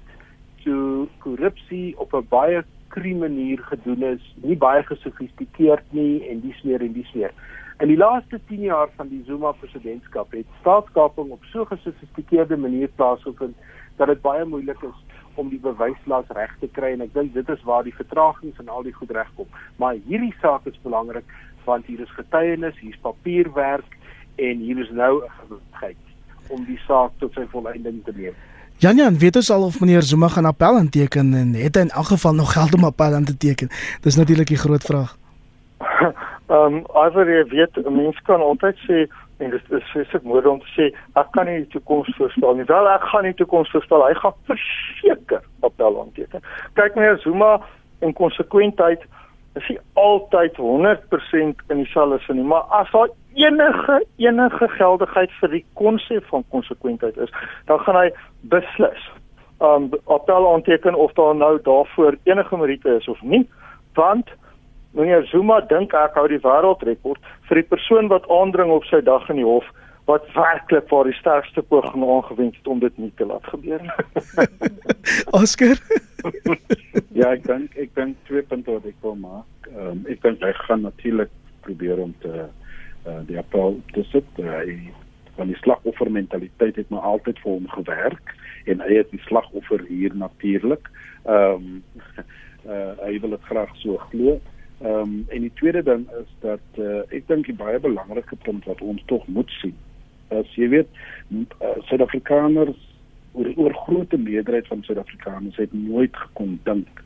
toe 0.63 1.07
korrupsie 1.17 1.97
op 1.97 2.13
'n 2.13 2.27
baie 2.29 2.63
krie 2.87 3.15
manier 3.15 3.59
gedoen 3.59 4.03
is, 4.03 4.35
nie 4.35 4.57
baie 4.57 4.83
gesofistikeerd 4.83 5.85
nie 5.89 6.27
en 6.29 6.41
dis 6.41 6.61
meer 6.61 6.81
en 6.81 6.93
dis 6.93 7.11
meer. 7.13 7.33
In 7.79 7.87
die 7.87 7.97
laaste 7.97 8.39
10 8.47 8.59
jaar 8.59 8.89
van 8.95 9.07
die 9.07 9.23
Zuma 9.25 9.51
presidentskap 9.51 10.31
het 10.31 10.45
staatskaping 10.59 11.29
op 11.31 11.43
so 11.43 11.65
gesofistikeerde 11.65 12.57
manier 12.57 12.89
plaasgevind 12.95 13.55
dat 13.95 14.07
dit 14.07 14.21
baie 14.21 14.45
moeilik 14.45 14.81
is 14.81 14.97
om 15.35 15.49
die 15.49 15.59
bewyslas 15.59 16.27
reg 16.35 16.55
te 16.59 16.67
kry 16.75 16.91
en 16.95 17.05
ek 17.05 17.13
dink 17.13 17.33
dit 17.33 17.49
is 17.49 17.63
waar 17.63 17.85
die 17.87 17.95
vertragings 17.95 18.59
en 18.59 18.67
al 18.67 18.83
die 18.83 18.93
goed 18.93 19.11
regkom. 19.15 19.47
Maar 19.77 20.01
hierdie 20.09 20.33
saak 20.41 20.65
is 20.65 20.81
belangrik 20.83 21.23
want 21.66 21.86
hier 21.86 21.99
is 21.99 22.12
getuienis, 22.12 22.80
hier's 22.80 22.99
papierwerk 23.01 23.97
en 24.36 24.57
hier 24.57 24.80
is 24.80 24.89
nou 24.91 25.24
'n 25.24 25.32
geleentheid 25.39 25.97
om 26.49 26.66
die 26.66 26.80
saak 26.88 27.12
tot 27.20 27.34
sy 27.34 27.45
volëinding 27.51 28.03
te 28.03 28.14
neem. 28.16 28.36
Jan 28.80 28.95
Jan, 28.95 29.18
weet 29.20 29.36
ons 29.36 29.51
al 29.51 29.64
of 29.64 29.80
meneer 29.80 30.01
Zuma 30.01 30.28
gaan 30.28 30.45
appel 30.45 30.78
aanteken 30.78 31.34
en 31.34 31.53
het 31.53 31.76
hy 31.76 31.82
in 31.82 31.89
elk 31.89 32.05
geval 32.05 32.34
nog 32.34 32.53
geld 32.53 32.74
om 32.74 32.84
appel 32.84 33.14
aan 33.14 33.26
te 33.26 33.38
teken? 33.38 33.68
Dis 34.01 34.16
natuurlik 34.16 34.47
die 34.47 34.57
groot 34.57 34.84
vraag. 34.84 35.18
Ehm 36.49 36.74
um, 36.74 36.86
alhoewel 36.86 37.28
jy 37.28 37.43
weet, 37.49 37.76
'n 37.78 37.95
mens 37.95 38.18
kan 38.26 38.41
altyd 38.41 38.78
sê 38.88 39.05
en 39.38 39.49
dit 39.49 39.62
is 39.70 39.84
spesifiek 39.89 40.24
moet 40.24 40.45
om 40.45 40.60
te 40.60 40.72
sê 40.78 40.86
ek 41.20 41.28
kan 41.32 41.45
nie 41.45 41.57
die 41.57 41.68
toekoms 41.76 42.16
voorspel 42.18 42.55
nie. 42.55 42.66
Wel 42.66 42.89
ek 42.89 43.03
gaan 43.12 43.24
nie 43.24 43.32
die 43.36 43.43
toekoms 43.43 43.72
voorspel. 43.72 44.05
Hy 44.07 44.14
gaan 44.14 44.34
verseker 44.49 45.43
appel 45.60 46.01
aanteken. 46.01 46.41
Kyk 46.74 46.95
meneer 46.95 47.20
Zuma 47.24 47.62
in 47.99 48.14
konsekwentheid 48.14 49.03
is 49.57 49.67
nie 49.67 49.79
altyd 49.93 50.57
100% 50.57 51.63
in 51.67 51.81
dieselfde 51.81 52.19
sin 52.25 52.35
nie, 52.35 52.45
maar 52.45 52.67
as 52.81 52.91
daar 52.91 53.09
enige 53.33 54.03
enige 54.17 54.67
geldigheid 54.67 55.31
vir 55.41 55.55
die 55.55 55.65
konsep 55.73 56.25
van 56.33 56.45
konsekwentheid 56.49 57.17
is, 57.17 57.31
dan 57.65 57.79
gaan 57.85 57.97
hy 58.03 58.09
beslis 58.53 59.09
um 59.59 59.89
appel 60.07 60.47
aanteken 60.53 60.95
of 60.95 61.13
daar 61.13 61.35
nou 61.35 61.57
daarvoor 61.63 62.17
enige 62.23 62.57
meriete 62.57 62.95
is 62.99 63.07
of 63.07 63.21
nie, 63.21 63.43
want 63.93 64.29
meneer 64.91 65.25
Zuma 65.31 65.59
dink 65.61 65.93
ek 65.93 66.15
hou 66.17 66.27
die 66.31 66.41
wêreldrekord 66.45 67.21
vir 67.49 67.61
die 67.61 67.69
persoon 67.73 68.09
wat 68.13 68.29
aandring 68.29 68.71
op 68.73 68.87
sy 68.89 69.01
dag 69.05 69.27
in 69.29 69.41
die 69.41 69.47
hof 69.47 69.67
wat 70.09 70.25
werklik 70.33 70.87
vir 70.89 71.11
die 71.11 71.17
sterkste 71.19 71.61
poging 71.69 72.05
aangewend 72.05 72.55
het 72.57 72.67
om 72.67 72.79
dit 72.81 72.95
nie 72.97 73.11
te 73.17 73.27
laat 73.29 73.45
gebeur 73.51 73.83
nie. 73.83 74.47
Oscar 75.41 75.77
Ja, 77.20 77.34
ek 77.36 77.41
dink 77.43 77.74
ek 77.76 77.89
dink 77.97 78.20
twee 78.30 78.45
punte 78.47 78.72
wat 78.72 78.86
ek 78.88 78.99
wil 79.03 79.17
maak. 79.20 79.67
Ehm 79.74 79.88
um, 79.91 80.01
ek 80.07 80.22
dink 80.24 80.43
hy 80.45 80.53
gaan 80.55 80.86
natuurlik 80.86 81.32
probeer 81.65 81.99
om 81.99 82.13
te 82.24 82.45
uh, 82.45 83.17
die 83.28 83.36
appel 83.41 83.76
te 83.91 84.05
sit. 84.07 84.28
Hy 84.39 84.78
van 85.36 85.51
die 85.51 85.57
slagoffer 85.59 86.07
mentaliteit 86.15 86.80
het 86.80 86.93
maar 86.93 87.07
altyd 87.09 87.41
vir 87.43 87.51
hom 87.57 87.67
gewerk 87.74 88.32
en 88.72 88.84
hy 88.86 89.01
het 89.01 89.11
die 89.11 89.20
slagoffer 89.26 89.84
hier 89.89 90.15
natuurlik. 90.15 90.88
Ehm 91.26 91.65
um, 91.65 92.05
uh, 92.72 92.93
hy 93.01 93.17
wil 93.26 93.36
dit 93.36 93.49
graag 93.49 93.76
so 93.82 93.99
glo. 94.13 94.38
Ehm 94.80 95.01
um, 95.01 95.17
en 95.28 95.47
die 95.49 95.55
tweede 95.59 95.84
ding 95.89 96.07
is 96.22 96.32
dat 96.45 96.80
uh, 96.80 97.01
ek 97.09 97.28
dink 97.28 97.51
die 97.51 97.57
baie 97.65 97.84
belangrike 97.84 98.39
punt 98.47 98.70
wat 98.72 98.86
ons 98.93 99.03
tog 99.11 99.28
moet 99.28 99.51
sien. 99.59 99.76
As 100.39 100.55
jy 100.55 100.72
weet, 100.78 101.03
uh, 101.36 101.76
Suid-Afrikaners 101.91 102.80
oor 103.36 103.51
oor 103.59 103.78
grootte 103.84 104.24
meerderheid 104.24 104.72
van 104.72 104.88
Suid-Afrikaners 104.88 105.59
het 105.59 105.76
nooit 105.76 106.15
gekon 106.24 106.55
dink 106.63 107.05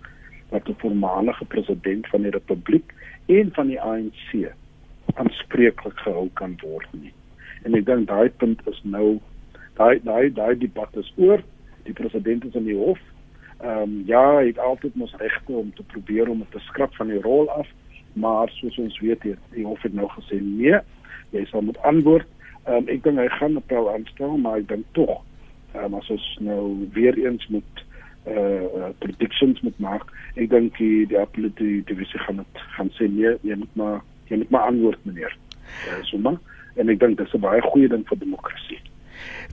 dat 0.54 0.68
'n 0.70 0.82
voormalige 0.84 1.45
president 1.45 2.08
van 2.08 2.22
die 2.22 2.32
republiek 2.32 2.93
en 3.26 3.49
van 3.54 3.68
die 3.68 3.82
ANC 3.82 4.54
aanspreeklik 5.14 5.97
gehou 6.06 6.30
kan 6.34 6.58
word 6.62 6.88
nie. 6.91 7.14
En 7.64 7.74
ek 7.74 7.86
dink 7.86 8.08
daai 8.08 8.30
punt 8.30 8.62
is 8.68 8.82
nou 8.84 9.20
daai 9.80 9.99
daai 10.04 10.34
daai 10.34 10.58
debat 10.58 10.95
is 11.01 11.14
oor 11.16 11.43
die 11.84 11.93
president 11.93 12.45
is 12.45 12.56
in 12.56 12.68
die 12.70 12.78
hof. 12.78 12.99
Ehm 13.64 13.82
um, 13.82 14.04
ja, 14.06 14.24
hy 14.38 14.47
het 14.51 14.60
altyd 14.60 14.95
mos 14.95 15.16
regte 15.18 15.51
om 15.51 15.74
te 15.74 15.84
probeer 15.84 16.30
om 16.30 16.45
te 16.49 16.60
skrap 16.60 16.95
van 16.95 17.08
die 17.08 17.22
rol 17.22 17.49
af, 17.49 17.68
maar 18.14 18.49
soos 18.49 18.78
ons 18.78 18.99
weet, 18.99 19.22
die, 19.22 19.36
die 19.56 19.66
hof 19.66 19.82
het 19.82 19.93
nou 19.93 20.08
gesê 20.16 20.39
nee, 20.41 20.80
jy 21.30 21.45
sal 21.45 21.62
moet 21.62 21.82
antwoord. 21.82 22.28
Ehm 22.64 22.76
um, 22.76 22.88
ek 22.88 23.04
dink 23.04 23.18
hy 23.18 23.28
gaan 23.28 23.54
'n 23.54 23.64
appel 23.64 23.93
aanstel, 23.93 24.38
maar 24.38 24.58
ek 24.58 24.68
dink 24.68 24.86
tog 24.91 25.22
ehm 25.74 25.86
um, 25.86 25.99
as 25.99 26.10
ons 26.10 26.28
nou 26.39 26.88
weer 26.93 27.18
eens 27.18 27.47
moet 27.47 27.86
uh 28.28 28.89
predictions 28.99 29.61
moet 29.61 29.80
maak. 29.80 30.07
Ek 30.36 30.49
dink 30.49 30.78
die 30.78 31.05
die 31.07 31.19
appellate 31.19 31.84
divisie 31.89 32.19
gaan 32.19 32.41
dit 32.43 32.63
gaan 32.78 32.89
sê 32.97 33.09
nee, 33.11 33.36
jy 33.41 33.55
moet 33.55 33.76
maar 33.76 34.01
jy 34.30 34.38
moet 34.38 34.49
maar 34.49 34.71
antwoord 34.71 35.05
meneer. 35.05 35.38
Uh, 35.88 35.99
so 36.03 36.17
maar 36.17 36.39
en 36.76 36.89
ek 36.89 36.99
dink 36.99 37.17
dit 37.17 37.28
is 37.28 37.34
'n 37.34 37.43
baie 37.43 37.61
goeie 37.61 37.88
ding 37.88 38.07
vir 38.07 38.19
demokrasie. 38.19 38.80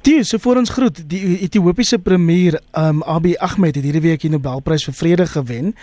Die 0.03 0.23
so 0.25 0.39
voor 0.39 0.57
ons 0.57 0.71
groet, 0.73 0.97
die 1.11 1.39
Ethiopiese 1.45 1.99
premier 1.99 2.57
um 2.73 3.03
Abiy 3.03 3.35
Ahmed 3.37 3.77
het 3.77 3.85
hierdie 3.85 4.01
week 4.01 4.23
die 4.25 4.31
Nobelprys 4.33 4.87
vir 4.89 4.95
vrede 4.97 5.27
gewen. 5.29 5.75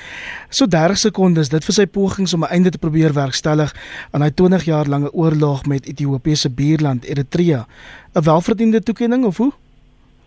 So 0.49 0.65
30 0.65 0.97
sekondes 0.97 1.51
dit 1.53 1.63
vir 1.67 1.75
sy 1.75 1.85
pogings 1.85 2.33
om 2.33 2.43
'n 2.43 2.49
einde 2.49 2.71
te 2.71 2.81
probeer 2.81 3.13
werkstellig 3.13 3.75
aan 4.11 4.21
hy 4.21 4.31
20 4.31 4.65
jaar 4.65 4.88
lange 4.88 5.11
oorlog 5.13 5.65
met 5.65 5.85
Ethiopiese 5.85 6.49
buurland 6.49 7.05
Eritrea. 7.05 7.67
'n 8.15 8.23
Welverdiende 8.23 8.81
toekenning 8.81 9.25
of 9.25 9.38
hoe? 9.38 9.51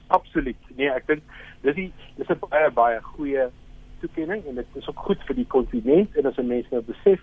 Absoluut. 0.06 0.56
Nee, 0.76 0.90
ek 0.90 1.06
dink 1.06 1.22
dis 1.62 1.74
die 1.74 1.92
dis 2.16 2.28
'n 2.28 2.38
baie 2.48 2.70
baie 2.70 3.00
goeie 3.02 3.50
toekenning 4.00 4.44
en 4.46 4.54
dit 4.54 4.66
is 4.74 4.88
ook 4.88 4.98
goed 4.98 5.22
vir 5.28 5.36
die 5.36 5.46
kontinent 5.46 6.16
en 6.16 6.26
as 6.26 6.38
'n 6.38 6.46
mens 6.46 6.70
nou 6.70 6.82
besef 6.82 7.20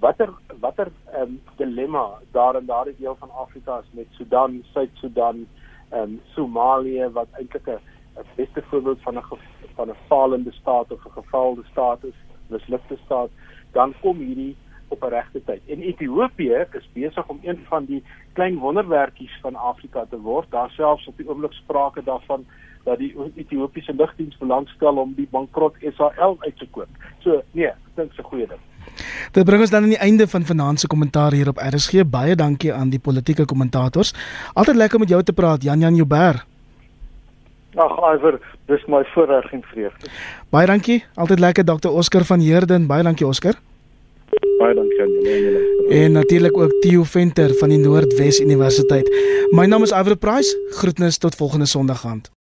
watter 0.00 0.30
watter 0.60 0.88
um, 1.20 1.40
dilemma 1.56 2.18
daar 2.32 2.56
in 2.56 2.66
daardie 2.66 2.96
deel 2.98 3.16
van 3.16 3.30
Afrika 3.30 3.78
is 3.78 3.90
met 3.92 4.06
Sudan, 4.10 4.62
Suid-Sudan, 4.72 5.46
ehm 5.90 6.02
um, 6.02 6.20
Somalië 6.34 7.08
wat 7.12 7.28
eintlik 7.38 7.66
'n 7.66 7.80
'n 8.20 8.26
beste 8.36 8.62
voorbeeld 8.62 9.02
van 9.02 9.16
'n 9.16 9.24
van 9.74 9.88
'n 9.90 9.96
falende 10.06 10.52
staat 10.52 10.92
of 10.92 11.04
'n 11.04 11.10
gefaalde 11.10 11.62
staat 11.70 12.04
is, 12.04 12.18
mislukte 12.46 12.96
staat, 13.04 13.30
dan 13.72 13.94
kom 14.00 14.16
hierdie 14.16 14.56
op 14.88 15.02
'n 15.02 15.08
regte 15.08 15.44
tyd. 15.44 15.62
En 15.66 15.82
Ethiopië 15.82 16.66
is 16.72 16.88
besig 16.92 17.28
om 17.28 17.38
een 17.42 17.60
van 17.68 17.84
die 17.84 18.04
klein 18.32 18.58
wonderwerkies 18.58 19.38
van 19.40 19.54
Afrika 19.54 20.06
te 20.10 20.20
word. 20.20 20.50
Daar 20.50 20.70
selfs 20.70 21.06
op 21.06 21.16
die 21.16 21.28
oomblik 21.28 21.52
sprake 21.52 22.02
daarvan 22.02 22.46
dat 22.84 22.98
die 22.98 23.14
Ethiopiese 23.34 23.92
lugdiens 23.96 24.36
belangstel 24.38 24.96
om 25.02 25.12
die 25.16 25.28
bankrot 25.30 25.74
SAL 25.96 26.36
uit 26.40 26.58
te 26.58 26.66
koop. 26.70 26.88
So 27.24 27.42
nee, 27.52 27.68
ek 27.68 27.96
dink 27.96 28.12
se 28.16 28.22
goeie 28.22 28.46
ding. 28.46 28.60
Dit 29.32 29.46
bring 29.46 29.62
ons 29.62 29.70
dan 29.70 29.84
aan 29.86 29.94
die 29.94 30.02
einde 30.02 30.26
van 30.28 30.44
vanaand 30.44 30.80
se 30.80 30.86
kommentaar 30.90 31.32
hier 31.36 31.48
op 31.48 31.60
RSG. 31.62 32.04
Baie 32.06 32.36
dankie 32.36 32.72
aan 32.74 32.90
die 32.90 32.98
politieke 32.98 33.44
kommentators. 33.44 34.14
Altyd 34.54 34.76
lekker 34.76 34.98
om 34.98 35.04
met 35.06 35.12
jou 35.12 35.22
te 35.22 35.32
praat, 35.32 35.62
Jan 35.62 35.80
Jan 35.80 35.94
Joubert. 35.94 36.46
Ag, 37.78 37.92
Iver, 38.14 38.40
dis 38.66 38.82
my 38.90 39.04
voorreg 39.14 39.52
en 39.54 39.62
vreugde. 39.62 40.10
Baie 40.50 40.66
dankie. 40.66 41.04
Altyd 41.14 41.38
lekker 41.38 41.64
Dr. 41.64 41.88
Oscar 41.88 42.24
van 42.24 42.40
Heerden. 42.40 42.86
Baie 42.86 43.06
dankie 43.06 43.26
Oscar. 43.26 43.54
Baie 44.58 44.74
dankie 44.74 45.02
aan 45.02 45.14
julle. 45.22 45.62
En 45.90 46.12
natuurlik 46.12 46.56
ook 46.56 46.74
Theo 46.80 47.02
Venter 47.02 47.54
van 47.54 47.68
die 47.68 47.78
Noordwes 47.78 48.40
Universiteit. 48.40 49.08
My 49.50 49.66
naam 49.66 49.82
is 49.82 49.94
Iver 49.94 50.16
Price. 50.16 50.58
Groetnis 50.70 51.18
tot 51.18 51.34
volgende 51.34 51.66
Sondag 51.66 52.06
aand. 52.06 52.30